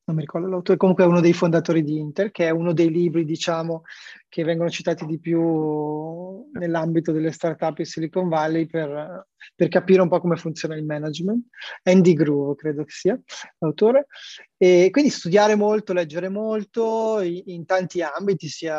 non 0.07 0.15
mi 0.15 0.21
ricordo 0.21 0.47
l'autore, 0.47 0.79
comunque 0.79 1.03
è 1.03 1.07
uno 1.09 1.21
dei 1.21 1.33
fondatori 1.33 1.83
di 1.83 1.99
Inter, 1.99 2.31
che 2.31 2.47
è 2.47 2.51
uno 2.51 2.73
dei 2.73 2.91
libri, 2.91 3.25
diciamo, 3.25 3.83
che 4.29 4.45
vengono 4.45 4.71
citati 4.71 5.05
di 5.05 5.19
più 5.19 6.49
nell'ambito 6.53 7.11
delle 7.11 7.33
startup 7.33 7.79
in 7.79 7.87
Silicon 7.87 8.29
Valley 8.29 8.67
per, 8.67 9.27
per 9.55 9.69
capire 9.69 10.03
un 10.03 10.09
po' 10.09 10.21
come 10.21 10.37
funziona 10.37 10.77
il 10.77 10.85
management. 10.85 11.47
Andy 11.83 12.13
Groove, 12.13 12.55
credo 12.55 12.85
che 12.85 12.93
sia 12.93 13.21
l'autore. 13.59 14.07
E 14.57 14.91
quindi 14.93 15.11
studiare 15.11 15.57
molto, 15.57 15.93
leggere 15.93 16.29
molto 16.29 17.21
in, 17.21 17.43
in 17.47 17.67
tanti 17.67 18.01
ambiti, 18.01 18.47
sia 18.47 18.79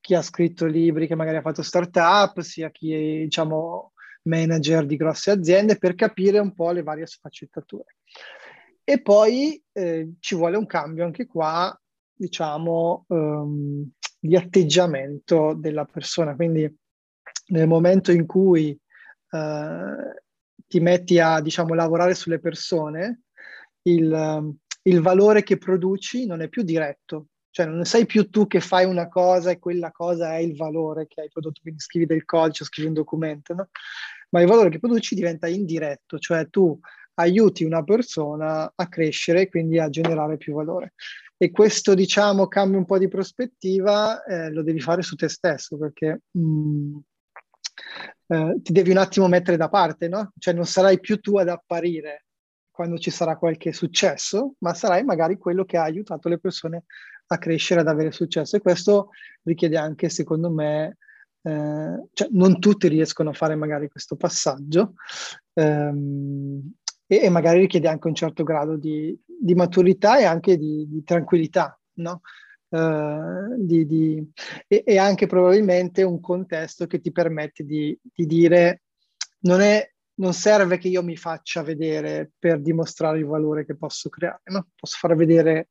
chi 0.00 0.14
ha 0.14 0.22
scritto 0.22 0.66
libri, 0.66 1.06
che 1.06 1.14
magari 1.14 1.36
ha 1.36 1.42
fatto 1.42 1.62
startup, 1.62 2.40
sia 2.40 2.70
chi 2.70 3.22
diciamo, 3.22 3.92
manager 4.26 4.86
di 4.86 4.96
grosse 4.96 5.30
aziende, 5.30 5.78
per 5.78 5.94
capire 5.94 6.38
un 6.38 6.52
po' 6.52 6.70
le 6.70 6.82
varie 6.82 7.06
sfaccettature. 7.06 7.96
E 8.84 9.00
poi 9.02 9.60
eh, 9.72 10.12
ci 10.20 10.34
vuole 10.36 10.56
un 10.56 10.66
cambio 10.66 11.04
anche 11.04 11.26
qua, 11.26 11.76
diciamo, 12.14 13.04
um, 13.08 13.90
di 14.18 14.36
atteggiamento 14.36 15.54
della 15.54 15.84
persona. 15.84 16.36
Quindi 16.36 16.72
nel 17.48 17.66
momento 17.66 18.12
in 18.12 18.26
cui 18.26 18.78
uh, 19.30 20.14
ti 20.66 20.80
metti 20.80 21.18
a, 21.18 21.40
diciamo, 21.40 21.74
lavorare 21.74 22.14
sulle 22.14 22.38
persone, 22.38 23.22
il, 23.82 24.56
il 24.82 25.00
valore 25.00 25.42
che 25.42 25.58
produci 25.58 26.26
non 26.26 26.40
è 26.42 26.48
più 26.48 26.62
diretto, 26.62 27.28
cioè 27.50 27.66
non 27.66 27.84
sei 27.84 28.06
più 28.06 28.28
tu 28.30 28.46
che 28.46 28.60
fai 28.60 28.84
una 28.84 29.08
cosa 29.08 29.50
e 29.50 29.58
quella 29.58 29.90
cosa 29.90 30.34
è 30.34 30.38
il 30.38 30.56
valore 30.56 31.06
che 31.06 31.22
hai 31.22 31.28
prodotto, 31.28 31.60
quindi 31.60 31.80
scrivi 31.80 32.06
del 32.06 32.24
codice, 32.24 32.64
scrivi 32.64 32.88
un 32.88 32.94
documento, 32.94 33.54
no? 33.54 33.68
Ma 34.36 34.42
il 34.42 34.48
valore 34.48 34.68
che 34.68 34.78
produci 34.78 35.14
diventa 35.14 35.48
indiretto, 35.48 36.18
cioè 36.18 36.50
tu 36.50 36.78
aiuti 37.14 37.64
una 37.64 37.82
persona 37.82 38.70
a 38.74 38.88
crescere 38.88 39.42
e 39.42 39.48
quindi 39.48 39.78
a 39.78 39.88
generare 39.88 40.36
più 40.36 40.52
valore. 40.52 40.92
E 41.38 41.50
questo, 41.50 41.94
diciamo, 41.94 42.46
cambia 42.46 42.78
un 42.78 42.84
po' 42.84 42.98
di 42.98 43.08
prospettiva, 43.08 44.22
eh, 44.24 44.50
lo 44.50 44.62
devi 44.62 44.80
fare 44.80 45.00
su 45.00 45.16
te 45.16 45.28
stesso 45.28 45.78
perché 45.78 46.20
mh, 46.30 46.40
mm, 46.40 46.96
eh, 48.26 48.60
ti 48.62 48.72
devi 48.72 48.90
un 48.90 48.98
attimo 48.98 49.26
mettere 49.26 49.56
da 49.56 49.70
parte, 49.70 50.08
no? 50.08 50.32
Cioè 50.38 50.52
non 50.52 50.66
sarai 50.66 51.00
più 51.00 51.18
tu 51.18 51.38
ad 51.38 51.48
apparire 51.48 52.26
quando 52.70 52.98
ci 52.98 53.10
sarà 53.10 53.38
qualche 53.38 53.72
successo, 53.72 54.56
ma 54.58 54.74
sarai 54.74 55.02
magari 55.02 55.38
quello 55.38 55.64
che 55.64 55.78
ha 55.78 55.82
aiutato 55.82 56.28
le 56.28 56.38
persone 56.38 56.84
a 57.28 57.38
crescere, 57.38 57.80
ad 57.80 57.88
avere 57.88 58.12
successo. 58.12 58.56
E 58.56 58.60
questo 58.60 59.08
richiede 59.44 59.78
anche, 59.78 60.10
secondo 60.10 60.50
me, 60.50 60.98
eh, 61.46 62.08
cioè 62.12 62.28
non 62.32 62.58
tutti 62.58 62.88
riescono 62.88 63.30
a 63.30 63.32
fare 63.32 63.54
magari 63.54 63.88
questo 63.88 64.16
passaggio 64.16 64.94
ehm, 65.52 66.72
e, 67.06 67.16
e, 67.22 67.28
magari 67.28 67.60
richiede 67.60 67.86
anche 67.86 68.08
un 68.08 68.16
certo 68.16 68.42
grado 68.42 68.76
di, 68.76 69.16
di 69.24 69.54
maturità 69.54 70.18
e 70.18 70.24
anche 70.24 70.56
di, 70.56 70.88
di 70.88 71.04
tranquillità, 71.04 71.78
no? 71.98 72.22
Uh, 72.68 73.54
di, 73.64 73.86
di, 73.86 74.28
e, 74.66 74.82
e, 74.84 74.98
anche 74.98 75.28
probabilmente 75.28 76.02
un 76.02 76.18
contesto 76.18 76.88
che 76.88 77.00
ti 77.00 77.12
permette 77.12 77.62
di, 77.64 77.96
di 78.02 78.26
dire 78.26 78.82
non, 79.42 79.60
è, 79.60 79.88
non, 80.14 80.34
serve 80.34 80.76
che 80.76 80.88
io 80.88 81.04
mi 81.04 81.16
faccia 81.16 81.62
vedere 81.62 82.32
per 82.36 82.60
dimostrare 82.60 83.18
il 83.18 83.24
valore 83.24 83.64
che 83.64 83.76
posso 83.76 84.08
creare, 84.08 84.40
no? 84.46 84.66
posso 84.74 84.96
far 84.98 85.14
vedere, 85.14 85.68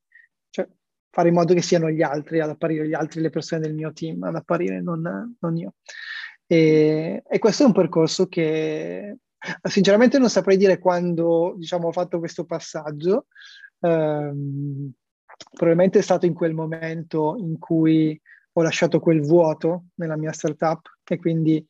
fare 1.15 1.29
in 1.29 1.33
modo 1.33 1.53
che 1.53 1.61
siano 1.61 1.89
gli 1.89 2.01
altri 2.01 2.41
ad 2.41 2.49
apparire, 2.49 2.85
gli 2.85 2.93
altri, 2.93 3.21
le 3.21 3.29
persone 3.29 3.61
del 3.61 3.73
mio 3.73 3.93
team 3.93 4.21
ad 4.23 4.35
apparire, 4.35 4.81
non, 4.81 5.37
non 5.39 5.55
io. 5.55 5.75
E, 6.45 7.23
e, 7.25 7.39
questo 7.39 7.63
è 7.63 7.65
un 7.65 7.71
percorso 7.71 8.27
che 8.27 9.15
sinceramente 9.63 10.19
non 10.19 10.29
saprei 10.29 10.57
dire 10.57 10.77
quando 10.77 11.53
diciamo, 11.55 11.87
ho 11.87 11.91
fatto 11.93 12.19
questo 12.19 12.43
passaggio. 12.43 13.27
Um, 13.79 14.91
probabilmente 15.53 15.99
è 15.99 16.01
stato 16.01 16.25
in 16.25 16.33
quel 16.33 16.53
momento 16.53 17.35
in 17.37 17.59
cui 17.59 18.19
ho 18.51 18.61
lasciato 18.61 18.99
quel 18.99 19.21
vuoto 19.21 19.85
nella 19.95 20.17
mia 20.17 20.33
startup 20.33 20.81
e 21.01 21.17
quindi 21.17 21.65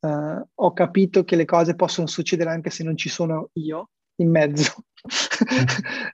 uh, 0.00 0.42
ho 0.54 0.72
capito 0.74 1.24
che 1.24 1.36
le 1.36 1.46
cose 1.46 1.74
possono 1.74 2.06
succedere 2.06 2.50
anche 2.50 2.68
se 2.68 2.84
non 2.84 2.98
ci 2.98 3.08
sono 3.08 3.48
io 3.54 3.92
in 4.20 4.30
mezzo, 4.30 4.84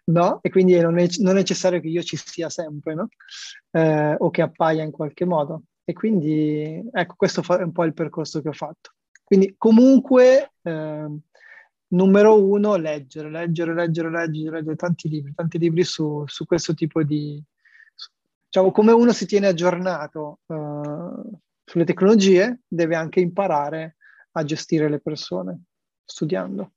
no? 0.06 0.38
E 0.42 0.48
quindi 0.50 0.78
non 0.80 0.98
è, 0.98 1.06
non 1.18 1.32
è, 1.32 1.40
necessario 1.40 1.80
che 1.80 1.88
io 1.88 2.02
ci 2.02 2.16
sia 2.16 2.48
sempre, 2.48 2.94
no? 2.94 3.08
Uh, 3.70 4.14
o 4.18 4.30
che 4.30 4.42
appaia 4.42 4.82
in 4.82 4.90
qualche 4.90 5.24
modo. 5.24 5.64
E 5.84 5.92
quindi, 5.92 6.82
ecco, 6.92 7.14
questo 7.16 7.42
è 7.56 7.62
un 7.62 7.72
po' 7.72 7.84
il 7.84 7.94
percorso 7.94 8.40
che 8.40 8.48
ho 8.48 8.52
fatto. 8.52 8.92
Quindi 9.22 9.54
comunque 9.56 10.52
uh, 10.62 11.20
numero 11.88 12.44
uno, 12.44 12.76
leggere, 12.76 13.30
leggere, 13.30 13.74
leggere, 13.74 14.10
leggere, 14.10 14.56
leggere 14.56 14.76
tanti 14.76 15.08
libri, 15.08 15.34
tanti 15.34 15.58
libri 15.58 15.84
su, 15.84 16.24
su 16.26 16.46
questo 16.46 16.74
tipo 16.74 17.02
di... 17.02 17.42
Diciamo, 18.48 18.70
come 18.70 18.92
uno 18.92 19.12
si 19.12 19.26
tiene 19.26 19.48
aggiornato 19.48 20.40
uh, 20.46 21.38
sulle 21.64 21.84
tecnologie, 21.84 22.60
deve 22.66 22.94
anche 22.94 23.20
imparare 23.20 23.96
a 24.32 24.44
gestire 24.44 24.88
le 24.88 25.00
persone, 25.00 25.64
studiando. 26.04 26.75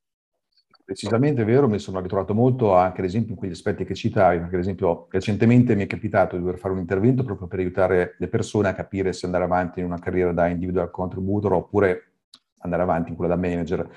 Precisamente 0.90 1.44
vero, 1.44 1.70
mi 1.70 1.78
sono 1.78 2.00
ritrovato 2.00 2.34
molto 2.34 2.74
anche 2.74 3.02
ad 3.02 3.06
esempio 3.06 3.34
in 3.34 3.38
quegli 3.38 3.52
aspetti 3.52 3.86
che 3.86 3.94
citavi, 3.94 4.40
perché 4.40 4.56
ad 4.56 4.62
esempio 4.62 5.06
recentemente 5.12 5.76
mi 5.76 5.84
è 5.84 5.86
capitato 5.86 6.36
di 6.36 6.42
dover 6.42 6.58
fare 6.58 6.74
un 6.74 6.80
intervento 6.80 7.24
proprio 7.24 7.46
per 7.46 7.60
aiutare 7.60 8.16
le 8.18 8.28
persone 8.28 8.70
a 8.70 8.74
capire 8.74 9.14
se 9.14 9.28
andare 9.28 9.44
avanti 9.44 9.82
in 9.82 9.86
una 9.86 10.00
carriera 10.00 10.32
da 10.32 10.48
individual 10.48 10.90
contributor 10.90 11.54
oppure 11.54 12.14
andare 12.62 12.82
avanti 12.82 13.12
in 13.12 13.16
quella 13.16 13.36
da 13.36 13.40
manager. 13.40 13.88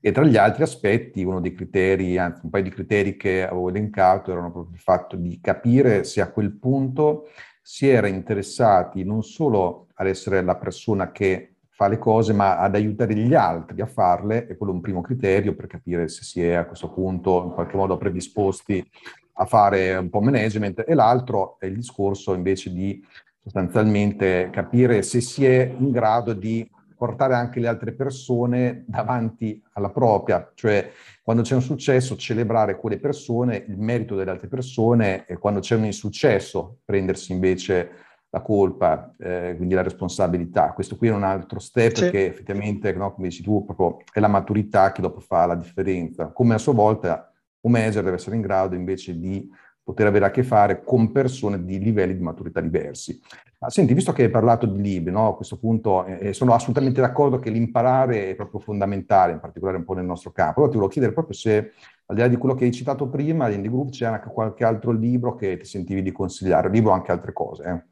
E 0.00 0.10
tra 0.10 0.24
gli 0.24 0.36
altri 0.36 0.64
aspetti, 0.64 1.22
uno 1.22 1.40
dei 1.40 1.52
criteri, 1.52 2.18
anzi 2.18 2.40
un 2.42 2.50
paio 2.50 2.64
di 2.64 2.70
criteri 2.70 3.16
che 3.16 3.46
avevo 3.46 3.68
elencato 3.68 4.32
erano 4.32 4.50
proprio 4.50 4.74
il 4.74 4.80
fatto 4.80 5.14
di 5.14 5.38
capire 5.40 6.02
se 6.02 6.20
a 6.20 6.32
quel 6.32 6.50
punto 6.50 7.28
si 7.62 7.88
era 7.88 8.08
interessati 8.08 9.04
non 9.04 9.22
solo 9.22 9.86
ad 9.94 10.08
essere 10.08 10.42
la 10.42 10.56
persona 10.56 11.12
che 11.12 11.49
fa 11.80 11.88
le 11.88 11.96
cose, 11.96 12.34
ma 12.34 12.58
ad 12.58 12.74
aiutare 12.74 13.14
gli 13.14 13.32
altri 13.32 13.80
a 13.80 13.86
farle, 13.86 14.46
e 14.46 14.58
quello 14.58 14.72
è 14.72 14.74
un 14.74 14.82
primo 14.82 15.00
criterio 15.00 15.54
per 15.54 15.66
capire 15.66 16.08
se 16.08 16.24
si 16.24 16.44
è 16.44 16.52
a 16.52 16.66
questo 16.66 16.92
punto 16.92 17.42
in 17.42 17.52
qualche 17.54 17.74
modo 17.74 17.96
predisposti 17.96 18.86
a 19.32 19.46
fare 19.46 19.96
un 19.96 20.10
po' 20.10 20.20
management, 20.20 20.84
e 20.86 20.92
l'altro 20.92 21.56
è 21.58 21.64
il 21.64 21.76
discorso 21.76 22.34
invece 22.34 22.70
di 22.70 23.02
sostanzialmente 23.42 24.50
capire 24.52 25.00
se 25.00 25.22
si 25.22 25.46
è 25.46 25.74
in 25.78 25.90
grado 25.90 26.34
di 26.34 26.70
portare 26.94 27.32
anche 27.32 27.60
le 27.60 27.68
altre 27.68 27.92
persone 27.92 28.84
davanti 28.86 29.62
alla 29.72 29.88
propria, 29.88 30.52
cioè 30.54 30.90
quando 31.22 31.42
c'è 31.42 31.54
un 31.54 31.62
successo 31.62 32.14
celebrare 32.14 32.76
quelle 32.76 32.98
persone, 32.98 33.64
il 33.68 33.78
merito 33.78 34.16
delle 34.16 34.32
altre 34.32 34.48
persone 34.48 35.24
e 35.24 35.38
quando 35.38 35.60
c'è 35.60 35.76
un 35.76 35.86
insuccesso 35.86 36.80
prendersi 36.84 37.32
invece 37.32 37.90
la 38.30 38.40
colpa, 38.42 39.14
eh, 39.18 39.54
quindi 39.56 39.74
la 39.74 39.82
responsabilità. 39.82 40.72
Questo 40.72 40.96
qui 40.96 41.08
è 41.08 41.12
un 41.12 41.24
altro 41.24 41.58
step 41.58 41.94
sì. 41.94 42.10
che 42.10 42.26
effettivamente, 42.26 42.92
no, 42.92 43.12
come 43.12 43.28
dici 43.28 43.42
tu, 43.42 43.64
proprio 43.64 43.98
è 44.12 44.20
la 44.20 44.28
maturità 44.28 44.92
che 44.92 45.02
dopo 45.02 45.20
fa 45.20 45.46
la 45.46 45.56
differenza. 45.56 46.28
Come 46.28 46.54
a 46.54 46.58
sua 46.58 46.72
volta 46.72 47.32
un 47.62 47.72
manager 47.72 48.04
deve 48.04 48.16
essere 48.16 48.36
in 48.36 48.42
grado 48.42 48.74
invece 48.74 49.18
di 49.18 49.50
poter 49.82 50.06
avere 50.06 50.26
a 50.26 50.30
che 50.30 50.44
fare 50.44 50.84
con 50.84 51.10
persone 51.10 51.64
di 51.64 51.80
livelli 51.80 52.16
di 52.16 52.22
maturità 52.22 52.60
diversi. 52.60 53.20
Ma 53.58 53.68
senti, 53.68 53.92
visto 53.92 54.12
che 54.12 54.22
hai 54.22 54.30
parlato 54.30 54.64
di 54.64 54.80
libri, 54.80 55.10
no, 55.10 55.28
a 55.28 55.36
questo 55.36 55.58
punto 55.58 56.04
eh, 56.04 56.32
sono 56.32 56.54
assolutamente 56.54 57.00
d'accordo 57.00 57.38
che 57.38 57.50
l'imparare 57.50 58.30
è 58.30 58.34
proprio 58.34 58.60
fondamentale, 58.60 59.32
in 59.32 59.40
particolare 59.40 59.76
un 59.76 59.84
po' 59.84 59.94
nel 59.94 60.04
nostro 60.04 60.30
campo. 60.30 60.60
Allora 60.60 60.70
ti 60.70 60.78
volevo 60.78 60.92
chiedere 60.92 61.12
proprio 61.12 61.34
se, 61.34 61.72
al 62.06 62.14
di 62.14 62.20
là 62.22 62.28
di 62.28 62.36
quello 62.36 62.54
che 62.54 62.64
hai 62.64 62.72
citato 62.72 63.08
prima, 63.08 63.48
di 63.48 63.56
Indie 63.56 63.70
Group, 63.70 63.90
c'è 63.90 64.06
anche 64.06 64.30
qualche 64.30 64.64
altro 64.64 64.92
libro 64.92 65.34
che 65.34 65.56
ti 65.56 65.66
sentivi 65.66 66.00
di 66.02 66.12
consigliare, 66.12 66.70
libro 66.70 66.92
o 66.92 66.94
anche 66.94 67.10
altre 67.10 67.32
cose. 67.32 67.64
Eh. 67.64 67.89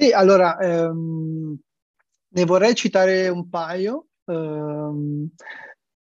Sì, 0.00 0.12
allora, 0.12 0.56
ehm, 0.58 1.58
ne 2.28 2.44
vorrei 2.44 2.76
citare 2.76 3.26
un 3.28 3.48
paio. 3.48 4.06
Um, 4.26 5.28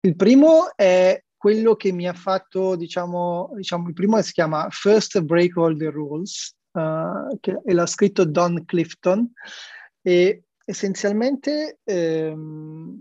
il 0.01 0.16
primo 0.16 0.74
è 0.74 1.22
quello 1.36 1.76
che 1.76 1.92
mi 1.92 2.09
ha 2.09 2.12
fatto, 2.12 2.74
diciamo, 2.74 3.53
diciamo 3.55 3.86
il 3.86 3.95
primo 3.95 4.20
si 4.20 4.32
chiama 4.32 4.66
First 4.70 5.20
Break 5.20 5.57
All 5.59 5.78
the 5.78 5.90
Rules, 5.90 6.57
uh, 6.72 7.38
che, 7.38 7.57
l'ha 7.62 7.86
scritto 7.86 8.24
Don 8.24 8.64
Clifton, 8.64 9.30
e 10.03 10.42
essenzialmente 10.64 11.78
ehm, 11.84 13.01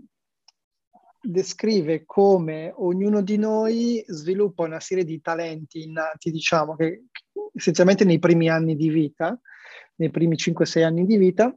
descrive 1.20 2.04
come 2.04 2.72
ognuno 2.76 3.20
di 3.20 3.36
noi 3.36 4.04
sviluppa 4.06 4.62
una 4.62 4.78
serie 4.78 5.04
di 5.04 5.20
talenti 5.20 5.82
innati, 5.82 6.30
diciamo, 6.30 6.76
che 6.76 7.06
essenzialmente 7.52 8.04
nei 8.04 8.20
primi 8.20 8.48
anni 8.48 8.76
di 8.76 8.90
vita, 8.90 9.36
nei 9.96 10.10
primi 10.10 10.36
5-6 10.36 10.84
anni 10.84 11.06
di 11.06 11.16
vita, 11.16 11.54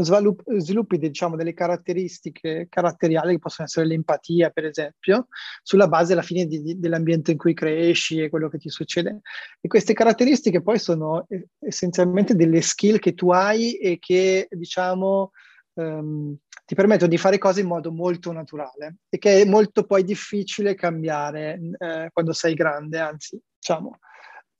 svilupp- 0.00 0.48
sviluppi 0.56 0.98
diciamo, 0.98 1.36
delle 1.36 1.54
caratteristiche 1.54 2.66
caratteriali 2.68 3.32
che 3.32 3.38
possono 3.38 3.66
essere 3.66 3.86
l'empatia, 3.86 4.50
per 4.50 4.64
esempio, 4.64 5.28
sulla 5.62 5.88
base 5.88 6.12
alla 6.12 6.22
fine 6.22 6.46
di, 6.46 6.62
di, 6.62 6.78
dell'ambiente 6.78 7.32
in 7.32 7.38
cui 7.38 7.54
cresci 7.54 8.20
e 8.20 8.28
quello 8.28 8.48
che 8.48 8.58
ti 8.58 8.68
succede. 8.68 9.20
E 9.60 9.68
queste 9.68 9.92
caratteristiche 9.92 10.62
poi 10.62 10.78
sono 10.78 11.26
essenzialmente 11.58 12.34
delle 12.34 12.60
skill 12.60 12.98
che 12.98 13.14
tu 13.14 13.30
hai 13.30 13.74
e 13.74 13.98
che, 13.98 14.48
diciamo, 14.50 15.30
um, 15.74 16.36
ti 16.64 16.74
permettono 16.74 17.10
di 17.10 17.18
fare 17.18 17.38
cose 17.38 17.60
in 17.60 17.66
modo 17.66 17.90
molto 17.90 18.32
naturale 18.32 18.98
e 19.08 19.18
che 19.18 19.42
è 19.42 19.44
molto 19.44 19.84
poi 19.84 20.04
difficile 20.04 20.74
cambiare 20.74 21.58
eh, 21.76 22.08
quando 22.12 22.32
sei 22.32 22.54
grande, 22.54 22.98
anzi, 22.98 23.38
diciamo, 23.58 23.98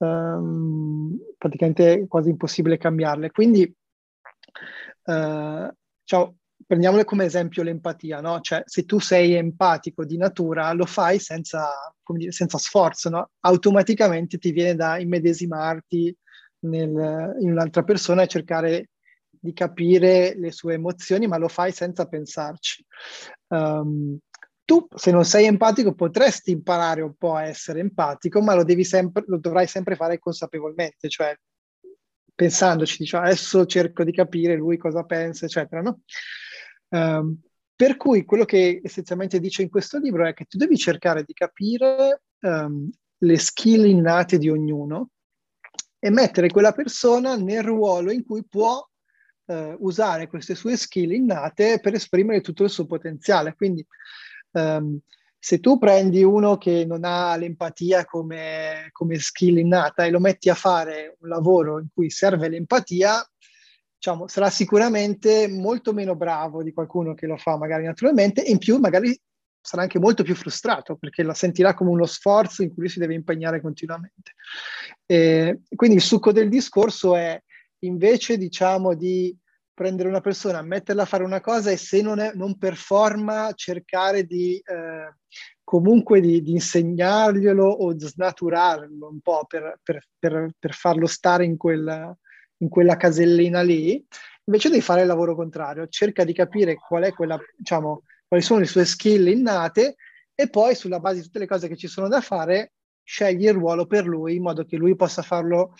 um, 0.07 1.19
praticamente 1.39 2.07
quasi 2.09 2.31
impossibile 2.31 2.79
cambiarle. 2.79 3.31
Quindi 3.31 3.75
Uh, 5.05 5.69
cioè, 6.05 6.31
prendiamole 6.67 7.05
come 7.05 7.25
esempio 7.25 7.63
l'empatia, 7.63 8.21
no? 8.21 8.41
Cioè, 8.41 8.63
se 8.67 8.85
tu 8.85 9.01
sei 9.01 9.33
empatico 9.35 10.05
di 10.05 10.17
natura, 10.17 10.73
lo 10.73 10.85
fai 10.85 11.19
senza, 11.19 11.69
dire, 12.15 12.31
senza 12.31 12.59
sforzo, 12.59 13.09
no? 13.09 13.31
Automaticamente 13.41 14.39
ti 14.39 14.53
viene 14.53 14.77
da 14.77 14.99
immedesimarti 14.99 16.17
nel, 16.61 17.37
in 17.41 17.51
un'altra 17.51 17.83
persona 17.83 18.23
e 18.23 18.29
cercare 18.29 18.91
di 19.31 19.53
capire 19.53 20.35
le 20.37 20.53
sue 20.53 20.75
emozioni, 20.75 21.27
ma 21.27 21.37
lo 21.37 21.49
fai 21.49 21.73
senza 21.73 22.07
pensarci. 22.07 22.85
Um, 23.49 24.19
tu, 24.65 24.87
se 24.95 25.11
non 25.11 25.25
sei 25.25 25.47
empatico, 25.47 25.95
potresti 25.95 26.51
imparare 26.51 27.03
un 27.03 27.15
po' 27.15 27.35
a 27.35 27.45
essere 27.45 27.81
empatico, 27.81 28.41
ma 28.41 28.55
lo, 28.55 28.65
devi 28.65 28.85
sempre, 28.85 29.25
lo 29.27 29.39
dovrai 29.39 29.67
sempre 29.67 29.97
fare 29.97 30.19
consapevolmente, 30.19 31.09
cioè 31.09 31.37
pensandoci, 32.35 32.97
diciamo, 32.99 33.25
adesso 33.25 33.67
cerco 33.67 34.05
di 34.05 34.13
capire 34.13 34.57
lui 34.57 34.77
cosa 34.77 35.05
pensa, 35.05 35.47
eccetera, 35.47 35.83
no? 35.83 36.01
Um, 36.89 37.39
per 37.75 37.97
cui 37.97 38.25
quello 38.25 38.45
che 38.45 38.81
essenzialmente 38.83 39.41
dice 39.41 39.63
in 39.63 39.69
questo 39.69 39.99
libro 39.99 40.27
è 40.27 40.35
che 40.35 40.45
tu 40.45 40.57
devi 40.57 40.77
cercare 40.77 41.25
di 41.25 41.33
capire 41.33 42.23
um, 42.41 42.89
le 43.19 43.39
skill 43.39 43.87
innate 43.87 44.39
di 44.39 44.49
ognuno 44.49 45.11
e 45.99 46.11
mettere 46.11 46.49
quella 46.49 46.73
persona 46.73 47.37
nel 47.37 47.63
ruolo 47.63 48.13
in 48.13 48.25
cui 48.25 48.45
può 48.45 48.87
uh, 49.47 49.77
usare 49.79 50.27
queste 50.27 50.55
sue 50.55 50.77
skill 50.77 51.13
innate 51.13 51.81
per 51.81 51.95
esprimere 51.95 52.41
tutto 52.41 52.65
il 52.65 52.71
suo 52.71 52.87
potenziale. 52.87 53.55
Quindi 53.55 53.85
um, 54.53 54.99
se 55.45 55.59
tu 55.59 55.77
prendi 55.77 56.23
uno 56.23 56.57
che 56.57 56.85
non 56.85 57.05
ha 57.05 57.35
l'empatia 57.37 58.05
come, 58.05 58.91
come 58.93 59.19
skill 59.19 59.59
innata 59.59 60.05
e 60.05 60.11
lo 60.11 60.21
metti 60.21 60.49
a 60.49 60.55
fare 60.55 61.17
un 61.19 61.29
lavoro 61.29 61.81
in 61.81 61.89
cui 61.93 62.11
serve 62.11 62.49
l'empatia, 62.49 63.29
diciamo, 63.97 64.29
sarà 64.29 64.51
sicuramente 64.51 65.49
molto 65.49 65.93
meno 65.93 66.15
bravo 66.15 66.63
di 66.63 66.73
qualcuno 66.73 67.15
che 67.15 67.27
lo 67.27 67.37
fa 67.37 67.57
magari 67.57 67.85
naturalmente 67.85 68.45
e 68.45 68.53
in 68.53 68.59
più 68.59 68.79
magari 68.79 69.19
sarà 69.61 69.83
anche 69.83 69.99
molto 69.99 70.23
più 70.23 70.35
frustrato 70.35 70.97
perché 70.97 71.23
la 71.23 71.35
sentirà 71.35 71.75
come 71.75 71.91
uno 71.91 72.07
sforzo 72.07 72.63
in 72.63 72.75
cui 72.75 72.89
si 72.89 72.99
deve 72.99 73.15
impegnare 73.15 73.61
continuamente. 73.61 74.35
E 75.07 75.63
quindi 75.75 75.97
il 75.97 76.03
succo 76.03 76.31
del 76.31 76.49
discorso 76.49 77.17
è 77.17 77.41
invece 77.81 78.39
diciamo 78.39 78.95
di 78.95 79.37
prendere 79.75 80.09
una 80.09 80.21
persona, 80.21 80.63
metterla 80.63 81.03
a 81.03 81.07
fare 81.07 81.25
una 81.25 81.41
cosa 81.41 81.71
e 81.71 81.77
se 81.77 82.03
non, 82.03 82.19
è, 82.19 82.33
non 82.35 82.59
performa 82.59 83.53
cercare 83.55 84.25
di 84.25 84.57
eh, 84.57 85.15
comunque 85.65 86.21
di, 86.21 86.43
di, 86.43 86.53
insegnarglielo 86.53 87.65
o 87.65 87.99
snaturarlo 87.99 89.09
un 89.09 89.21
po' 89.21 89.45
per, 89.47 89.79
per, 89.83 90.05
per, 90.19 90.51
per 90.59 90.75
farlo 90.75 91.07
stare 91.07 91.45
in 91.45 91.57
quella, 91.57 92.17
in 92.59 92.69
quella 92.69 92.97
casellina 92.97 93.63
lì, 93.63 94.05
invece 94.45 94.71
di 94.71 94.81
fare 94.81 95.03
il 95.03 95.07
lavoro 95.07 95.35
contrario, 95.35 95.89
cerca 95.89 96.25
di 96.25 96.33
capire 96.33 96.75
qual 96.75 97.05
è 97.05 97.13
quella, 97.13 97.39
diciamo, 97.57 98.03
quali 98.27 98.43
sono 98.43 98.61
le 98.61 98.67
sue 98.67 98.85
skill 98.85 99.27
innate 99.29 99.97
e 100.35 100.49
poi 100.49 100.75
sulla 100.75 101.01
base 101.01 101.17
di 101.17 101.23
tutte 101.23 101.39
le 101.39 101.47
cose 101.47 101.69
che 101.69 101.77
ci 101.77 101.89
sono 101.89 102.09
da 102.09 102.21
fare 102.21 102.73
scegli 103.05 103.45
il 103.45 103.53
ruolo 103.53 103.87
per 103.87 104.07
lui 104.07 104.37
in 104.37 104.43
modo 104.43 104.65
che 104.65 104.77
lui 104.77 104.95
possa 104.97 105.23
farlo 105.23 105.75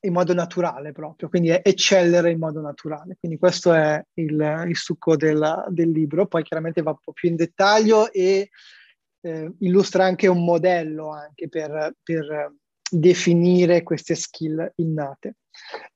in 0.00 0.12
modo 0.12 0.32
naturale 0.32 0.92
proprio, 0.92 1.28
quindi 1.28 1.50
eccellere 1.50 2.30
in 2.30 2.38
modo 2.38 2.60
naturale. 2.60 3.16
Quindi 3.18 3.38
questo 3.38 3.72
è 3.72 4.02
il, 4.14 4.64
il 4.68 4.76
succo 4.76 5.16
del, 5.16 5.66
del, 5.68 5.90
libro, 5.90 6.26
poi 6.26 6.42
chiaramente 6.42 6.82
va 6.82 6.90
un 6.90 6.98
po' 7.02 7.12
più 7.12 7.28
in 7.28 7.36
dettaglio 7.36 8.12
e 8.12 8.50
eh, 9.20 9.52
illustra 9.60 10.04
anche 10.04 10.28
un 10.28 10.44
modello 10.44 11.10
anche 11.10 11.48
per, 11.48 11.94
per 12.02 12.54
definire 12.90 13.82
queste 13.82 14.14
skill 14.14 14.72
innate. 14.76 15.36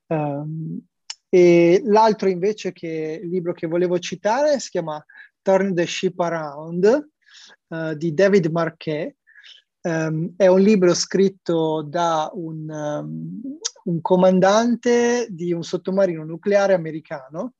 Um, 0.09 0.85
e 1.29 1.81
l'altro 1.85 2.29
invece 2.29 2.73
che 2.73 3.21
il 3.23 3.31
libro 3.31 3.55
che 3.55 3.67
volevo 3.67 3.99
citare 3.99 4.59
si 4.59 4.71
chiama 4.71 5.03
Turn 5.41 5.75
the 5.75 5.87
Ship 5.87 6.19
Around 6.19 7.09
uh, 7.69 7.95
di 7.95 8.13
David 8.13 8.47
Marquet. 8.47 9.17
Um, 9.83 10.35
è 10.37 10.47
un 10.47 10.61
libro 10.61 10.95
scritto 10.95 11.83
da 11.83 12.31
un, 12.35 12.69
um, 12.71 13.59
un, 13.85 14.01
comandante 14.01 15.27
di 15.31 15.53
un 15.53 15.63
sottomarino 15.63 16.25
nucleare 16.25 16.75
americano 16.75 17.55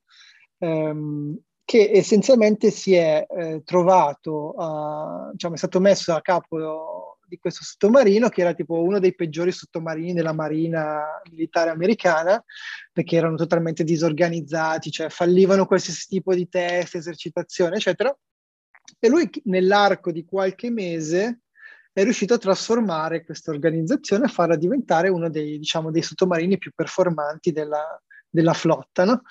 um, 0.59 1.39
che 1.65 1.91
essenzialmente 1.93 2.71
si 2.71 2.95
è 2.95 3.25
eh, 3.29 3.63
trovato, 3.65 4.55
uh, 4.57 5.31
diciamo, 5.33 5.55
è 5.55 5.57
stato 5.57 5.81
messo 5.81 6.13
a 6.13 6.21
capo 6.21 7.19
di 7.33 7.39
questo 7.39 7.65
sottomarino 7.65 8.29
che 8.29 8.43
era 8.43 8.53
tipo 8.53 8.83
uno 8.83 8.99
dei 8.99 9.15
peggiori 9.15 9.53
sottomarini 9.53 10.13
della 10.13 10.35
marina 10.35 11.03
militare 11.31 11.71
americana 11.71 12.45
perché 12.93 13.17
erano 13.17 13.37
totalmente 13.37 13.85
disorganizzati, 13.85 14.91
cioè 14.91 15.09
fallivano 15.09 15.65
qualsiasi 15.65 16.09
tipo 16.09 16.35
di 16.35 16.47
test, 16.49 16.97
esercitazione, 16.97 17.77
eccetera. 17.77 18.15
E 18.99 19.09
lui 19.09 19.31
nell'arco 19.45 20.13
di 20.13 20.25
qualche 20.25 20.69
mese 20.71 21.42
è 21.93 22.03
riuscito 22.03 22.35
a 22.35 22.39
trasformare 22.39 23.25
questa 23.25 23.51
organizzazione 23.51 24.25
e 24.25 24.29
farla 24.29 24.57
diventare 24.57 25.09
uno 25.09 25.29
dei, 25.29 25.59
diciamo, 25.59 25.91
dei 25.91 26.03
sottomarini 26.03 26.57
più 26.59 26.73
performanti 26.75 27.53
della, 27.53 28.01
della 28.29 28.55
flotta. 28.55 29.05
No? 29.05 29.23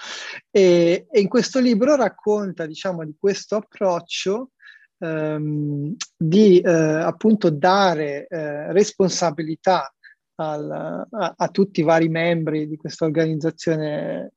E, 0.49 1.07
e, 1.09 1.20
in 1.20 1.28
questo 1.28 1.59
libro 1.59 1.95
racconta 1.95 2.66
diciamo, 2.66 3.03
di 3.03 3.16
questo 3.20 3.55
approccio 3.55 4.51
ehm, 4.99 5.95
di 6.16 6.59
eh, 6.59 6.72
appunto 6.72 7.49
dare 7.49 8.28
eh, 8.28 8.72
responsabilità 8.72 9.91
al, 10.36 10.72
a, 10.72 11.34
a, 11.36 11.47
tutti 11.49 11.80
i 11.82 11.84
vari 11.84 12.09
membri 12.09 12.68
di 12.68 12.78
questa 12.78 13.05
organizzazione 13.05 14.34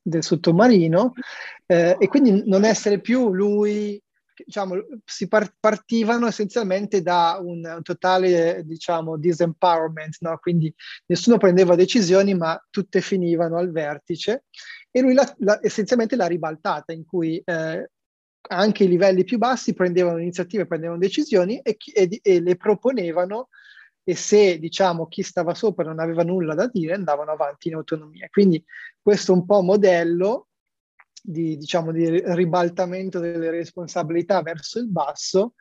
del 0.00 0.22
sottomarino 0.22 1.12
eh, 1.66 1.96
e 1.98 2.08
quindi 2.08 2.42
non 2.46 2.64
essere 2.64 3.00
più 3.00 3.32
lui 3.32 4.00
diciamo, 4.44 4.74
si 5.04 5.28
partivano 5.28 6.26
essenzialmente 6.26 7.02
da 7.02 7.38
un, 7.40 7.80
totale, 7.82 8.62
diciamo, 8.64 9.16
disempowerment, 9.16 10.16
no? 10.20 10.38
quindi 10.38 10.72
nessuno 11.06 11.38
prendeva 11.38 11.74
decisioni, 11.74 12.34
ma 12.34 12.60
tutte 12.70 13.00
finivano 13.00 13.56
al 13.56 13.70
vertice. 13.70 14.44
E 14.90 15.00
lui 15.00 15.14
la, 15.14 15.34
la, 15.38 15.58
essenzialmente 15.62 16.16
l'ha 16.16 16.26
ribaltata, 16.26 16.92
in 16.92 17.04
cui 17.04 17.40
eh, 17.44 17.90
anche 18.48 18.84
i 18.84 18.88
livelli 18.88 19.24
più 19.24 19.38
bassi 19.38 19.74
prendevano 19.74 20.18
iniziative, 20.18 20.66
prendevano 20.66 20.98
decisioni 20.98 21.60
e, 21.60 21.76
e, 21.92 22.20
e, 22.22 22.40
le 22.40 22.56
proponevano 22.56 23.48
e 24.02 24.14
se 24.14 24.58
diciamo 24.58 25.06
chi 25.06 25.22
stava 25.22 25.54
sopra 25.54 25.84
non 25.84 25.98
aveva 25.98 26.22
nulla 26.22 26.54
da 26.54 26.66
dire 26.66 26.94
andavano 26.94 27.30
avanti 27.30 27.68
in 27.68 27.74
autonomia. 27.74 28.26
Quindi 28.30 28.64
questo 29.00 29.32
un 29.32 29.44
po' 29.44 29.60
modello 29.60 30.47
di, 31.30 31.56
diciamo, 31.56 31.92
di 31.92 32.22
ribaltamento 32.34 33.18
delle 33.18 33.50
responsabilità 33.50 34.40
verso 34.42 34.78
il 34.78 34.88
basso 34.88 35.54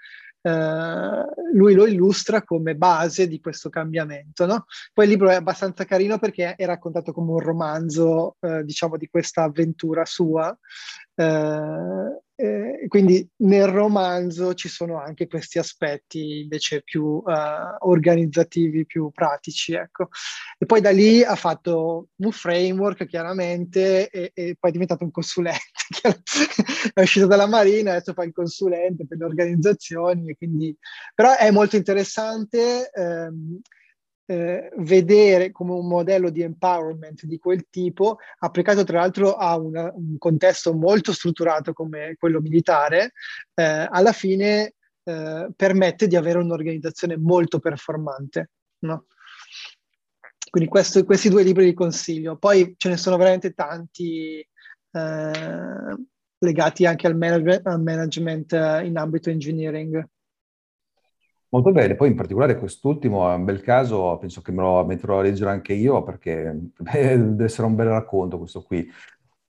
eh, 0.48 1.26
lui 1.54 1.74
lo 1.74 1.86
illustra 1.86 2.44
come 2.44 2.76
base 2.76 3.28
di 3.28 3.40
questo 3.40 3.70
cambiamento. 3.70 4.46
No? 4.46 4.66
Poi 4.94 5.06
il 5.06 5.12
libro 5.12 5.30
è 5.30 5.36
abbastanza 5.36 5.84
carino 5.84 6.20
perché 6.20 6.56
è 6.56 6.66
raccontato 6.66 7.12
come 7.12 7.32
un 7.32 7.40
romanzo, 7.40 8.38
eh, 8.40 8.64
diciamo, 8.64 8.98
di 8.98 9.08
questa 9.08 9.44
avventura 9.44 10.06
sua. 10.06 10.58
Eh, 11.20 12.22
eh, 12.40 12.86
quindi 12.88 13.28
nel 13.38 13.66
romanzo 13.66 14.54
ci 14.54 14.70
sono 14.70 15.02
anche 15.02 15.26
questi 15.26 15.58
aspetti 15.58 16.42
invece 16.42 16.84
più 16.84 17.04
uh, 17.04 17.24
organizzativi, 17.80 18.86
più 18.86 19.10
pratici. 19.10 19.74
Ecco. 19.74 20.10
E 20.60 20.68
poi 20.68 20.80
da 20.80 20.92
lì 20.92 21.24
ha 21.24 21.36
fatto 21.36 22.10
un 22.18 22.32
framework 22.32 23.08
chiaramente 23.08 24.12
e, 24.12 24.32
e 24.36 24.56
poi 24.60 24.70
è 24.70 24.74
diventato 24.74 25.04
un 25.04 25.10
consulente. 25.10 25.64
è 26.94 27.02
uscito 27.02 27.26
dalla 27.26 27.48
Marina, 27.48 27.94
adesso 27.94 28.14
fa 28.14 28.24
il 28.24 28.34
consulente 28.34 29.08
per 29.08 29.18
le 29.18 29.26
organizzazioni. 29.26 30.36
Quindi... 30.36 30.78
Però 31.16 31.36
è 31.36 31.50
molto 31.50 31.76
interessante. 31.76 32.92
Ehm, 32.94 33.62
eh, 34.28 34.70
vedere 34.78 35.52
come 35.52 35.72
un 35.72 35.88
modello 35.88 36.30
di 36.30 36.42
empowerment 36.42 37.24
di 37.24 37.38
quel 37.40 37.68
tipo, 37.70 38.18
applicato 38.40 38.84
tra 38.84 39.00
l'altro 39.00 39.34
a 39.34 39.58
una, 39.58 39.92
un 39.96 40.18
contesto 40.18 40.74
molto 40.74 41.14
strutturato 41.14 41.74
come 41.74 42.16
quello 42.20 42.42
militare, 42.42 43.14
eh, 43.54 43.88
alla 43.90 44.12
fine 44.12 44.74
eh, 45.04 45.48
permette 45.56 46.08
di 46.08 46.18
avere 46.18 46.40
un'organizzazione 46.40 47.18
molto 47.18 47.60
performante. 47.60 48.52
No? 48.80 49.06
Quindi 50.50 50.70
questo, 50.70 51.04
questi 51.06 51.30
due 51.30 51.44
libri 51.44 51.66
li 51.66 51.74
consiglio. 51.74 52.38
Poi 52.38 52.76
ce 52.78 52.90
ne 52.90 52.98
sono 52.98 53.18
veramente 53.18 53.54
tanti 53.54 54.46
eh, 54.92 55.96
legati 56.40 56.86
anche 56.86 57.08
al 57.08 57.16
management, 57.16 57.66
al 57.66 57.82
management 57.82 58.54
eh, 58.54 58.86
in 58.86 58.98
ambito 58.98 59.30
engineering. 59.30 60.06
Molto 61.58 61.72
bene, 61.72 61.96
poi 61.96 62.10
in 62.10 62.16
particolare 62.16 62.60
quest'ultimo 62.60 63.32
è 63.32 63.34
un 63.34 63.44
bel 63.44 63.62
caso, 63.62 64.16
penso 64.20 64.42
che 64.42 64.52
me 64.52 64.62
lo 64.62 64.86
metterò 64.86 65.18
a 65.18 65.24
leggere 65.24 65.50
anche 65.50 65.74
io 65.74 66.04
perché 66.04 66.56
deve 66.78 67.46
essere 67.46 67.66
un 67.66 67.74
bel 67.74 67.88
racconto 67.88 68.38
questo 68.38 68.62
qui. 68.62 68.88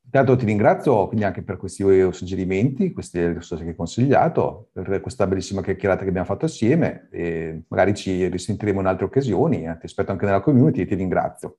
Intanto 0.04 0.34
ti 0.36 0.46
ringrazio 0.46 1.06
quindi 1.06 1.26
anche 1.26 1.42
per 1.42 1.58
questi 1.58 1.84
suggerimenti, 2.12 2.94
queste 2.94 3.34
risorse 3.34 3.62
che 3.62 3.70
hai 3.70 3.76
consigliato, 3.76 4.70
per 4.72 5.02
questa 5.02 5.26
bellissima 5.26 5.60
chiacchierata 5.60 6.02
che 6.02 6.08
abbiamo 6.08 6.26
fatto 6.26 6.46
assieme 6.46 7.08
e 7.12 7.64
magari 7.68 7.92
ci 7.92 8.26
risentiremo 8.26 8.80
in 8.80 8.86
altre 8.86 9.04
occasioni, 9.04 9.58
ti 9.78 9.84
aspetto 9.84 10.10
anche 10.10 10.24
nella 10.24 10.40
community 10.40 10.80
e 10.80 10.86
ti 10.86 10.94
ringrazio. 10.94 11.58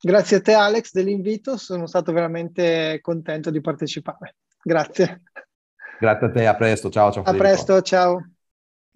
Grazie 0.00 0.38
a 0.38 0.40
te 0.40 0.52
Alex 0.52 0.90
dell'invito, 0.90 1.56
sono 1.56 1.86
stato 1.86 2.10
veramente 2.10 2.98
contento 3.00 3.52
di 3.52 3.60
partecipare. 3.60 4.34
Grazie. 4.60 5.22
Grazie 6.00 6.26
a 6.26 6.30
te, 6.32 6.46
a 6.48 6.56
presto, 6.56 6.90
ciao 6.90 7.12
ciao. 7.12 7.22
A 7.22 7.34
presto, 7.34 7.80
ciao. 7.82 8.30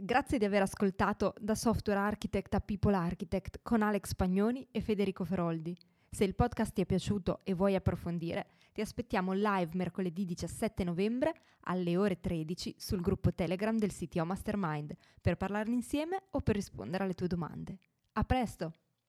Grazie 0.02 0.38
di 0.38 0.46
aver 0.46 0.62
ascoltato 0.62 1.34
da 1.38 1.54
Software 1.54 2.00
Architect 2.00 2.54
a 2.54 2.60
People 2.60 2.96
Architect 2.96 3.60
con 3.60 3.82
Alex 3.82 4.14
Pagnoni 4.14 4.66
e 4.70 4.80
Federico 4.80 5.26
Feroldi. 5.26 5.76
Se 6.08 6.24
il 6.24 6.34
podcast 6.34 6.72
ti 6.72 6.80
è 6.80 6.86
piaciuto 6.86 7.40
e 7.44 7.52
vuoi 7.52 7.74
approfondire, 7.74 8.46
ti 8.72 8.80
aspettiamo 8.80 9.34
live 9.34 9.72
mercoledì 9.74 10.24
17 10.24 10.84
novembre 10.84 11.34
alle 11.64 11.98
ore 11.98 12.18
13 12.18 12.76
sul 12.78 13.02
gruppo 13.02 13.34
Telegram 13.34 13.76
del 13.76 13.92
CTO 13.92 14.24
Mastermind 14.24 14.96
per 15.20 15.36
parlarne 15.36 15.74
insieme 15.74 16.22
o 16.30 16.40
per 16.40 16.54
rispondere 16.54 17.04
alle 17.04 17.14
tue 17.14 17.26
domande. 17.26 17.76
A 18.12 18.24
presto! 18.24 18.72